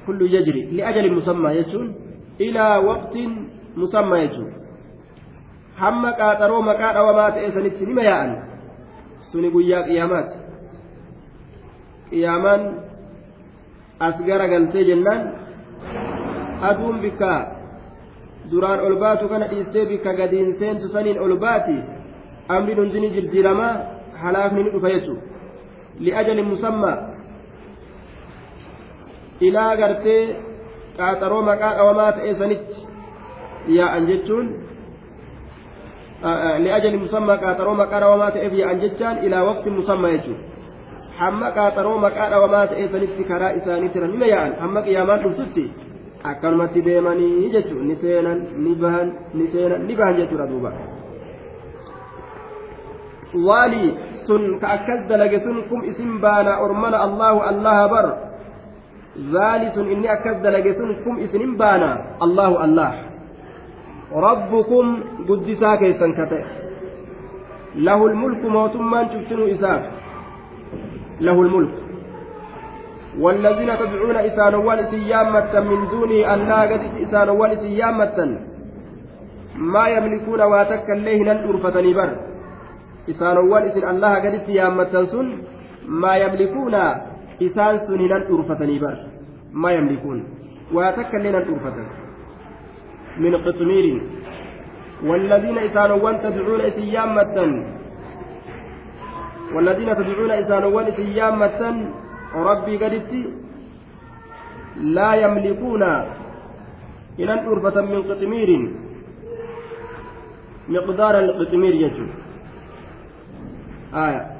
Kullu 0.05 0.26
yajri 0.26 0.62
liajalin 0.72 1.14
musammaa 1.14 1.53
jechuun 1.53 1.95
ilaa 2.39 2.80
waqtiin 2.88 3.32
musammaa 3.76 4.22
jechuun. 4.24 4.53
Hamma 5.76 6.12
qaaxaroo 6.20 6.62
maqaa 6.62 6.93
dhawamaa 6.93 7.32
ta'e 7.36 7.51
sanitti 7.51 7.86
nima 7.86 8.03
yaa'an 8.10 8.32
suni 9.32 9.49
guyyaa 9.51 9.84
qiyaamaati. 9.88 10.38
Qiyaamaan 12.10 12.62
as 13.99 14.16
gara 14.28 14.47
galtee 14.47 14.84
jennaan 14.89 15.22
aduun 16.70 16.97
bikka 17.03 17.32
duraan 18.51 18.80
ol 18.88 18.95
baatu 19.03 19.30
kana 19.30 19.47
dhiistee 19.51 19.86
bikka 19.86 20.14
gadiin 20.20 20.55
seentu 20.60 20.88
saniin 20.93 21.20
ol 21.20 21.36
baati 21.43 21.78
amriin 22.55 22.80
hundini 22.82 23.10
jijjiiramaa 23.16 23.99
halaafni 24.24 24.64
ni 24.64 24.70
dhufa 24.76 24.90
jechuudha 24.96 25.24
li'ajalin 26.06 26.48
musammaa 26.54 26.98
ilaa 29.48 29.76
gartee 29.82 30.24
qaaxaroo 30.98 31.42
maqaa 31.50 31.74
qabamaa 31.80 32.12
ta'e 32.18 32.36
sanitti 32.42 32.78
yaa'an 33.78 34.08
jechuun 34.12 34.48
li'ajalin 36.66 37.02
musammaa 37.06 37.38
qaaxaroo 37.44 37.76
maqaa 37.82 38.02
qabamaa 38.06 38.32
ta'eef 38.38 38.54
yaa'an 38.62 38.82
jechaan 38.86 39.24
ilaa 39.26 39.44
waqti 39.50 39.70
musammaa 39.80 40.14
jechuudha 40.16 40.44
hamma 41.20 41.52
qaaxaroo 41.58 41.98
maqaa 42.06 42.30
qabamaa 42.34 42.66
ta'e 42.72 42.88
sanitti 42.94 43.24
karaa 43.32 43.52
isaanii 43.60 43.94
tira 43.96 44.08
nima 44.14 44.28
yaa'an 44.34 44.54
hamma 44.62 44.82
qiyaamaan 44.88 45.24
dhuftutti 45.24 45.66
akkanumatti 46.32 46.86
deemanii 46.88 47.50
jechuudha 47.56 47.90
ni 47.90 47.96
seenan 48.06 48.40
ni 48.64 48.76
bahan 48.84 49.08
ni 49.34 49.52
seenan 49.54 49.82
ni 49.88 49.96
bahan 50.00 50.16
jechuudha 50.22 50.48
duuba. 50.52 50.72
waalii 53.48 53.90
sun 54.28 54.60
ka 54.60 54.68
akkas 54.76 55.08
dalage 55.10 55.40
sun 55.44 55.64
kum 55.70 55.84
isin 55.92 56.20
baana 56.24 56.60
ormana 56.66 56.98
allahu 57.08 57.40
allaha 57.52 57.86
bar 57.94 58.06
zaali 59.34 59.72
sun 59.76 59.92
inni 59.92 60.08
akkas 60.08 60.42
dalage 60.44 60.72
sun 60.78 60.96
kum 61.04 61.20
isinin 61.26 61.58
baana 61.58 61.90
allahu 62.26 62.56
allah 62.66 62.92
rabbukum 64.26 64.86
guddisaa 65.28 65.78
keessan 65.82 66.14
ka 66.18 66.26
ta'e 66.32 66.46
lahu 67.88 68.08
lmulku 68.14 68.50
mootummaan 68.58 69.10
cuftinuu 69.14 69.52
isaaf 69.58 69.84
lahu 71.20 71.44
lmulku 71.50 71.90
والذين 73.20 73.72
تدعون 73.78 74.16
إسانوان 74.16 74.80
إسيامة 74.80 75.54
من 75.60 75.80
دونه 75.92 76.34
ألا 76.34 76.62
قد 76.72 76.82
إسانوان 77.04 77.50
إسيامة 77.52 78.18
ما 79.74 79.88
يملكون 79.88 80.42
واتك 80.42 80.88
الليهن 80.90 81.30
الأرفتني 81.30 81.94
بر 81.94 82.10
isaanowwan 83.14 83.68
isin 83.70 83.86
allaha 83.93 84.20
gaditti 84.26 84.57
yaammattan 84.60 85.05
sun 85.14 85.28
maa 86.03 86.18
yamlikuuna 86.24 86.84
isaan 87.47 87.80
sun 87.88 87.99
hinan 88.05 88.24
dhuurfatanii 88.30 88.80
bar 88.86 88.95
maa 89.64 89.74
yamlikuun 89.78 90.20
waa 90.78 90.91
takka 90.97 91.18
illee 91.20 91.34
nan 91.38 91.45
dhuurfatan 91.49 91.88
min 93.26 93.34
qixmiirin 93.47 93.99
والذين 95.10 95.57
إسانوان 95.57 96.16
تدعون 96.24 96.62
إسيامة 96.62 97.36
والذين 99.55 99.89
تدعون 99.99 100.32
إسانوان 100.32 100.86
إسيامة 100.93 101.62
ربي 102.49 102.74
قدت 102.84 103.12
لا 104.97 105.12
يملكون 105.24 105.84
إلى 107.20 107.34
أرفة 107.51 107.78
من 107.82 108.01
قطمير 108.10 108.49
مقدار 110.76 111.14
القطمير 111.20 111.74
يجوز 111.86 112.19
آية 113.94 114.32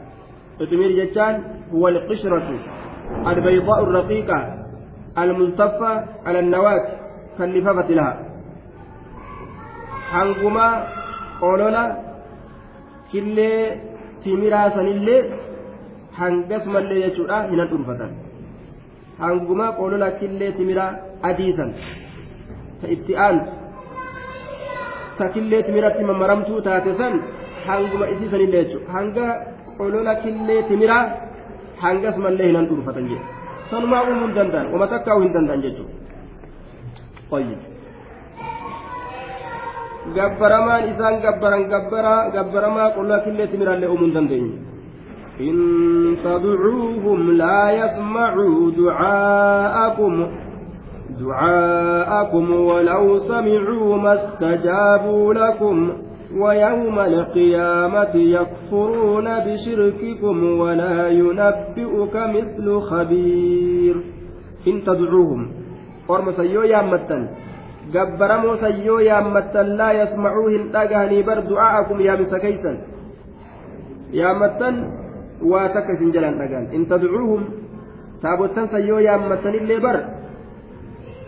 قطمير 0.60 1.06
جتان 1.06 1.44
هو 1.74 1.88
القشرة 1.88 2.60
البيضاء 3.28 3.84
الرقيقة 3.84 4.40
الملتفة 5.18 6.06
على 6.26 6.40
النواة 6.40 6.88
كاللفافة 7.38 7.90
لها 7.90 8.14
timiraa 14.24 14.70
sanillee 14.76 15.22
hangasumallee 16.20 17.02
jechuudha 17.04 17.38
hinan 17.52 17.70
dhurfatan 17.72 18.12
hanguma 19.20 19.68
olola 19.86 20.10
killee 20.22 20.52
timiraa 20.60 20.92
adiisan 21.30 21.72
ta 22.82 22.92
itti 22.96 23.18
aantu 23.26 23.52
ta 25.20 25.30
killee 25.36 25.62
timiratti 25.68 26.10
mammaramtuu 26.10 26.62
taate 26.68 26.98
san 27.02 27.16
hanguma 27.70 28.06
isiisanillee 28.14 28.64
jechuudha 28.64 28.94
hanga 28.98 29.26
olola 29.86 30.14
killee 30.24 30.62
timiraa 30.70 31.04
hangas 31.84 32.18
mallee 32.26 32.48
hinan 32.52 32.70
dhuunfatan 32.70 33.10
jedhe 33.12 33.26
sanumaa 33.72 34.04
uumuu 34.08 34.28
hin 34.28 34.38
danda'an 34.40 34.72
uma 34.78 34.88
takkaa'uu 34.94 35.26
hin 35.26 35.34
danda'an 35.36 35.62
jechuudha. 35.66 35.96
gabbaramaan 40.18 40.90
isaan 40.92 41.22
gabbaran 41.28 41.64
gabbaraa 41.76 42.22
gabbaramaa 42.36 42.90
qullaa 42.98 43.24
killee 43.28 43.48
timiraallee 43.54 43.90
uumuu 43.94 44.10
hin 44.10 44.18
dandeenye. 44.18 44.58
إن 45.40 45.56
تدعوهم 46.24 47.32
لا 47.32 47.72
يسمعوا 47.72 48.72
دعاءكم 48.72 50.28
دعاءكم 51.20 52.52
ولو 52.52 53.20
سمعوا 53.20 53.98
ما 53.98 54.14
استجابوا 54.14 55.34
لكم 55.34 55.90
ويوم 56.38 57.00
القيامة 57.00 58.16
يكفرون 58.16 59.28
بشرككم 59.40 60.60
ولا 60.60 61.08
ينبئك 61.10 62.16
مثل 62.16 62.82
خبير. 62.82 63.96
إن 64.68 64.84
تدعوهم. 64.84 65.52
أرم 66.10 66.32
سيو 66.32 66.62
يامتن. 66.62 67.28
جبرمو 67.94 68.56
سيو 68.56 69.00
يامتن. 69.00 69.68
لا 69.80 69.90
يسمعوهن 69.92 70.72
تاجهني 70.72 71.22
بر 71.22 71.40
دعاءكم 71.40 72.02
يا 72.02 72.16
مسكيسا 72.16 72.74
يامتن. 74.14 74.76
واتكس 75.42 76.00
جلان 76.14 76.38
تاجان 76.40 76.66
إن 76.76 76.88
تدعوهم. 76.88 77.44
تابوتن 78.22 78.68
سيو 78.68 78.98
يامتن. 79.00 79.54
اللي 79.62 79.78
بر. 79.80 80.00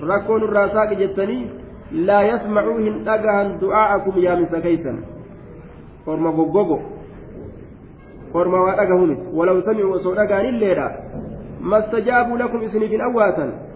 ركون 0.03 0.41
الراساك 0.43 0.93
جتني. 0.93 1.60
لا 1.91 2.21
يسمعوهن 2.21 3.03
تاجهن 3.05 3.59
دعاءكم 3.59 4.19
يا 4.19 4.35
مسكيسا 4.35 4.93
أرم 6.07 6.27
غوغو 6.27 6.79
أرم 8.35 8.53
واتكهمت 8.53 9.21
ولو 9.33 9.61
سمعوا 9.61 9.97
صوتك 9.97 10.31
الليلة 10.31 10.87
ما 11.61 11.77
استجابوا 11.79 12.37
لكم 12.37 12.57
إسنف 12.63 12.91
أواتا 13.01 13.71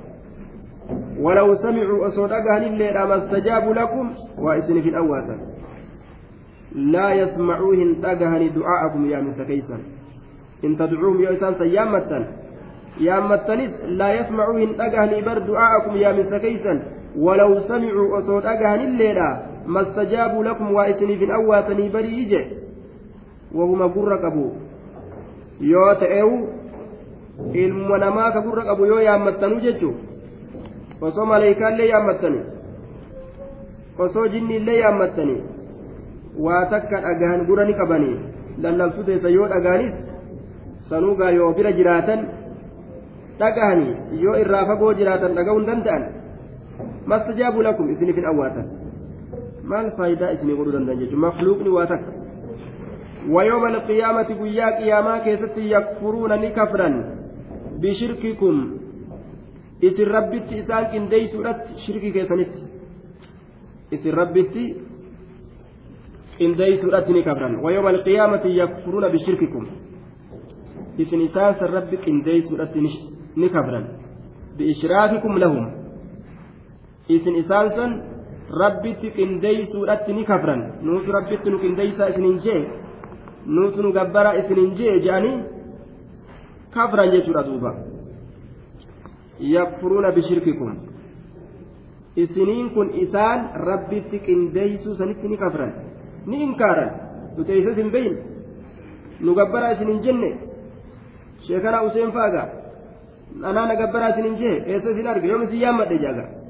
ولو 1.19 1.55
سمعوا 1.55 2.07
أصوات 2.07 2.31
أهل 2.31 2.93
ما 3.07 3.17
استجابوا 3.25 3.73
لكم 3.73 4.13
وإسنف 4.37 4.93
أواتا 4.93 5.37
لا 6.75 7.13
يسمعوهن 7.13 8.01
تجهن 8.01 8.53
دعاءكم 8.55 9.05
يا 9.09 9.19
مسكيسا 9.21 9.77
إن 10.63 10.77
تدعوهم 10.77 11.21
يا 11.23 11.29
إنسان 11.29 11.53
سيامة 11.55 12.27
يامتنس 12.99 13.81
لا 13.87 14.13
يسمعوهن 14.13 14.75
تجهن 14.77 15.25
بر 15.25 15.37
دعاءكم 15.39 15.95
يا 15.95 16.11
مسكيسا 16.11 16.94
ولو 17.19 17.59
سمعوا 17.59 18.17
أصوات 18.19 18.45
أهل 18.45 18.81
الليلة 18.81 19.29
ما 19.67 19.81
استجابوا 19.81 20.43
لكم 20.43 20.71
وإسنف 20.71 21.21
أواتا 21.31 21.73
بريجة 21.93 22.45
وهما 23.55 23.85
قرق 23.87 24.25
أبو 24.25 24.47
yoo 25.61 25.95
ta'eewu 25.95 26.37
ilma 27.53 27.97
namaa 27.97 28.31
ka 28.31 28.41
gurra 28.41 28.63
qabu 28.65 28.85
yoo 28.85 28.99
yaammattanuu 28.99 29.59
jechuun 29.65 29.95
osoo 31.01 31.25
maleeykaallee 31.25 31.87
yaammattanii 31.89 32.43
osoo 34.05 34.27
jinniillee 34.33 34.79
yaammattanii 34.79 35.43
waa 36.47 36.65
takka 36.73 37.01
dhagahan 37.05 37.45
gura 37.45 37.65
ni 37.65 37.73
qabanii 37.73 38.19
lallabsuu 38.63 39.03
teessa 39.03 39.29
yoo 39.29 39.47
dhagaanis 39.53 39.95
sanuugaa 40.89 41.31
yoo 41.37 41.53
bira 41.53 41.71
jiraatan 41.79 42.27
dhagahanii 43.39 43.95
yoo 44.25 44.37
irraa 44.43 44.65
fagoo 44.71 44.93
jiraatan 44.99 45.35
dhaga'uu 45.39 45.59
hin 45.59 45.67
danda'an 45.71 46.03
lakum 47.07 47.89
isiniif 47.89 48.15
hin 48.15 48.25
awwaatan 48.25 48.65
maal 49.63 49.91
faayidaa 49.97 50.29
isinii 50.35 50.55
godhuu 50.55 50.73
danda'an 50.77 50.99
jechuun 50.99 51.21
makluuqni 51.27 51.69
waa 51.69 51.87
takka 51.87 52.11
ويوم 53.29 53.65
القيامة 53.65 54.29
قيا 54.41 54.67
قياما 54.79 55.17
كيست 55.25 55.57
يكفرون 55.57 56.31
نكفرا 56.41 56.89
بشرككم 57.81 58.55
isin 59.81 60.07
rabbitti 60.07 60.55
isaan 60.61 60.85
qindeeysuudhatti 60.91 61.73
shirkii 61.85 62.11
keessanitti 62.11 62.61
isin 63.91 64.13
rabbitti 64.13 64.63
qindeeysuudhatti 66.37 67.13
ni 67.13 67.23
kafran 67.23 67.59
wayooma 67.63 67.89
alqiyaamati 67.89 68.57
yakfuruuna 68.57 69.09
bishirkikum 69.09 69.65
isin 70.97 71.21
isaan 71.27 71.55
san 71.59 71.69
rabbi 71.77 71.97
qindeeysuudhatti 72.05 72.79
ni 73.35 73.49
kafran 73.49 73.85
biishraakikum 74.57 75.33
lahum 75.43 75.65
isin 77.09 77.35
isaan 77.35 77.69
san 77.75 77.91
rabbitti 78.49 79.11
qindeeysuudhatti 79.11 80.13
ni 80.13 80.25
kafran. 80.25 80.81
Nuutu 80.81 81.11
rabbitti 81.11 81.49
nu 81.49 81.59
qindeeysaa 81.59 82.07
isinin 82.09 82.39
jee? 82.41 82.61
Nuutu 83.45 83.81
nu 83.81 83.91
gabbara 83.93 84.33
isinin 84.41 84.75
jee 84.77 84.99
je'anii 85.05 85.43
kafran 86.73 87.11
jechuudha 87.11 87.43
duuba. 87.43 87.75
Yakfuruuna 89.39 90.11
bishirkikum. 90.11 90.75
Isiniin 92.15 92.69
kun 92.69 92.89
isaan 92.93 93.49
rabbitti 93.67 94.19
qindeeysuu 94.19 94.95
sanitti 94.95 95.27
ni 95.27 95.37
kafran. 95.37 95.73
Ni 96.25 96.43
inkaaran. 96.43 96.91
Nuti 97.37 97.51
eessas 97.51 97.77
hin 97.77 97.91
beyin 97.91 98.17
nu 99.19 99.35
gabbaraa 99.35 99.71
isin 99.71 99.87
hin 99.87 100.01
jenne. 100.03 100.31
Sheekana 101.47 101.83
useen 101.83 102.11
faaga. 102.11 102.47
Anaa 103.43 103.67
na 103.67 103.75
gabbaraa 103.75 104.09
isin 104.09 104.25
hin 104.25 104.37
jee. 104.41 104.63
Eessas 104.65 104.95
hin 104.95 105.07
arge? 105.07 105.27
Yoom 105.27 105.43
isin 105.43 105.61
yaammadhe 105.61 105.99
jaaga 105.99 106.44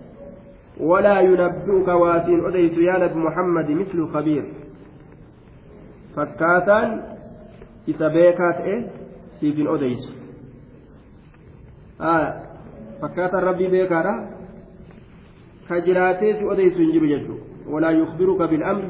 ولا 0.79 1.19
ينبئك 1.19 1.87
واسين 1.87 2.45
أديس 2.45 2.77
يا 2.77 2.97
نبي 2.97 3.19
محمد 3.19 3.71
مثل 3.71 4.07
خبير 4.13 4.53
فكاتان 6.15 7.01
إذا 7.87 8.07
بيكات 8.07 8.55
إيه 8.55 8.87
سيفين 9.39 9.67
أديس 9.67 10.03
آه 12.01 12.45
ka 15.67 15.81
jiraatee 15.81 16.37
si 16.37 16.45
odeysu 16.45 16.77
hin 16.77 16.91
jiru 16.93 17.07
jechuudha 17.07 17.71
walaa 17.73 17.91
yukbiruka 17.91 18.47
bil'amri 18.47 18.89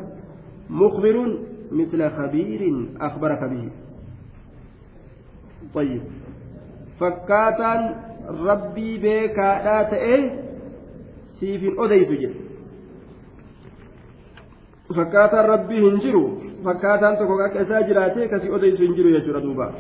mukbiruun 0.70 1.32
misla 1.72 2.10
khabiirin 2.20 2.78
akhbaraka 3.00 3.48
bihi 3.48 3.72
طيب 5.76 6.02
fakkaataan 7.00 7.82
rabbii 8.48 8.98
beekaadhaa 9.04 9.84
ta'e 9.92 10.18
siif 11.40 11.62
hin 11.68 11.80
odeysu 11.86 12.16
jedhe 12.24 12.40
fakkaataan 14.96 15.48
rabbii 15.54 15.84
hin 15.86 16.02
jiru 16.08 16.24
fakkaataan 16.64 17.18
tokko 17.22 17.44
akka 17.50 17.62
isaa 17.68 17.86
jiraatee 17.92 18.28
kasii 18.34 18.52
odeysu 18.60 18.84
hin 18.84 18.98
jiru 19.00 19.14
jechuudha 19.18 19.46
duuba 19.48 19.72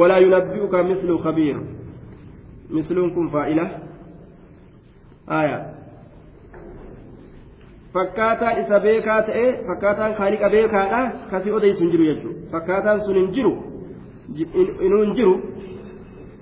walaa 0.00 0.20
yunabbi'uka 0.26 0.82
mislu 0.92 1.18
khabiir 1.26 1.58
مثل 2.70 3.10
كن 3.14 3.28
فائلة 3.28 3.66
آية 5.28 5.58
fakkaataan 7.96 8.60
isa 8.60 8.76
beekaa 8.80 9.22
ta'e 9.22 9.44
fakkaataan 9.66 10.14
kaaliqa 10.18 10.50
beekaadha 10.52 11.00
kasii 11.30 11.52
odeysu 11.58 11.80
hin 11.80 11.90
jiru 11.92 12.04
jechuudha 12.04 12.50
fakkaataan 12.52 13.00
sun 13.04 13.16
hin 13.16 13.30
jiru 13.36 13.52
inuu 14.86 14.98
hin 15.04 15.14
jiru 15.16 15.32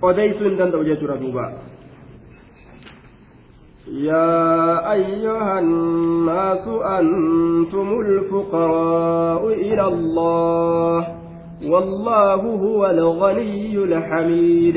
odeysuu 0.09 0.49
hin 0.49 0.59
danda'u 0.59 0.85
jechuudha 0.89 1.17
duuba 1.21 1.45
يا 3.89 4.93
أيها 4.93 5.59
الناس 5.59 6.69
أنتم 6.69 7.89
الفقراء 8.01 9.47
إلى 9.47 9.85
الله 9.87 11.01
والله 11.73 12.41
هو 12.65 12.87
الغني 12.87 13.75
الحميد. 13.77 14.77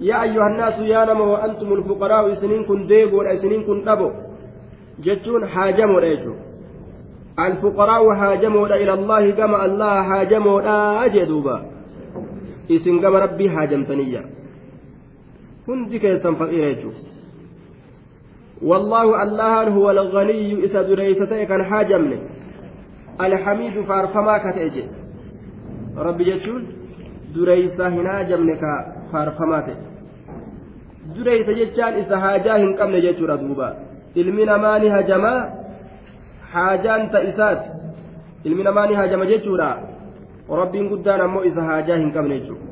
يا 0.00 0.22
أيها 0.22 0.46
الناس 0.52 0.78
يا 0.78 1.04
نما 1.04 1.24
وأنتم 1.24 1.72
الفقراء 1.72 2.34
سنين 2.34 2.64
كن 2.64 2.86
ديبو 2.86 3.22
سنين 3.42 3.62
كن 3.62 3.88
أبو 3.88 4.10
جتون 5.04 5.46
حاجموا 5.46 6.00
ريجو. 6.00 6.34
الفقراء 7.38 8.14
حاجموا 8.14 8.66
إلى 8.66 8.92
الله 8.94 9.30
كما 9.30 9.64
الله 9.64 10.02
حاجموا 10.02 10.60
أجدوبا. 11.04 11.56
إسن 12.70 13.00
كما 13.02 13.18
ربي 13.18 13.50
حاجمتنيا 13.50 14.22
hundi 15.66 15.96
keessan 16.02 16.34
faqiira 16.40 16.74
jechuudha 16.74 17.11
والله 18.62 19.22
الله 19.22 19.68
هو 19.68 19.90
الغني 19.90 20.64
إذا 20.64 20.82
دريستي 20.82 21.46
كان 21.46 21.64
حاجمني 21.64 22.18
الحميد 23.20 23.74
فارفما 23.88 24.38
كتأجي 24.38 24.84
ربي 25.96 26.24
جتون 26.24 26.62
دريسا 27.34 27.88
هنا 27.88 28.22
جمنك 28.22 28.62
فارفما 29.12 29.60
تأجي 29.60 29.92
dureysa 31.14 31.52
jechaan 31.52 31.98
isa 32.00 32.18
haajaa 32.24 32.58
hin 32.62 32.74
qabne 32.80 33.00
jechuudha 33.04 33.36
duuba 33.36 33.68
ilmi 34.14 34.44
namaa 34.50 34.78
ni 34.78 34.88
hajamaa 34.88 35.40
haajaan 36.52 37.10
ta 37.14 37.22
isaati 37.30 37.70
ilmi 38.50 38.62
namaa 38.68 38.86
ni 38.86 38.94
hajama 39.00 39.26
jechuudha 39.26 39.70
rabbiin 40.60 40.88
guddaan 40.92 41.24
ammoo 41.26 41.44
isa 41.50 41.62
haajaa 41.70 41.96
hin 42.02 42.12
qabne 42.16 42.38
jechuudha 42.38 42.71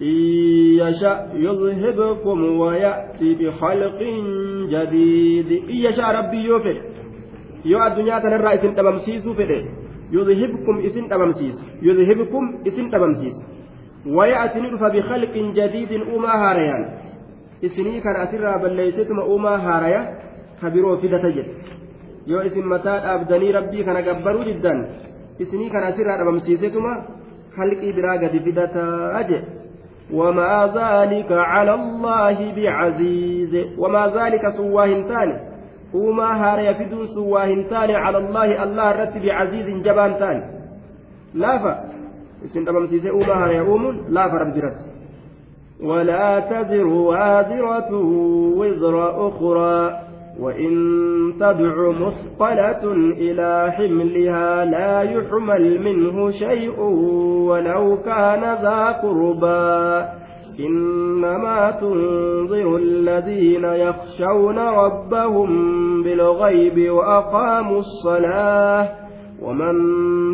يشاء 0.00 1.36
يذهبكم 1.36 2.38
ويأتي 2.60 3.34
بخلق 3.34 4.00
جديد. 4.72 5.50
إن 5.70 5.76
يشاء 5.86 6.08
ربي 6.18 6.36
يوفر 6.36 6.76
يو 7.64 7.86
الدنيا 7.86 8.18
تنرى 8.18 8.54
إسن 8.54 8.74
تبمسيس 8.74 9.28
فده. 9.28 9.60
يذهبكم 10.12 10.76
إسن 10.86 11.08
تبمسيس 11.08 11.56
يذهبكم 11.82 12.44
إسن 12.66 12.90
تبمسيس 12.90 13.36
ويأتي 14.06 14.60
نرفى 14.60 14.88
بخلق 14.94 15.34
جديد 15.58 15.92
أما 15.92 16.32
هاريان. 16.42 16.82
إسني 17.64 18.00
كان 18.00 18.16
أسرى 18.16 18.52
بل 18.62 18.72
ليستم 18.76 19.20
أما 19.20 19.54
هاريا. 19.66 20.02
خبرو 20.60 20.96
في 20.96 21.08
دتجد 21.08 21.46
يو 22.26 22.40
إسن 22.40 22.64
متاء 22.68 23.14
أبدني 23.14 23.50
ربي 23.50 23.84
كان 23.84 23.96
أقبرو 23.96 24.42
جدا. 24.48 24.74
إسني 25.40 25.68
كان 25.68 25.82
أسرى 25.82 26.12
تبمسيسكما 26.18 26.92
خلقي 27.56 27.92
براغة 27.92 28.34
في 28.44 28.50
دتجد 28.58 29.59
وما 30.12 30.66
ذلك 30.74 31.32
على 31.32 31.74
الله 31.74 32.52
بعزيز. 32.56 33.78
وما 33.78 34.06
ذلك 34.06 34.48
سواهنتان 34.56 35.40
وما 35.94 36.30
هار 36.42 36.58
يفدون 36.60 37.06
سواهنتان 37.06 37.90
على 37.90 38.18
الله 38.18 38.62
الله 38.62 38.92
رت 38.92 39.16
بعزيز 39.18 39.66
جبان 39.84 40.18
تاني 40.18 40.42
لا 41.34 41.58
فا 41.58 41.84
اسم 42.44 42.86
سيسي 42.86 43.10
وما 43.10 43.34
هار 43.44 43.50
يقوم 43.50 43.84
لا 44.08 44.28
فرب 44.28 44.72
ولا 45.82 46.40
تزر 46.40 46.86
وازرة 46.86 47.92
وزر 48.58 49.28
أخرى. 49.28 50.09
وإن 50.40 51.34
تدع 51.40 51.90
مثقلة 51.90 52.92
إلى 52.92 53.72
حملها 53.72 54.64
لا 54.64 55.02
يحمل 55.02 55.82
منه 55.82 56.30
شيء 56.30 56.80
ولو 57.48 57.96
كان 57.96 58.40
ذا 58.40 58.86
قربى. 59.02 60.08
إنما 60.60 61.70
تنظر 61.70 62.76
الذين 62.76 63.64
يخشون 63.64 64.58
ربهم 64.58 66.02
بالغيب 66.02 66.90
وأقاموا 66.90 67.78
الصلاة. 67.78 68.88
ومن 69.42 69.74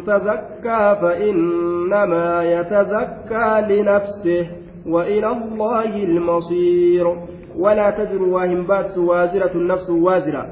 تزكى 0.05 0.97
فإنما 1.03 2.45
يتزكى 2.45 3.75
لنفسه 3.75 4.47
وإلى 4.87 5.29
الله 5.29 5.97
المصير. 5.97 7.26
ولا 7.57 7.91
تزر 7.91 8.23
واهم 8.23 8.63
بات 8.67 8.99
وازرة 8.99 9.55
نفس 9.57 9.91
وازرة. 9.91 10.45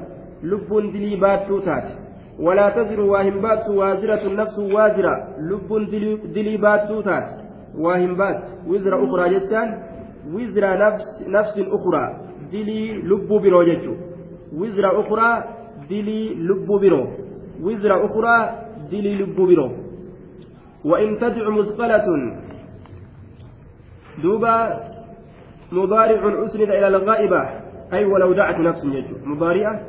لب 0.43 0.69
دلي 0.93 1.15
بات 1.15 1.51
تات 1.65 1.87
ولا 2.39 2.69
تزر 2.69 2.99
واهم 2.99 3.41
بات 3.41 3.69
وازرة 3.69 4.33
نفس 4.33 4.57
وازرة. 4.59 5.15
لب 5.39 5.69
دلي 6.33 6.57
بات 6.57 6.89
تات 7.05 7.29
واهم 7.77 8.15
بات. 8.15 8.43
وزر 8.67 8.93
أخرى 9.05 9.25
جتان 9.33 9.69
وزر 10.33 10.63
نفس 10.85 11.05
نفس 11.27 11.55
أخرى. 11.59 12.05
دلي 12.51 12.93
لب 13.09 13.27
برو 13.27 13.63
جتو 13.63 13.93
وزر 14.53 14.85
أخرى 15.01 15.43
دلي 15.89 16.33
لب 16.47 16.67
برو. 16.67 17.03
وزر 17.61 18.05
أخرى 18.05 18.37
دلي 18.91 19.15
لب 19.15 19.35
برو. 19.35 19.69
وإن 20.85 21.17
تدع 21.19 21.49
مثقلة. 21.49 22.07
دوبا 24.23 24.55
مضارع 25.71 26.45
أسند 26.45 26.69
إلى 26.69 26.87
الغائبة 26.87 27.49
أي 27.93 28.05
ولو 28.05 28.33
دعت 28.33 28.59
نفس 28.59 28.83
يجو 28.85 29.15
مضارعة 29.25 29.81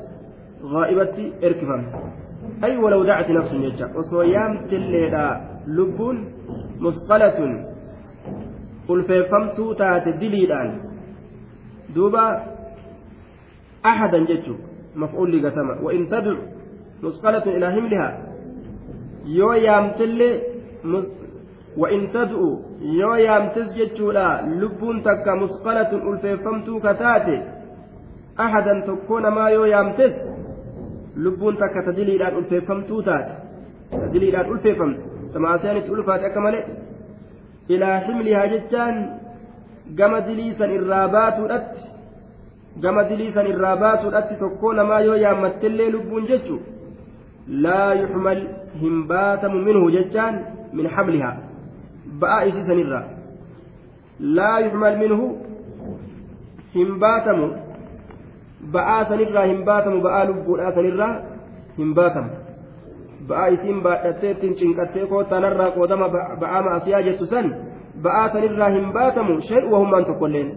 غائبة 0.62 1.32
اركفا 1.44 1.78
أي 2.64 2.76
ولو 2.76 3.04
دعت 3.04 3.30
نفس 3.30 3.52
يجو 3.52 3.86
وصيام 3.98 4.66
تليدا 4.66 5.26
لب 5.66 5.98
مثقلة 6.80 7.66
taate 9.74 10.10
diliidhaan 10.20 10.70
duuba 11.94 12.24
ahadan 13.82 14.26
jechu 14.26 14.54
maf'ulli 14.94 15.40
gatama 15.40 15.74
wa 15.82 15.90
in 15.92 16.06
tadcu 16.08 16.36
musqalatun 17.02 17.52
ilaa 17.58 17.70
himlihaa 17.70 18.12
yoo 19.38 19.54
yaamtillee 19.54 20.34
وإن 21.76 22.00
تدعو 22.14 22.60
يو 23.00 23.14
يامتز 23.14 23.68
جتشولا 23.78 24.26
لبون 24.60 25.02
تكا 25.02 25.34
مثقلة 25.42 25.90
ألفيفمتو 26.10 26.80
كتاتي 26.84 27.36
أحدا 28.40 28.74
تكون 28.86 29.24
ما 29.36 29.46
يو 29.56 29.64
يامتز 29.64 30.14
لبون 31.16 31.54
تكا 31.56 31.80
تدلي 31.86 32.16
الآن 32.16 32.34
ألفيفمتو 32.38 33.00
تاتي 33.06 33.34
تدلي 34.02 34.28
الآن 34.30 34.46
ألفيفمت 34.52 34.98
كما 35.34 35.56
سيانت 35.62 35.86
ألفات 35.90 36.22
إلى 37.70 37.88
حملها 38.04 38.44
gama 39.94 40.20
diliisan 40.26 40.70
irraa 40.78 41.08
baatuudhatti 41.08 41.80
gama 42.82 43.04
diliisan 43.08 43.46
irraa 43.46 43.76
baatuudhatti 43.82 44.38
tokkoo 44.42 44.72
namaa 44.78 45.00
yoo 45.08 45.16
yaammattellee 45.24 45.90
lubbuun 45.96 46.26
jechu 46.30 46.56
laa 47.66 47.94
yuxmal 48.00 48.40
hin 48.80 48.96
baatamu 49.12 49.60
minhu 49.68 49.90
jechaan 49.96 50.40
min 50.72 50.90
xamlihaa 50.96 51.36
ba'aa 52.20 52.42
isii 52.50 52.66
sanirraa 52.70 53.04
laa 54.38 54.58
yuxmal 54.64 54.98
minhu 55.02 55.28
hin 56.74 56.98
baatamu 57.04 57.46
ba'aa 58.76 59.04
sanirraa 59.12 59.46
hin 59.52 59.64
baatamu 59.70 60.02
ba'aa 60.08 60.24
lubbuudhaa 60.32 60.74
sanirraa 60.78 61.14
hin 61.78 61.94
baatamu 62.00 62.30
ba'aa 63.30 63.48
isiin 63.56 63.80
baadhattee 63.88 64.30
ittiin 64.36 64.54
cinqattee 64.60 65.06
koottaanarraa 65.14 65.70
qoodama 65.78 66.08
ba'aa 66.44 66.62
ma'asiyaa 66.68 67.02
jettu 67.08 67.26
san 67.32 67.50
ba'aa 68.08 68.28
sanirraa 68.36 68.70
hin 68.76 68.92
baatamu 68.98 69.40
shay'u 69.48 69.72
wahummaan 69.72 70.08
tokkolleen 70.12 70.54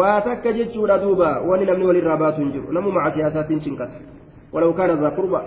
waa 0.00 0.20
takka 0.28 0.52
jechuudha 0.60 1.00
duuba 1.06 1.32
wani 1.48 1.72
namni 1.72 1.88
walirraa 1.92 2.20
baatu 2.24 2.44
hin 2.44 2.52
jiru 2.58 2.78
namu 2.78 2.92
maca 2.98 3.48
cinqata 3.48 4.16
ولو 4.56 4.74
كان 4.74 4.90
ذا 5.00 5.08
قربى 5.08 5.40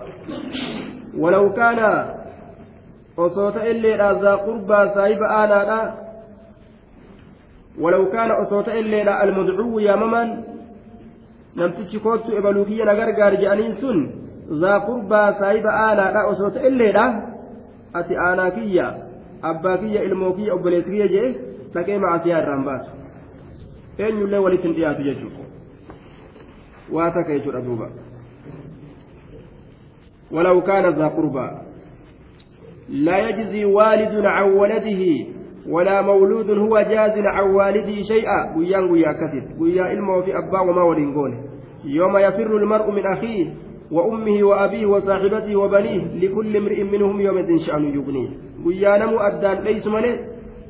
osoo 3.25 3.49
ta'elleedha 3.57 4.07
zaa 4.23 4.37
qurbaa 4.45 4.85
saahiba 4.95 5.27
aanaadha 5.39 5.79
ولو 7.83 8.03
كان 8.13 8.31
osoo 8.43 8.61
ta'elleedha 8.67 9.13
almudcuu 9.23 9.79
yaamamaan 9.87 10.29
namtichi 11.55 11.99
koottu 12.05 12.29
ebaluu 12.39 12.65
kiyya 12.69 12.85
na 12.85 12.93
gargaar 12.99 13.33
je'aniin 13.41 13.75
sun 13.81 13.97
zaa 14.61 14.79
qurbaa 14.87 15.27
saahiba 15.39 15.71
aanaadha 15.85 16.21
osoo 16.31 16.49
ta'elleedha 16.57 17.05
ati 17.99 18.13
aanaa 18.27 18.51
kiyya 18.57 18.87
abbaa 19.51 19.77
kiyya 19.81 20.01
ilmoo 20.07 20.33
kiyya 20.37 20.53
obboleessi 20.57 20.91
kiyya 20.95 21.07
jee 21.13 21.29
dhaqee 21.73 21.97
macasiyaa 22.03 22.41
irraan 22.43 22.63
baasu 22.67 22.91
eenyullee 24.03 24.41
walitti 24.45 24.67
hin 24.67 24.75
dhiyaatu 24.77 25.01
jechuudha 25.07 25.43
waa 26.95 27.09
takka 27.15 27.33
jechuudha 27.37 27.61
duuba 27.69 27.89
ولو 30.31 30.61
كان 30.61 30.85
ذا 30.99 31.07
قربى 31.07 31.47
لا 32.89 33.29
يجزي 33.29 33.65
والد 33.65 34.25
عن 34.25 34.51
ولده 34.51 35.25
ولا 35.69 36.01
مولود 36.01 36.49
هو 36.49 36.79
جاز 36.79 37.17
عن 37.17 37.49
والده 37.49 38.01
شيئا. 38.01 38.55
قيان 38.55 38.91
قيا 38.91 39.13
كثير. 39.13 39.43
قيا 39.59 39.83
علمه 39.83 40.21
في 40.21 40.37
أبا 40.37 40.59
وما 40.59 40.83
ولنقونه 40.83 41.37
يوم 41.85 42.17
يفر 42.17 42.57
المرء 42.57 42.91
من 42.91 43.05
أخيه 43.17 43.45
وأمه 43.91 44.43
وأبيه 44.43 44.85
وصاحبته 44.85 45.55
وبنيه 45.55 46.01
لكل 46.21 46.57
امرئ 46.57 46.83
منهم 46.83 47.21
يوم 47.21 47.57
شأن 47.57 47.83
يغنيه. 47.83 48.29
قيا 48.65 48.97
نمو 48.97 49.17
أدان 49.19 49.63
ليس 49.63 49.87
ملئ 49.87 50.17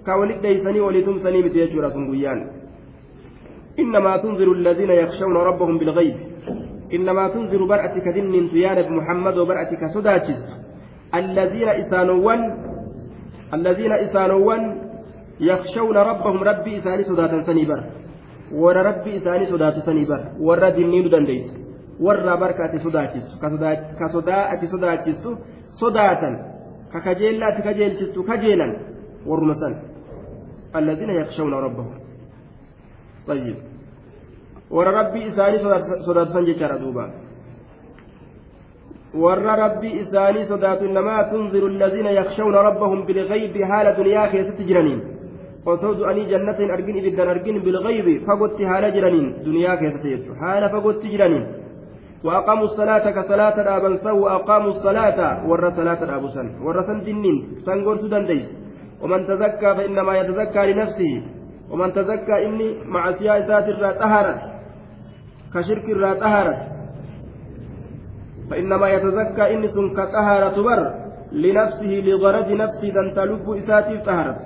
كولد 0.05 0.45
ليسني 0.45 0.79
ولتمسني 0.79 1.41
متيجر 1.41 1.87
قيان 1.87 2.39
إنما 3.79 4.17
تنذر 4.17 4.51
الذين 4.51 4.89
يخشون 4.89 5.35
ربهم 5.35 5.77
بالغيب. 5.77 6.15
إنما 6.93 7.27
تنذر 7.29 7.63
برأتك 7.65 8.07
دن 8.15 8.47
سيانة 8.47 8.89
محمد 8.89 9.37
وبرأتك 9.37 9.87
سداتشس 9.93 10.58
الذين 11.15 11.69
إسانوان 11.69 12.41
الذين 13.53 13.91
إسانوان 13.91 14.81
يخشون 15.39 15.97
ربهم 15.97 16.43
ربي 16.43 16.77
إساني 16.77 17.03
صداتا 17.03 17.43
سنيبر 17.43 17.83
ور 18.51 18.75
ربي 18.75 19.17
إساني 19.17 19.45
صداتا 19.45 19.79
سنيبر 19.79 20.19
ور 20.39 20.69
دنين 20.69 21.09
دنديس 21.09 21.45
ور 21.99 22.35
بركة 22.35 22.77
صداتس 22.77 23.25
كصداة 23.99 24.65
صداتس 24.65 25.27
صداتا 25.81 26.31
ككجيلا 26.93 27.59
تكجيلتس 27.59 28.19
كجيلا 28.29 28.67
ورمسا 29.25 29.69
الذين 30.75 31.09
يخشون 31.09 31.53
ربهم. 31.53 31.95
طيب. 33.27 33.55
ور 34.71 34.87
ربي 34.87 35.27
إساني 35.29 35.57
rabbii 35.57 36.53
isaanii 36.53 37.28
sodaatu 40.47 40.87
namaa 40.87 41.23
tunziru 41.23 41.67
alladhiina 41.67 42.11
yakshawna 42.11 42.61
rabbahum 42.61 43.05
bilgaybi 43.05 43.61
haala 43.63 43.95
duniyaa 43.97 44.27
keessatti 44.27 44.63
jiraniin 44.63 45.01
osoo 45.65 45.93
du'anii 45.99 46.27
jannata 46.33 46.61
hin 46.63 46.71
argin 46.71 46.97
ibiddan 46.97 47.29
argin 47.29 47.61
bilgaybi 47.61 48.19
fagotti 48.27 48.63
haala 48.63 48.91
jiraniin 48.91 49.33
duniyaa 49.45 49.77
keessatti 49.77 50.09
jechu 50.09 50.37
haala 50.41 50.69
fagotti 50.69 51.09
jiraniin 51.15 51.47
وأقاموا 52.23 52.63
الصلاة 52.63 53.11
كصلاة 53.11 53.77
أبا 53.77 53.97
سو 54.03 54.17
وأقاموا 54.25 54.69
الصلاة 54.69 55.47
ور 55.47 55.69
صلاة 55.71 56.15
أبو 56.15 56.27
سن 56.27 56.47
ور 56.63 56.83
سن 56.87 56.99
دنين 57.07 57.63
سنغور 57.65 57.97
سودان 57.97 58.25
ديس 58.27 58.47
ومن 59.01 59.27
تزكى 59.27 59.75
فإنما 59.75 60.17
يتزكى 60.17 60.61
لنفسه 60.71 61.13
ومن 61.71 61.93
تزكى 61.93 62.45
إني 62.45 62.67
مع 62.85 63.11
سياسات 63.11 63.65
الرا 63.73 63.91
طهرت 63.91 64.39
كشرك 65.53 65.85
الرا 65.89 66.13
طهرت 66.13 66.78
فإنما 68.49 68.87
يتزكى 68.89 69.53
إن 69.53 69.67
سن 69.67 69.89
كطهارة 69.97 70.61
بر 70.61 70.81
لنفسه 71.31 71.91
لغرض 72.07 72.51
نفسه 72.51 72.89
دنت 72.89 73.19
لب 73.19 73.49
إساتي 73.49 73.97
طهرت 73.97 74.39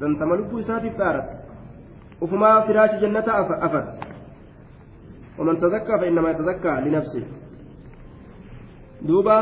دنت 0.00 0.22
لب 0.22 0.58
إساتي 0.58 0.90
طهرت 0.90 1.28
وفما 2.20 2.60
فراش 2.60 2.90
جنة 3.02 3.24
أفت. 3.66 3.88
ومن 5.38 5.58
تزكى 5.60 5.94
فإنما 6.00 6.30
يتزكى 6.30 6.68
لنفسه. 6.68 7.24
دوبا 9.02 9.38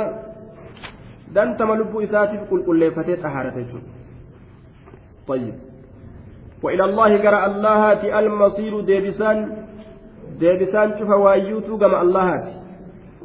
دنتم 1.35 1.73
لب 1.75 1.95
إساتي 2.01 2.37
قل 2.51 2.61
قل 2.67 2.81
لفتت 2.81 3.23
طهرت 3.23 3.67
طيب. 5.27 5.55
وإلى 6.63 6.85
الله 6.85 7.11
قرأ 7.19 7.47
الله 7.47 8.19
المصير 8.19 8.81
ديبسان 8.81 9.39
ديبسان 10.39 10.99
شوف 10.99 11.11
وأيوتو 11.11 11.79
كما 11.79 12.03
الله 12.03 12.62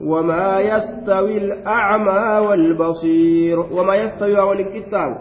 وما 0.01 0.59
يستوي 0.59 1.37
الأعمى 1.37 2.47
والبصير. 2.47 3.59
وما 3.59 3.95
يستوي 3.95 4.39
والانكتاو 4.39 5.15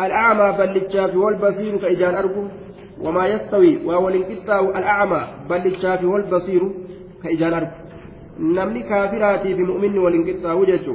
الأعمى 0.00 0.58
بلتشاف 0.58 1.16
والبصير 1.16 1.76
كإجان 1.76 2.14
أرجو. 2.14 2.44
وما 3.00 3.26
يستوي 3.26 3.86
والانكتاو 3.86 4.70
الأعمى 4.70 5.20
بلتشاف 5.50 6.04
والبصير 6.04 6.62
كإجان 7.22 7.52
أرجو. 7.54 7.70
نمني 8.40 8.82
كافراتي 8.82 9.54
في 9.54 9.62
مؤمن 9.62 9.98
والانكتاو 9.98 10.64
جيتشو 10.64 10.94